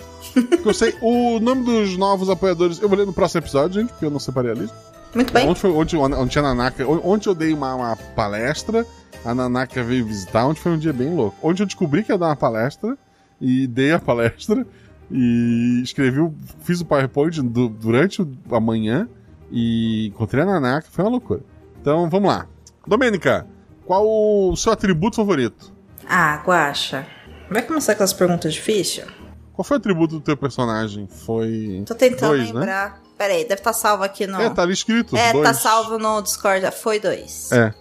[0.65, 2.79] Eu sei o nome dos novos apoiadores.
[2.81, 4.75] Eu vou ler no próximo episódio, gente, porque eu não separei a lista.
[5.13, 5.47] Muito bem.
[5.47, 6.85] Ontem, foi, ontem, ontem tinha a Nanaka.
[6.87, 8.85] Ontem eu dei uma, uma palestra,
[9.25, 10.45] a Nanaka veio visitar.
[10.45, 11.35] Ontem foi um dia bem louco.
[11.47, 12.97] Ontem eu descobri que ia dar uma palestra
[13.41, 14.65] e dei a palestra
[15.11, 16.19] e escrevi,
[16.61, 19.07] fiz o PowerPoint du- durante o- a manhã
[19.51, 20.87] e encontrei a Nanaka.
[20.91, 21.41] Foi uma loucura.
[21.81, 22.45] Então vamos lá.
[22.85, 23.47] Domênica,
[23.85, 25.73] qual o seu atributo favorito?
[26.07, 27.05] Ah, Guaxa.
[27.49, 29.07] Vai começar com as perguntas difíceis?
[29.53, 31.07] Qual foi o atributo do teu personagem?
[31.07, 31.83] Foi.
[31.85, 32.93] Tô tentando Dois, né?
[33.19, 34.41] Peraí, deve estar salvo aqui no.
[34.41, 35.15] É, tá ali escrito.
[35.17, 35.45] É, dois.
[35.47, 36.65] tá salvo no Discord.
[36.65, 37.51] Ah, Foi dois.
[37.51, 37.73] É, é,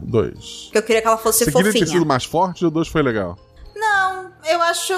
[0.00, 0.62] dois.
[0.64, 1.86] Porque eu queria que ela fosse Você queria ter fofinha.
[1.98, 3.38] sido mais forte ou dois foi legal?
[3.76, 4.92] Não, eu acho.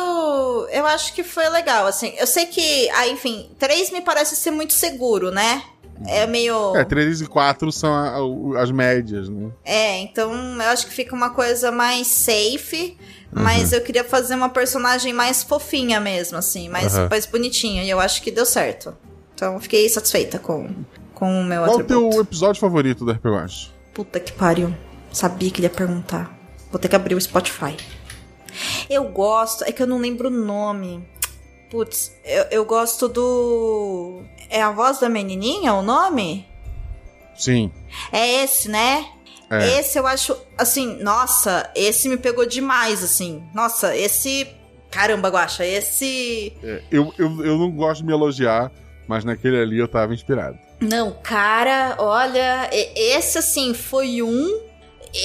[0.70, 2.14] Eu acho que foi legal, assim.
[2.16, 2.88] Eu sei que.
[2.90, 5.62] Ah, enfim, três me parece ser muito seguro, né?
[6.06, 6.76] É meio.
[6.76, 9.50] É, 3 e 4 são a- o- as médias, né?
[9.64, 12.96] É, então eu acho que fica uma coisa mais safe.
[13.32, 13.78] Mas Uhum.
[13.78, 17.08] eu queria fazer uma personagem mais fofinha mesmo, assim, mais, Aham.
[17.10, 17.82] mais bonitinha.
[17.82, 18.96] E eu acho que deu certo.
[19.34, 20.72] Então fiquei satisfeita com,
[21.14, 22.10] com o meu Qual o atributo.
[22.10, 23.72] teu episódio favorito do RPG Watch?
[23.92, 24.74] Puta que pariu.
[25.12, 26.36] Sabia que ele ia perguntar.
[26.70, 27.76] Vou ter que abrir o Spotify.
[28.88, 29.64] Eu gosto.
[29.64, 31.06] É que eu não lembro o nome.
[31.70, 34.22] Putz, eu, eu gosto do.
[34.48, 36.46] É a voz da menininha o nome?
[37.36, 37.72] Sim.
[38.12, 39.06] É esse, né?
[39.50, 39.78] É.
[39.78, 40.36] Esse eu acho.
[40.56, 43.42] Assim, nossa, esse me pegou demais, assim.
[43.54, 44.46] Nossa, esse.
[44.90, 46.52] Caramba, Guaxa, esse.
[46.62, 48.70] É, eu, eu, eu não gosto de me elogiar,
[49.06, 50.58] mas naquele ali eu tava inspirado.
[50.80, 54.74] Não, cara, olha, esse assim foi um.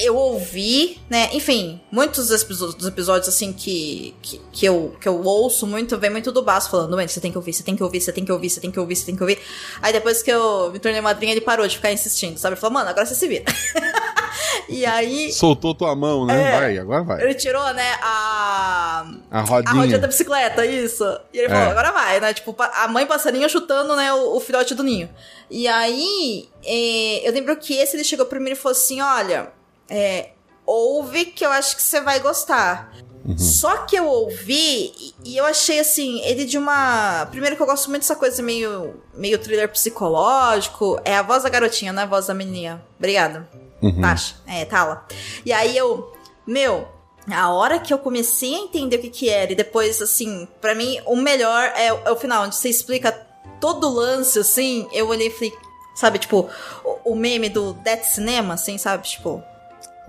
[0.02, 1.30] Eu ouvi, né?
[1.32, 6.30] Enfim, muitos dos episódios, assim que, que, que eu, que eu ouço muito, vem muito
[6.30, 8.30] do Baço falando, "Mãe, você tem que ouvir, você tem que ouvir, você tem que
[8.30, 9.40] ouvir, você tem que ouvir, você tem que ouvir.
[9.82, 12.54] Aí depois que eu me tornei madrinha, ele parou de ficar insistindo, sabe?
[12.54, 13.44] Ele falou, mano, agora você se vira.
[14.68, 16.42] e aí, Soltou tua mão, né?
[16.42, 16.60] É.
[16.60, 17.22] Vai, agora vai.
[17.22, 19.06] ele tirou, né, a.
[19.30, 19.74] A A rodinha.
[19.74, 21.04] rodinha da bicicleta, isso.
[21.32, 21.70] E ele falou, É.
[21.70, 22.34] agora vai, né?
[22.34, 25.08] Tipo, a mãe passarinho chutando, né, o, o filhote do ninho.
[25.50, 29.50] E aí, é, eu lembro que esse ele chegou pra mim e falou assim: olha,
[29.88, 30.30] é,
[30.64, 32.92] ouve que eu acho que você vai gostar.
[33.36, 37.26] Só que eu ouvi e, eu achei assim, ele de uma.
[37.30, 40.98] Primeiro que eu gosto muito dessa coisa meio, meio thriller psicológico.
[41.04, 42.82] É a voz da garotinha, não é a voz da menininha.
[42.98, 43.46] Obrigada.
[43.82, 44.00] Uhum.
[44.00, 44.34] Tasha.
[44.46, 45.06] É, Tala.
[45.44, 46.12] E aí eu.
[46.46, 46.88] Meu,
[47.30, 50.74] a hora que eu comecei a entender o que que era, e depois, assim, pra
[50.74, 53.12] mim, o melhor é, é o final, onde você explica
[53.60, 55.52] todo o lance, assim, eu olhei e falei,
[55.94, 56.48] sabe, tipo,
[56.84, 59.42] o, o meme do Death Cinema, assim, sabe, tipo,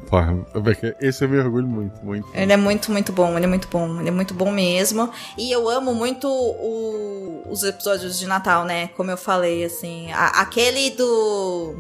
[0.10, 0.34] Porra,
[0.99, 2.27] esse eu me orgulho muito, muito.
[2.34, 5.11] ele é muito, muito bom, ele é muito bom, ele é muito bom mesmo.
[5.38, 8.88] E eu amo muito o- os episódios de Natal, né?
[8.98, 10.11] Como eu falei, assim.
[10.11, 11.76] a- aquele do.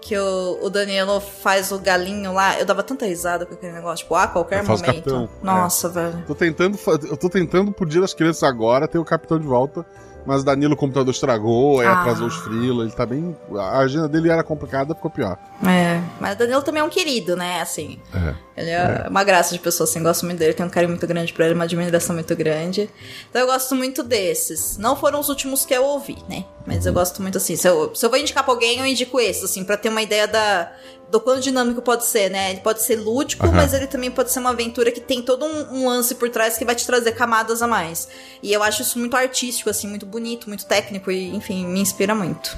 [0.00, 2.58] Que o, o Danilo faz o galinho lá.
[2.58, 4.84] Eu dava tanta risada com aquele negócio, tipo, a qualquer momento.
[4.84, 6.24] capitão, Nossa, velho.
[6.26, 6.78] Tô tentando,
[7.08, 9.84] eu tô tentando pro dia das crianças agora ter o capitão de volta,
[10.26, 12.00] mas o Danilo o computador estragou, aí Ah.
[12.00, 13.36] atrasou os freela, ele tá bem.
[13.56, 15.36] A agenda dele era complicada, ficou pior.
[15.66, 16.00] É.
[16.20, 17.60] Mas o Danilo também é um querido, né?
[17.60, 17.98] Assim.
[18.14, 18.34] É.
[18.56, 21.32] Ele é uma graça de pessoa, assim, gosto muito dele, tenho um carinho muito grande
[21.32, 22.90] pra ele, uma admiração muito grande.
[23.30, 24.76] Então eu gosto muito desses.
[24.76, 26.44] Não foram os últimos que eu ouvi, né?
[26.66, 27.56] Mas eu gosto muito assim.
[27.56, 30.02] Se eu, se eu vou indicar pra alguém, eu indico esses, assim, pra ter uma
[30.02, 30.70] ideia da,
[31.10, 32.50] do quão dinâmico pode ser, né?
[32.52, 33.56] Ele pode ser lúdico, Aham.
[33.56, 36.56] mas ele também pode ser uma aventura que tem todo um, um lance por trás
[36.56, 38.08] que vai te trazer camadas a mais.
[38.42, 42.14] E eu acho isso muito artístico, assim, muito bonito, muito técnico e, enfim, me inspira
[42.14, 42.56] muito.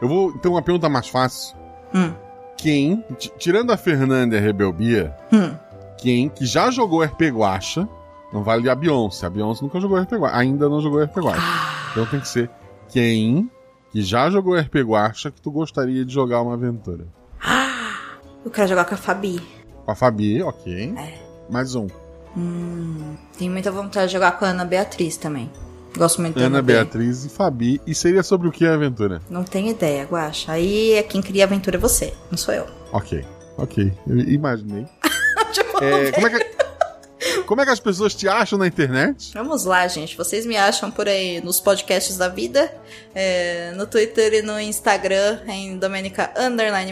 [0.00, 1.56] Eu vou ter uma pergunta mais fácil.
[1.94, 2.12] Hum.
[2.56, 3.04] Quem,
[3.38, 5.54] tirando a Fernanda e a Rebelbia, Hum.
[5.98, 7.88] quem que já jogou RP Guacha,
[8.32, 9.26] não vale a Beyoncé.
[9.26, 11.40] A Beyoncé nunca jogou RP Guacha, ainda não jogou RP Guacha.
[11.42, 11.88] Ah.
[11.92, 12.50] Então tem que ser
[12.88, 13.50] quem
[13.90, 17.06] que já jogou RP Guacha que tu gostaria de jogar uma aventura.
[18.44, 19.40] Eu quero jogar com a Fabi.
[19.84, 20.94] Com a Fabi, ok.
[20.96, 21.18] É.
[21.50, 21.86] Mais um.
[22.36, 25.50] Hum, tenho muita vontade de jogar com a Ana Beatriz também.
[25.96, 27.24] Gosto muito da Ana Beatriz.
[27.24, 27.80] E Fabi.
[27.86, 29.20] E seria sobre o que a aventura?
[29.28, 30.52] Não tenho ideia, Guaxa.
[30.52, 32.66] Aí é quem cria a aventura é você, não sou eu.
[32.92, 33.24] Ok,
[33.58, 33.92] ok.
[34.06, 34.86] Eu imaginei.
[35.82, 36.61] É, como, é que,
[37.46, 39.32] como é que as pessoas te acham na internet?
[39.34, 40.16] Vamos lá, gente.
[40.16, 42.72] Vocês me acham por aí nos podcasts da vida,
[43.14, 46.32] é, no Twitter e no Instagram, em Domenica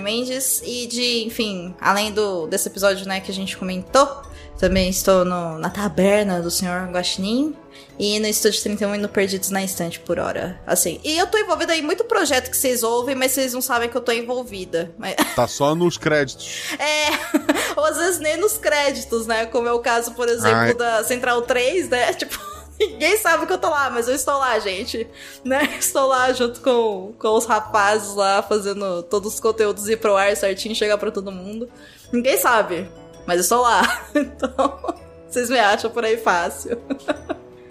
[0.02, 0.62] Mendes.
[0.64, 4.22] E de, enfim, além do, desse episódio né, que a gente comentou,
[4.60, 6.90] também estou no- na taberna do Sr.
[6.92, 7.56] Guaxinim.
[7.98, 10.58] E no Estúdio 31 e no Perdidos na Estante por hora.
[10.66, 10.98] Assim.
[11.04, 13.96] E eu tô envolvida em muito projeto que vocês ouvem, mas vocês não sabem que
[13.96, 14.90] eu tô envolvida.
[14.98, 16.72] Mas- Tá só nos créditos.
[16.78, 17.10] É,
[17.78, 19.44] ou às vezes nem nos créditos, né?
[19.46, 20.74] Como é o caso, por exemplo, Ai.
[20.74, 22.12] da Central 3, né?
[22.20, 22.38] Tipo,
[22.78, 25.06] ninguém sabe que eu tô lá, mas eu estou lá, gente.
[25.44, 25.76] Né?
[25.78, 30.34] Estou lá junto com, com os rapazes lá, fazendo todos os conteúdos ir pro ar
[30.36, 31.68] certinho, chegar pra todo mundo.
[32.10, 32.90] Ninguém sabe,
[33.26, 33.82] mas eu estou lá.
[34.14, 34.94] Então,
[35.28, 36.76] vocês me acham por aí fácil.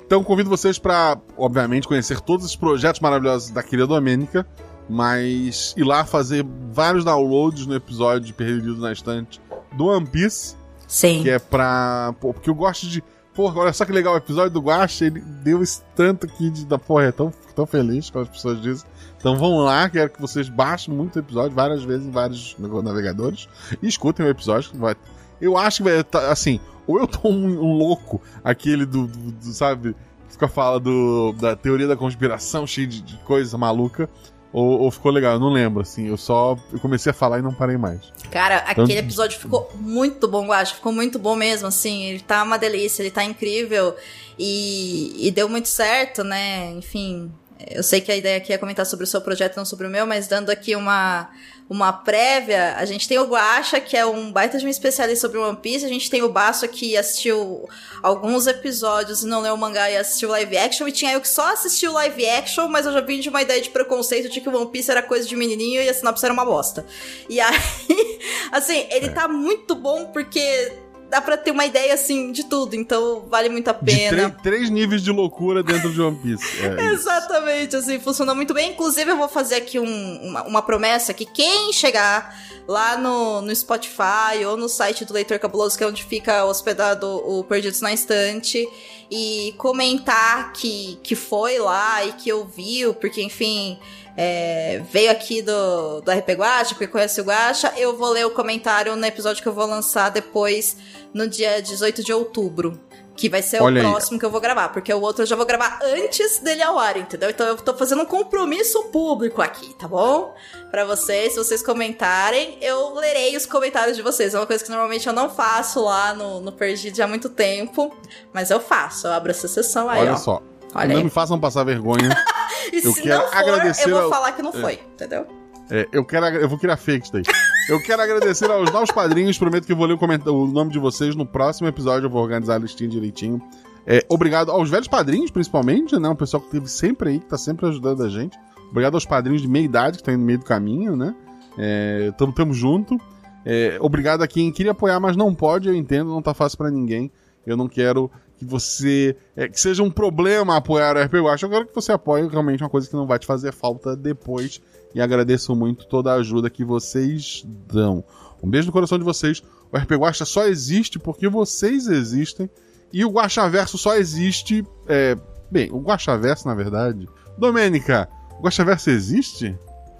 [0.05, 4.47] Então convido vocês pra, obviamente, conhecer todos os projetos maravilhosos da querida Domênica,
[4.89, 9.39] mas ir lá fazer vários downloads no episódio de Perdido na Estante
[9.73, 10.55] do One Piece,
[10.87, 11.21] Sim.
[11.21, 12.15] que é pra.
[12.19, 13.03] Pô, porque eu gosto de.
[13.35, 16.65] Porra, olha só que legal o episódio do Guacha, ele deu esse tanto aqui de,
[16.65, 18.89] da porra, é tão, tão feliz com as pessoas dizem.
[19.17, 23.47] Então vão lá, quero que vocês baixem muito o episódio, várias vezes em vários navegadores,
[23.81, 24.71] e escutem o episódio.
[24.71, 24.95] que Vai,
[25.41, 29.31] eu acho que vai tá, assim, ou eu tô um, um louco, aquele do, do-
[29.31, 29.93] do, sabe,
[30.27, 34.09] que fica fala do, da teoria da conspiração, cheio de, de coisa maluca,
[34.51, 37.41] ou, ou ficou legal, eu não lembro, assim, eu só eu comecei a falar e
[37.43, 38.01] não parei mais.
[38.31, 40.73] Cara, aquele Então- episódio ficou muito bom, eu acho.
[40.75, 42.03] Ficou muito bom mesmo, assim.
[42.05, 43.95] Ele tá uma delícia, ele tá incrível.
[44.37, 46.71] E, e deu muito certo, né?
[46.71, 47.31] Enfim,
[47.69, 49.89] eu sei que a ideia aqui é comentar sobre o seu projeto, não sobre o
[49.89, 51.29] meu, mas dando aqui uma,
[51.69, 55.37] uma prévia, a gente tem o Guacha, que é um baita de um especialista sobre
[55.37, 55.85] One Piece.
[55.85, 57.69] A gente tem o Baço, que assistiu
[58.01, 60.87] alguns episódios e não leu o mangá e assistiu live action.
[60.87, 63.61] E tinha eu que só assistiu live action, mas eu já vim de uma ideia
[63.61, 66.33] de preconceito de que o One Piece era coisa de menininho e a sinopse era
[66.33, 66.83] uma bosta.
[67.29, 67.55] E aí,
[68.51, 72.75] assim, ele tá muito bom porque dá pra ter uma ideia, assim, de tudo.
[72.75, 74.29] Então, vale muito a pena.
[74.29, 76.45] três, três níveis de loucura dentro de One Piece.
[76.63, 76.85] É.
[76.93, 78.71] Exatamente, assim, funciona muito bem.
[78.71, 82.37] Inclusive, eu vou fazer aqui um- uma, uma promessa que quem chegar
[82.67, 87.07] lá no, no Spotify ou no site do Leitor Cabuloso, que é onde fica hospedado
[87.07, 88.67] o Perdidos na Estante,
[89.09, 93.79] e comentar que, que foi lá e que ouviu, porque, enfim,
[94.21, 98.31] é, veio aqui do, do RP Guacha, porque conhece o Guacha, eu vou ler o
[98.31, 100.75] comentário no episódio que eu vou lançar depois,
[101.13, 102.77] no dia 18 de outubro.
[103.15, 103.91] Que vai ser Olha o aí.
[103.91, 106.77] próximo que eu vou gravar, porque o outro eu já vou gravar antes dele ao
[106.77, 107.29] ar, entendeu?
[107.29, 110.33] Então eu tô fazendo um compromisso público aqui, tá bom?
[110.69, 114.33] Pra vocês, se vocês comentarem, eu lerei os comentários de vocês.
[114.33, 117.95] É uma coisa que normalmente eu não faço lá no, no Perdido há muito tempo,
[118.33, 120.17] mas eu faço, eu abro essa sessão aí, Olha ó.
[120.17, 120.41] só.
[120.75, 121.03] Olha não aí.
[121.03, 122.09] me façam passar vergonha.
[122.71, 125.25] E eu se quero não for, agradecer eu vou ao- falar que não foi, entendeu?
[125.71, 127.23] É, eu, quero, eu vou criar fakes daí.
[127.67, 129.37] Eu quero agradecer aos novos padrinhos.
[129.39, 132.05] Prometo que eu vou ler o, o nome de vocês no próximo episódio.
[132.05, 133.41] Eu vou organizar a listinha direitinho.
[133.87, 136.09] É, obrigado aos velhos padrinhos, principalmente, né?
[136.09, 138.37] O pessoal que esteve sempre aí, que tá sempre ajudando a gente.
[138.69, 141.15] Obrigado aos padrinhos de meia idade que estão aí no meio do caminho, né?
[141.57, 142.97] É, tamo, tamo junto.
[143.45, 146.69] É, obrigado a quem queria apoiar, mas não pode, eu entendo, não tá fácil pra
[146.69, 147.11] ninguém.
[147.47, 149.15] Eu não quero que você.
[149.35, 151.43] é, que seja um problema apoiar o RP Watch.
[151.43, 154.61] Eu quero que você apoie realmente uma coisa que não vai te fazer falta depois.
[154.95, 158.03] E agradeço muito toda a ajuda que vocês dão.
[158.41, 159.43] Um beijo no coração de vocês.
[159.71, 162.49] O RP Guacha só existe porque vocês existem.
[162.91, 164.65] E o Guaxaverso só existe.
[164.87, 165.15] É...
[165.51, 167.07] Bem, o Guaxaverso, na verdade.
[167.37, 168.09] Domênica,
[168.39, 169.55] o Guaxaverso existe?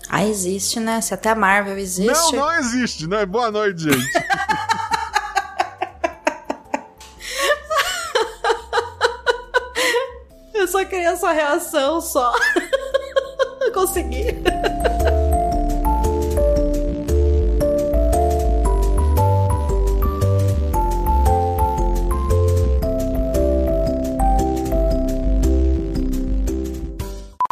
[0.10, 1.02] Ah, existe, né?
[1.02, 2.12] Se até a Marvel existe.
[2.12, 3.26] Não, não existe, né?
[3.26, 3.98] Boa noite, gente.
[10.70, 12.32] só queria sua reação, só.
[13.74, 14.26] Consegui.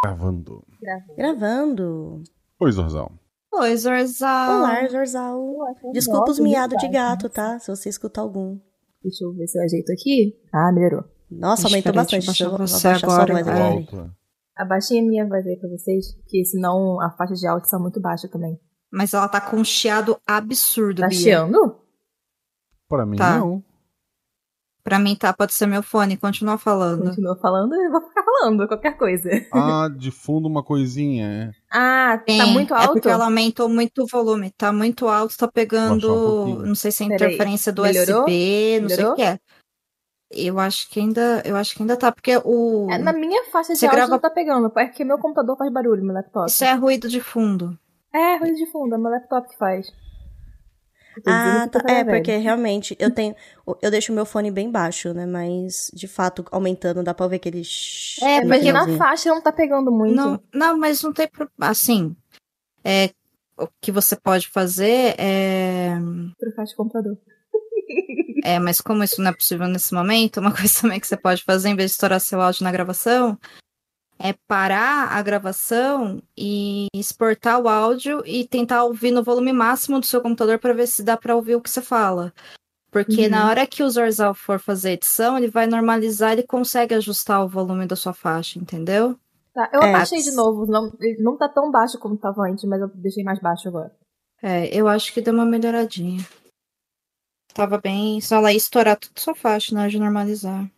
[0.03, 0.64] Gravando.
[1.18, 2.23] Gravando.
[2.60, 3.11] Oi, Zorzal.
[3.53, 4.60] Oi, Zorzal.
[4.60, 5.57] Olá, Zorzal.
[5.91, 7.60] Desculpa os miados de gato, tá?
[7.60, 8.60] Se você escutar algum.
[9.03, 10.35] Deixa eu ver se eu ajeito aqui.
[10.53, 11.16] Ah, melhorou.
[11.30, 12.26] Nossa, aumentou bastante.
[12.26, 13.49] deixa eu baixar você agora, aqui.
[13.49, 14.12] Alto.
[14.56, 17.99] Abaixei a minha voz aí pra vocês, porque senão a faixa de áudio está muito
[18.02, 18.60] baixa também.
[18.91, 21.18] Mas ela tá com um chiado absurdo, Tá Bia.
[21.20, 21.78] chiando?
[22.90, 23.38] Pra mim, Tá.
[23.40, 23.64] não.
[24.84, 27.04] Pra mim tá, pode ser meu fone, continua falando.
[27.10, 29.30] Continua falando, eu vou ficar falando qualquer coisa.
[29.52, 31.52] Ah, de fundo uma coisinha, é.
[31.70, 32.94] Ah, Sim, tá muito É alto?
[32.94, 34.49] porque ela aumentou muito o volume.
[34.58, 36.08] Tá muito alto, tá um pegando.
[36.08, 36.66] pouquinho.
[36.68, 38.20] não sei se é Peraí, interferência do melhorou?
[38.22, 39.12] USB, não sei Melhorou?
[39.12, 39.40] o que é.
[40.30, 41.41] Eu acho que ainda.
[41.45, 42.88] Eu acho que ainda tá, porque o.
[42.91, 45.58] É, na minha faixa de Você áudio grava- não tá pegando, é porque meu computador
[45.58, 46.49] faz barulho, meu laptop.
[46.49, 47.78] Isso é ruído de fundo.
[48.14, 49.88] É, ruído de fundo, é meu laptop que faz.
[51.26, 51.82] Ah, tá.
[51.88, 53.36] É, porque realmente eu tenho.
[53.82, 55.26] Eu deixo o meu fone bem baixo, né?
[55.26, 57.62] Mas, de fato, aumentando, dá pra ouvir aquele.
[58.22, 58.98] É, porque na finalzinho.
[58.98, 60.14] faixa não tá pegando muito.
[60.16, 61.28] Não, não, mas não tem.
[61.60, 62.16] Assim.
[62.84, 63.10] É,
[63.58, 65.91] o que você pode fazer é.
[66.56, 67.18] Faixa de computador.
[68.43, 71.43] É, mas como isso não é possível nesse momento, uma coisa também que você pode
[71.43, 73.38] fazer, em vez de estourar seu áudio na gravação,
[74.19, 80.05] é parar a gravação e exportar o áudio e tentar ouvir no volume máximo do
[80.05, 82.34] seu computador para ver se dá para ouvir o que você fala.
[82.89, 83.30] Porque Uhum.
[83.30, 87.43] na hora que o Zorzal for fazer a edição, ele vai normalizar, ele consegue ajustar
[87.43, 89.15] o volume da sua faixa, entendeu?
[89.53, 89.89] Tá, eu É.
[89.89, 90.65] abaixei de novo.
[90.65, 93.91] Não, ele não tá tão baixo como tava antes, mas eu deixei mais baixo agora.
[94.41, 96.26] É, eu acho que deu uma melhoradinha.
[97.57, 98.21] Tava bem.
[98.21, 100.69] Só ela ia estourar tudo sua faixa na hora de normalizar.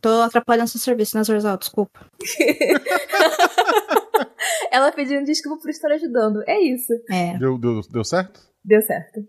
[0.00, 1.56] Tô atrapalhando seu serviço, né, Zorzal?
[1.56, 2.06] Desculpa.
[4.70, 6.42] Ela pedindo desculpa por estar ajudando.
[6.46, 6.92] É isso.
[7.10, 7.36] É.
[7.38, 8.40] Deu, deu, deu certo?
[8.64, 9.20] Deu certo.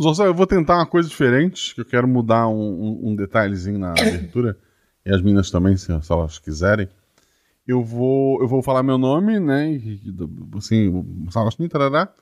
[0.00, 3.78] Zorzal, eu vou tentar uma coisa diferente, que eu quero mudar um, um- um detalhezinho
[3.78, 4.58] na abertura.
[5.04, 6.88] e as meninas também, se, se elas quiserem.
[7.66, 9.70] Eu vou, eu vou falar meu nome, né?
[9.72, 10.00] E,
[10.56, 10.90] assim,
[11.68, 12.12] tarará.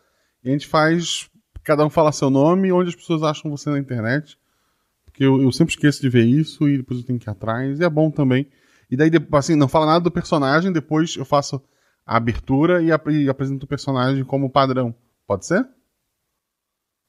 [0.43, 1.30] E a gente faz.
[1.65, 4.39] Cada um fala seu nome e onde as pessoas acham você na internet.
[5.05, 7.79] Porque eu, eu sempre esqueço de ver isso e depois eu tenho que ir atrás.
[7.81, 8.47] E é bom também.
[8.91, 11.63] E daí, assim, não fala nada do personagem, depois eu faço
[12.07, 14.95] a abertura e, ap- e apresento o personagem como padrão.
[15.27, 15.65] Pode ser?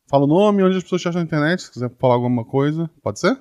[0.07, 2.89] Fala o nome, onde as pessoas te acham na internet, se quiser falar alguma coisa.
[3.01, 3.39] Pode ser?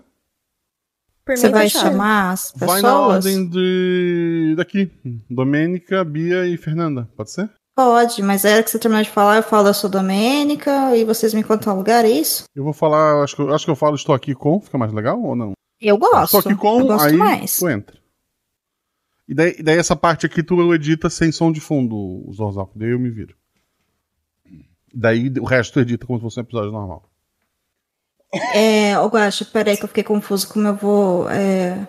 [1.28, 2.70] Você vai chamar as pessoas?
[2.70, 4.54] Vai na ordem de.
[4.56, 4.90] daqui.
[5.28, 7.08] Domênica, Bia e Fernanda.
[7.16, 7.50] Pode ser?
[7.82, 11.32] Pode, mas é que você terminar de falar, eu falo, eu sou Domênica, e vocês
[11.32, 12.44] me contam o lugar, é isso?
[12.54, 14.92] Eu vou falar, acho que, eu- acho que eu falo estou aqui com, fica mais
[14.92, 15.52] legal ou não?
[15.80, 16.36] Eu gosto.
[16.36, 17.58] estou aqui com, eu gosto aí mais.
[17.58, 17.96] tu entra.
[19.26, 22.90] E daí, daí essa parte aqui tu edita sem som de fundo, o Zorzal, daí
[22.90, 23.34] eu me viro.
[24.92, 27.08] Daí o resto tu edita como se fosse um episódio normal.
[28.54, 31.86] É, ô Guaxa, peraí que eu fiquei confuso como eu vou é,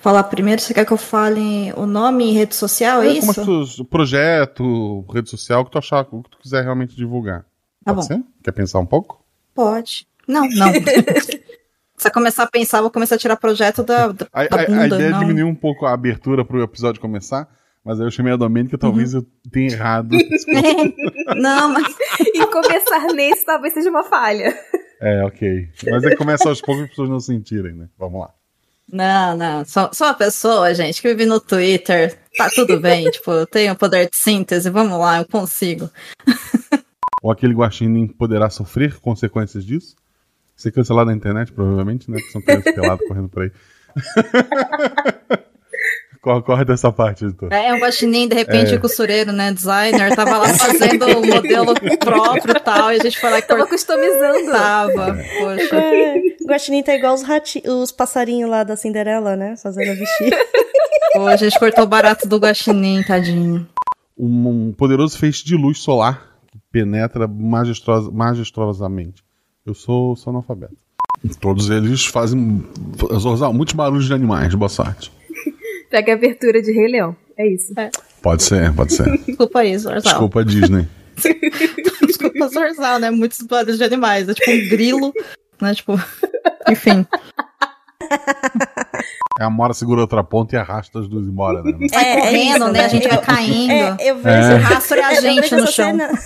[0.00, 0.60] falar primeiro.
[0.60, 3.40] Você quer que eu fale o nome e rede social, é É, como isso?
[3.40, 7.40] pessoas, projeto, rede social, que tu achar, o que tu quiser realmente divulgar.
[7.84, 8.14] Tá Pode bom.
[8.14, 8.22] ser?
[8.42, 9.24] Quer pensar um pouco?
[9.54, 10.06] Pode.
[10.26, 10.72] Não, não.
[11.96, 14.56] Se eu começar a pensar, eu vou começar a tirar projeto da, da, A, da
[14.56, 15.20] a- a bunda, ideia é não.
[15.20, 17.46] diminuir um pouco a abertura pro episódio começar,
[17.84, 18.80] mas aí eu chamei a Domênica, Uhum.
[18.80, 19.22] talvez eu
[19.52, 20.16] tenha errado.
[21.36, 21.94] não, mas
[22.34, 24.56] E começar nesse talvez seja uma falha.
[25.00, 25.68] é, ok.
[25.90, 27.88] Mas aí começa aos poucos as pessoas não sentirem, né?
[27.98, 28.30] Vamos lá.
[28.92, 29.64] Não, não.
[29.64, 32.18] Sou, sou uma pessoa, gente, que vive no Twitter.
[32.36, 35.90] Tá tudo bem, tipo, eu tenho poder de síntese, vamos lá, eu consigo.
[37.22, 39.94] Ou aquele guaxinim poderá sofrer consequências disso?
[40.56, 42.18] Ser cancelado na internet, provavelmente, né?
[42.18, 43.52] Porque são crianças peladas correndo por aí.
[46.22, 47.50] Corre, corre dessa parte, editor.
[47.50, 48.78] É, um guaxinim, de repente, É.
[48.78, 49.54] costureiro, né?
[49.54, 53.42] Designer, tava lá fazendo o modelo próprio e tal, e a gente foi lá e
[53.42, 54.50] Tava customizando.
[54.52, 55.76] Tava, poxa.
[55.76, 57.62] É, o Guaxinim tá igual os, rati...
[57.64, 59.56] os passarinhos lá da Cinderela, né?
[59.56, 60.36] Fazendo vestir.
[61.14, 63.68] Pô, a gente cortou o barato do guaxinim, tadinho.
[64.18, 69.22] Um, um poderoso feixe de luz solar que penetra majestosamente.
[69.64, 70.76] Eu sou, sou analfabeto.
[71.40, 72.64] Todos eles fazem
[73.18, 74.54] Zorzal, muitos barulhos de animais.
[74.54, 75.12] Boa sorte.
[75.90, 77.16] Pega a abertura de Rei Leão.
[77.36, 77.72] É isso.
[78.22, 79.04] Pode ser, pode ser.
[79.26, 80.00] Desculpa aí, Zorzal.
[80.02, 80.88] Desculpa, Disney.
[82.06, 83.10] Desculpa, Zorzal, né?
[83.10, 84.28] Muitos barulhos de animais.
[84.28, 85.12] É tipo um grilo,
[85.64, 85.74] né?
[85.74, 85.92] Tipo.
[86.68, 87.06] Enfim.
[89.38, 91.72] É a Mora segura outra ponta e arrasta as duas embora, né?
[91.92, 92.84] Vai correndo, isso, né?
[92.84, 93.72] A gente vai Eu- caindo.
[93.72, 94.36] É, eu vejo.
[94.52, 94.56] É.
[94.56, 95.86] Rastro é a gente vejo no chão.
[95.90, 96.10] cena.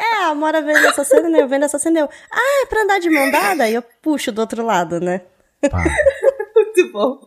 [0.00, 1.42] É, a Mora vendo essa cena, né?
[1.42, 2.08] Eu vendo essa cena, eu.
[2.30, 3.68] Ah, é pra andar de mão dada?
[3.68, 5.22] E eu puxo do outro lado, né?
[5.68, 5.82] Tá.
[6.54, 7.18] Muito bom.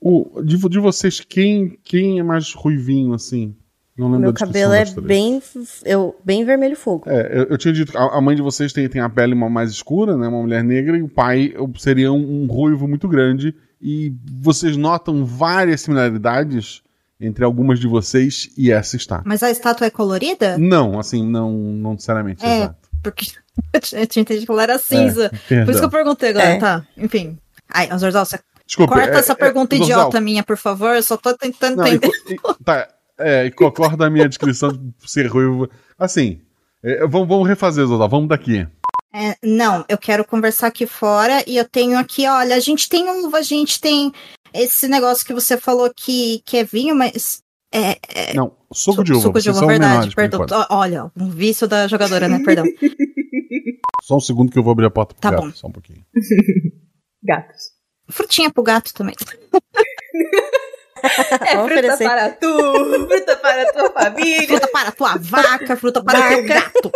[0.00, 3.56] O, de, de vocês, quem, quem é mais ruivinho, assim?
[3.96, 5.40] Não lembro Meu cabelo é bem.
[5.84, 7.04] Eu, bem vermelho fogo.
[7.08, 9.34] É, eu, eu tinha dito que a, a mãe de vocês tem, tem a pele
[9.34, 10.26] uma mais escura, né?
[10.26, 13.54] Uma mulher negra, e o pai seria um, um ruivo muito grande.
[13.80, 16.82] E vocês notam várias similaridades
[17.20, 19.22] entre algumas de vocês e essa está.
[19.24, 20.58] Mas a estátua é colorida?
[20.58, 22.56] Não, assim, não, não necessariamente, É.
[22.58, 22.88] exato.
[23.02, 23.26] Porque
[23.94, 25.30] eu tinha entendido que ela era cinza.
[25.30, 25.70] Por Perdão.
[25.70, 26.58] isso que eu perguntei agora, É.
[26.58, 26.84] tá?
[26.96, 27.38] Enfim.
[27.72, 30.96] Ai, Zorzal, você Desculpa, corta é- essa é- pergunta Zorzal, idiota minha, por favor.
[30.96, 32.36] Eu só tô tentando Não, e, entender.
[32.38, 32.88] co- e- tá,
[33.18, 35.68] é, e concorda a minha descrição de ser ruivo.
[35.98, 36.40] Assim,
[36.82, 38.66] é, vamos, vamos refazer, Zodal, vamos daqui.
[39.14, 43.08] É, não, eu quero conversar aqui fora e eu tenho aqui, olha, a gente tem
[43.24, 44.12] uva, a gente tem
[44.52, 47.42] esse negócio que você falou que, que é vinho, mas.
[47.72, 50.46] É, é, Não, suco de uva, Suco de uva, verdade, perdão.
[50.70, 52.40] Olha, um vício da jogadora, né?
[52.44, 52.64] Perdão.
[54.02, 55.52] Só um segundo que eu vou abrir a porta pro Tá gato, bom.
[55.52, 56.04] só um pouquinho.
[57.24, 57.70] Gatos.
[58.10, 59.14] Frutinha pro gato também.
[61.04, 62.04] É Vamos fruta oferecer.
[62.04, 64.46] para tu, fruta para a tua família.
[64.46, 66.92] Fruta para tua vaca, fruta para teu gato.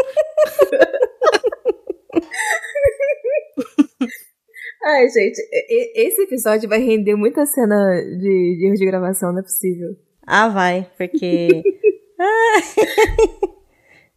[4.85, 5.39] Ai, gente,
[5.95, 9.89] esse episódio vai render muita cena de, de erro de gravação, não é possível.
[10.27, 11.63] Ah, vai, porque.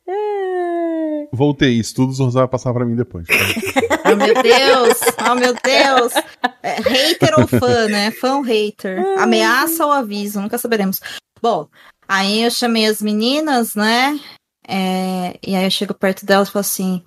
[0.08, 1.28] Ah.
[1.34, 3.28] Voltei, isso tudo o Zorzal vai passar pra mim depois.
[4.04, 5.00] Oh, meu Deus!
[5.30, 6.14] Oh, meu Deus!
[6.62, 8.12] É, hater ou fã, né?
[8.12, 9.00] Fã ou hater?
[9.18, 10.42] Ameaça ou aviso?
[10.42, 11.00] Nunca saberemos.
[11.42, 11.70] Bom,
[12.08, 14.20] aí eu chamei as meninas, né?
[14.68, 17.04] É, e aí eu chego perto delas e falo assim: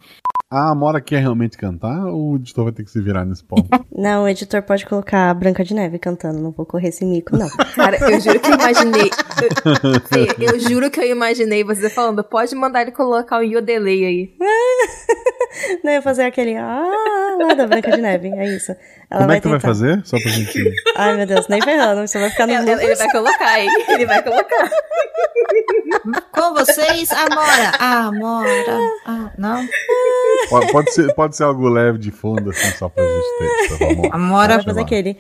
[0.51, 3.69] a Mora quer realmente cantar ou o editor vai ter que se virar nesse ponto?
[3.91, 7.37] Não, o editor pode colocar a Branca de Neve cantando, não vou correr esse mico,
[7.37, 7.49] não.
[7.77, 9.11] Cara, eu juro que eu imaginei.
[10.41, 14.35] Eu, eu juro que eu imaginei você falando, pode mandar ele colocar um Yodelei aí.
[15.85, 16.57] não, eu ia fazer aquele.
[16.57, 18.73] Ah, lá da Branca de Neve, é isso.
[19.11, 20.05] Ela Como vai é que tu vai fazer?
[20.05, 20.73] Só pra gente.
[20.97, 23.71] Ai, meu Deus, nem ferrando, você vai ficar no Ele, ele vai colocar, hein?
[23.89, 24.71] Ele vai colocar.
[26.33, 27.71] Com vocês, Amora!
[27.79, 28.81] Amora!
[29.07, 29.69] Ah, não?
[30.49, 33.69] Pode, pode ser, pode ser algo leve de fundo, assim, só pra gente ter.
[33.69, 34.15] Tá, vamos lá.
[34.15, 34.63] Amora.
[34.63, 35.19] Fazer aquele.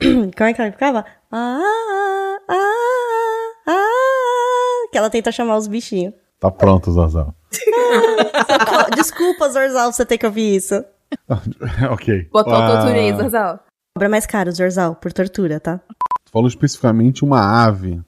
[0.02, 1.04] Como é que ela ficava?
[1.30, 6.14] Ah, ah, ah, que ela tenta chamar os bichinhos.
[6.40, 7.34] Tá pronto, Zorzal.
[8.94, 10.84] Desculpa, Zorzal, você ter que ouvir isso.
[11.90, 12.28] ok.
[12.32, 13.60] Botou Ah, tortura aí, Zorzal.
[13.94, 15.80] Cobra mais caro, Zorzal, por tortura, tá?
[16.24, 18.00] Tu falou especificamente uma ave.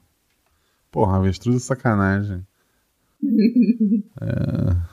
[0.91, 2.45] Porra, avestruz é sacanagem.
[4.21, 4.75] É...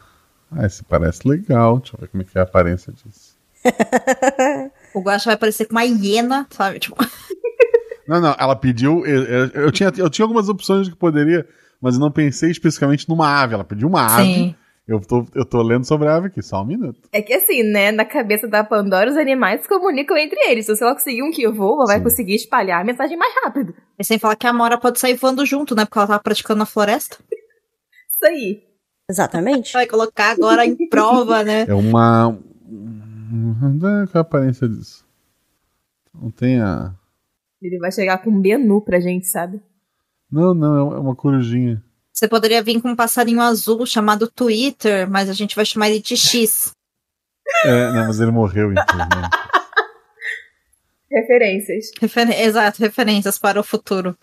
[0.50, 1.78] Ah, esse parece legal.
[1.78, 3.36] Deixa eu ver como é que é a aparência disso.
[4.94, 6.78] O Guaxa vai parecer com uma hiena, sabe?
[6.78, 6.96] Tipo,
[8.08, 9.04] Não, não, ela pediu.
[9.06, 11.46] Eu, eu- eu tinha, eu tinha algumas opções de que poderia,
[11.80, 13.52] mas eu não pensei especificamente numa ave.
[13.54, 14.24] Ela pediu uma ave.
[14.34, 14.54] sim.
[14.86, 16.98] Eu tô, eu tô lendo sobre a ave aqui, só um minuto.
[17.12, 17.92] É que assim, né?
[17.92, 20.64] Na cabeça da Pandora, os animais se comunicam entre eles.
[20.64, 23.74] Se ela conseguir um que voa, vai conseguir espalhar a mensagem mais rápido.
[23.98, 25.84] E sem falar que a Amora pode sair voando junto, né?
[25.84, 27.18] Porque ela tava praticando na floresta.
[27.30, 28.62] Isso aí.
[29.10, 29.72] Exatamente.
[29.72, 31.62] Vai colocar agora em prova, né?
[31.68, 32.38] É uma.
[33.80, 35.04] Qual é a aparência disso?
[36.14, 36.94] Não tem a.
[37.62, 39.60] Ele vai chegar com um menu pra gente, sabe?
[40.30, 41.82] Não, não, é uma corujinha.
[42.12, 46.00] Você poderia vir com um passarinho azul chamado Twitter, mas a gente vai chamar ele
[46.02, 46.70] de X.
[47.64, 49.30] É, não, mas ele morreu, infelizmente.
[51.10, 51.86] Referências.
[52.00, 54.16] Refer- Exato, referências para o futuro.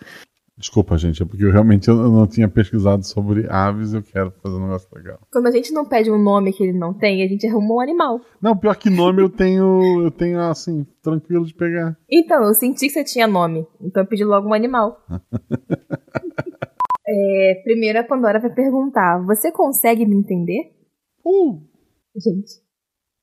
[0.58, 4.30] Desculpa, gente, é porque eu realmente eu não tinha pesquisado sobre aves e eu quero
[4.42, 5.18] fazer um negócio legal.
[5.30, 7.80] Quando a gente não pede um nome que ele não tem, a gente arruma um
[7.80, 8.20] animal.
[8.40, 11.94] Não, pior que nome eu tenho, eu tenho assim, tranquilo de pegar.
[12.10, 13.66] Então, eu senti que você tinha nome.
[13.80, 14.98] Então eu pedi logo um animal.
[17.08, 20.72] É, primeiro a Pandora vai perguntar: Você consegue me entender?
[21.24, 21.60] Uh,
[22.16, 22.54] Gente,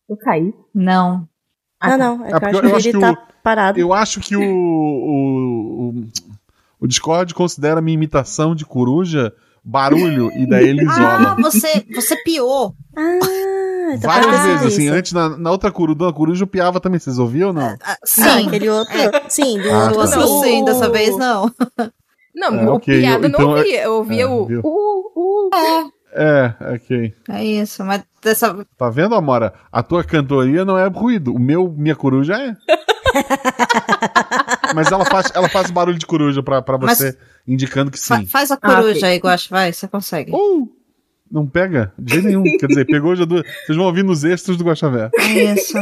[0.08, 0.54] eu caí.
[0.74, 1.28] Não.
[1.82, 1.98] Ah, não, tá.
[1.98, 3.78] não, é É eu acho eu que ele que tá o- parado.
[3.80, 6.06] eu acho que o, o, o
[6.84, 9.34] o, Discord considera minha imitação de coruja
[9.64, 11.36] barulho e daí ele isola.
[11.38, 12.76] Ah, você, você piou.
[12.96, 14.94] Ah, então Várias vezes, assim, isso.
[14.94, 17.68] antes na, na outra coruja, Dona Coruja eu piava também, vocês ouviam ou não?
[17.68, 18.48] Ah, Ah, sim.
[18.48, 18.94] aquele outro.
[19.30, 20.18] Sim, do Ah, tá.
[20.18, 21.50] Não, sim, dessa vez não.
[22.36, 23.84] Não, É, o ok, piada eu- eu não então eu- ouvia.
[23.84, 24.46] Eu ouvia É, o.
[24.48, 24.62] viu?
[24.64, 25.92] Uh, uh.
[26.16, 27.14] É, ok.
[27.30, 29.54] É isso, mas dessa Tá vendo, Amora?
[29.72, 31.32] A tua cantoria não é ruído.
[31.32, 32.56] O meu, minha coruja é.
[34.76, 37.18] Mas ela faz, ela faz barulho de coruja pra, pra Mas- você,
[37.48, 38.26] indicando que fa- sim.
[38.26, 40.32] faz a Ah, coruja aí, Guache, vai, você consegue.
[40.32, 40.68] Uh,
[41.32, 41.94] não pega?
[41.98, 42.44] De jeito nenhum.
[42.60, 43.44] Quer dizer, pegou já duas.
[43.66, 45.10] Vocês vão ouvir nos extras do Guaxavé.
[45.18, 45.78] É isso.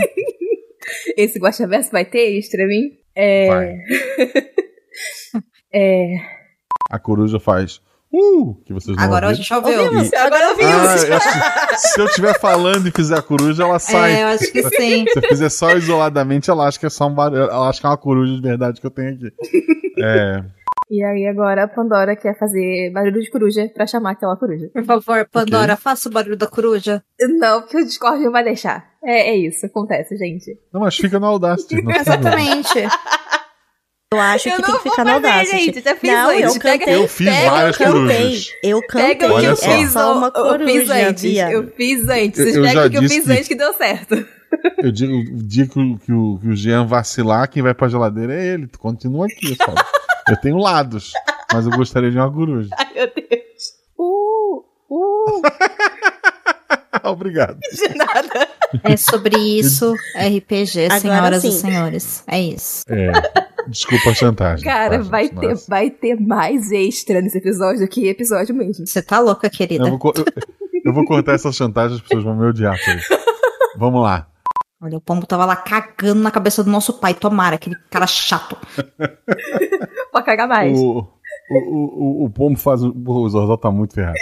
[1.17, 2.97] Esse Guaxaverso vai ter extra, hein?
[3.15, 3.47] É.
[3.47, 3.75] Vai.
[5.73, 6.17] É.
[6.91, 7.81] A coruja faz.
[8.13, 9.43] Uh, que vocês não Agora a ouviram.
[9.43, 9.83] gente ouviu.
[9.85, 11.03] Ouvimos, E- agora Ah, ouvimos.
[11.05, 11.29] eu acho
[11.69, 14.13] que se eu estiver falando e fizer a coruja, ela sai.
[14.15, 15.05] É, eu acho que sim.
[15.07, 17.43] Se eu fizer só isoladamente, ela acha que é só um barulho.
[17.43, 19.31] Ela acha que é uma coruja de verdade que eu tenho aqui.
[19.99, 20.43] É.
[20.93, 24.69] E aí agora a Pandora quer fazer barulho de coruja pra chamar aquela coruja.
[24.73, 27.01] Por favor, Pandora, faça o barulho da coruja.
[27.39, 28.89] Não, porque o Discord não vai deixar.
[29.01, 30.51] É, é isso, acontece, gente.
[30.73, 31.75] Não, mas fica no Audacity.
[31.97, 32.67] Exatamente.
[34.13, 35.57] Eu acho Eu que não tem que vou ficar no fazer, Audacity.
[35.65, 36.41] gente, já fiz não, antes.
[36.55, 36.95] eu Pega- cantei.
[36.95, 38.17] Eu fiz Pega, várias eu corujas.
[38.17, 38.41] cantei.
[38.71, 39.07] Eu cantei.
[39.15, 39.65] Pega o que eu só.
[39.71, 41.23] é fiz, só uma eu, eu fiz coruja, antes.
[41.23, 41.51] Bia.
[41.51, 42.43] Eu fiz antes.
[42.43, 44.27] Vocês eu pegam já o que eu disse fiz que- antes que deu certo.
[44.79, 47.87] Eu digo, o dia que o, que, o, que o Jean vacilar, quem vai pra
[47.87, 48.67] geladeira é ele.
[48.67, 49.73] Tu continua aqui, só.
[50.29, 51.13] Eu tenho lados,
[51.53, 52.67] mas eu gostaria de uma coruja.
[52.77, 53.75] Ai, meu Deus.
[53.97, 55.41] Uh, uh,
[57.03, 57.57] Obrigado.
[57.59, 58.47] de nada.
[58.83, 61.59] É sobre isso, RPG, Agora senhoras e sim.
[61.59, 62.23] senhores.
[62.27, 62.83] É isso.
[62.89, 63.11] É,
[63.67, 64.65] desculpa a chantagem.
[64.65, 65.39] Cara, tá, vai gente?
[65.39, 68.85] ter, vai ter mais extra nesse episódio do que episódio mesmo.
[68.85, 69.87] Você tá louca, querida?
[69.87, 70.25] Eu vou, eu,
[70.85, 73.13] eu vou cortar essa chantagem, as pessoas vão me odiar por isso.
[73.77, 74.27] Vamos lá.
[74.81, 78.57] Olha, o pombo tava lá cagando na cabeça do nosso pai, Tomara, aquele cara chato.
[80.11, 80.77] Pode cagar mais.
[80.77, 81.07] O,
[81.51, 82.81] o, o, o, pombo faz.
[82.81, 84.17] O, o Zorzal tá muito ferrado.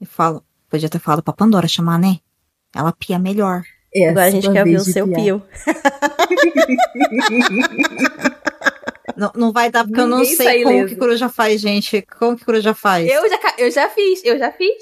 [0.00, 0.44] E falo,
[0.74, 2.18] podia ter falado pra Pandora chamar, né?
[2.74, 3.62] Ela pia melhor.
[3.94, 5.20] É Agora a gente quer ouvir o seu piar.
[5.20, 5.42] pio.
[9.16, 10.88] Não, não vai dar, porque eu não Ninguém sei como ileso.
[10.88, 12.02] que coruja faz, gente.
[12.18, 13.08] Como que coruja faz?
[13.08, 14.74] Eu já, eu já fiz, eu já fiz.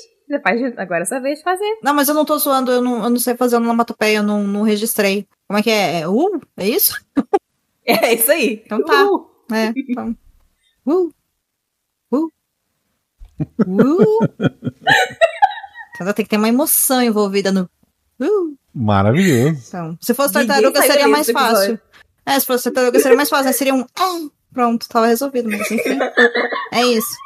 [0.43, 1.79] Faz agora é sua vez de fazer.
[1.83, 4.43] Não, mas eu não tô zoando, eu não, eu não sei fazer onomatopeia, eu não,
[4.43, 5.29] não registrei.
[5.47, 6.01] Como é que é?
[6.01, 6.41] É uh?
[6.57, 6.99] É isso?
[7.85, 8.63] É isso aí.
[8.65, 9.05] Então tá.
[9.05, 10.17] Uh, É, então.
[10.87, 11.13] Uh.
[12.11, 12.31] Uh.
[13.67, 14.29] Uh.
[15.95, 17.69] Então tem que ter uma emoção envolvida no.
[18.21, 18.57] Uh.
[18.75, 19.63] Maravilhoso.
[19.69, 21.79] Então, se fosse tartaruga seria mais fácil.
[22.25, 23.53] É, se fosse tartaruga seria mais fácil, né?
[23.53, 23.85] Seria um.
[23.99, 25.99] "Ah", Pronto, tava resolvido, mas enfim.
[26.73, 27.17] É isso.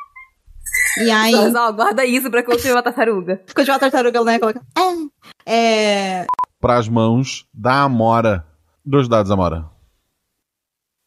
[0.98, 1.32] E aí.
[1.32, 3.42] Zorzal, guarda isso pra continuar a tartaruga.
[3.46, 4.38] Ficou de uma tartaruga, né?
[4.38, 4.60] Coloca.
[4.76, 5.06] "Ah".
[5.44, 6.26] É.
[6.60, 8.46] Pras mãos da Amora.
[8.84, 9.68] Dois dados, Amora.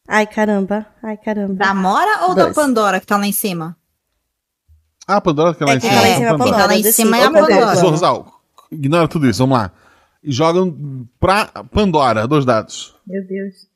[0.08, 0.86] Ai, caramba.
[1.02, 1.54] Ai, caramba.
[1.54, 2.54] Da Mora ou da Dois.
[2.54, 3.76] Pandora que tá lá em cima?
[5.10, 5.92] Ah, a Pandora que lá É em cima.
[5.94, 6.56] tá lá em é cima a a Pandora.
[6.60, 7.30] Tá lá em cima é a.
[7.32, 7.74] Pandora.
[7.76, 9.72] Zorzal, ignora tudo isso, vamos lá.
[10.22, 12.94] E jogam pra Pandora, dois dados.
[13.06, 13.68] Meu Deus.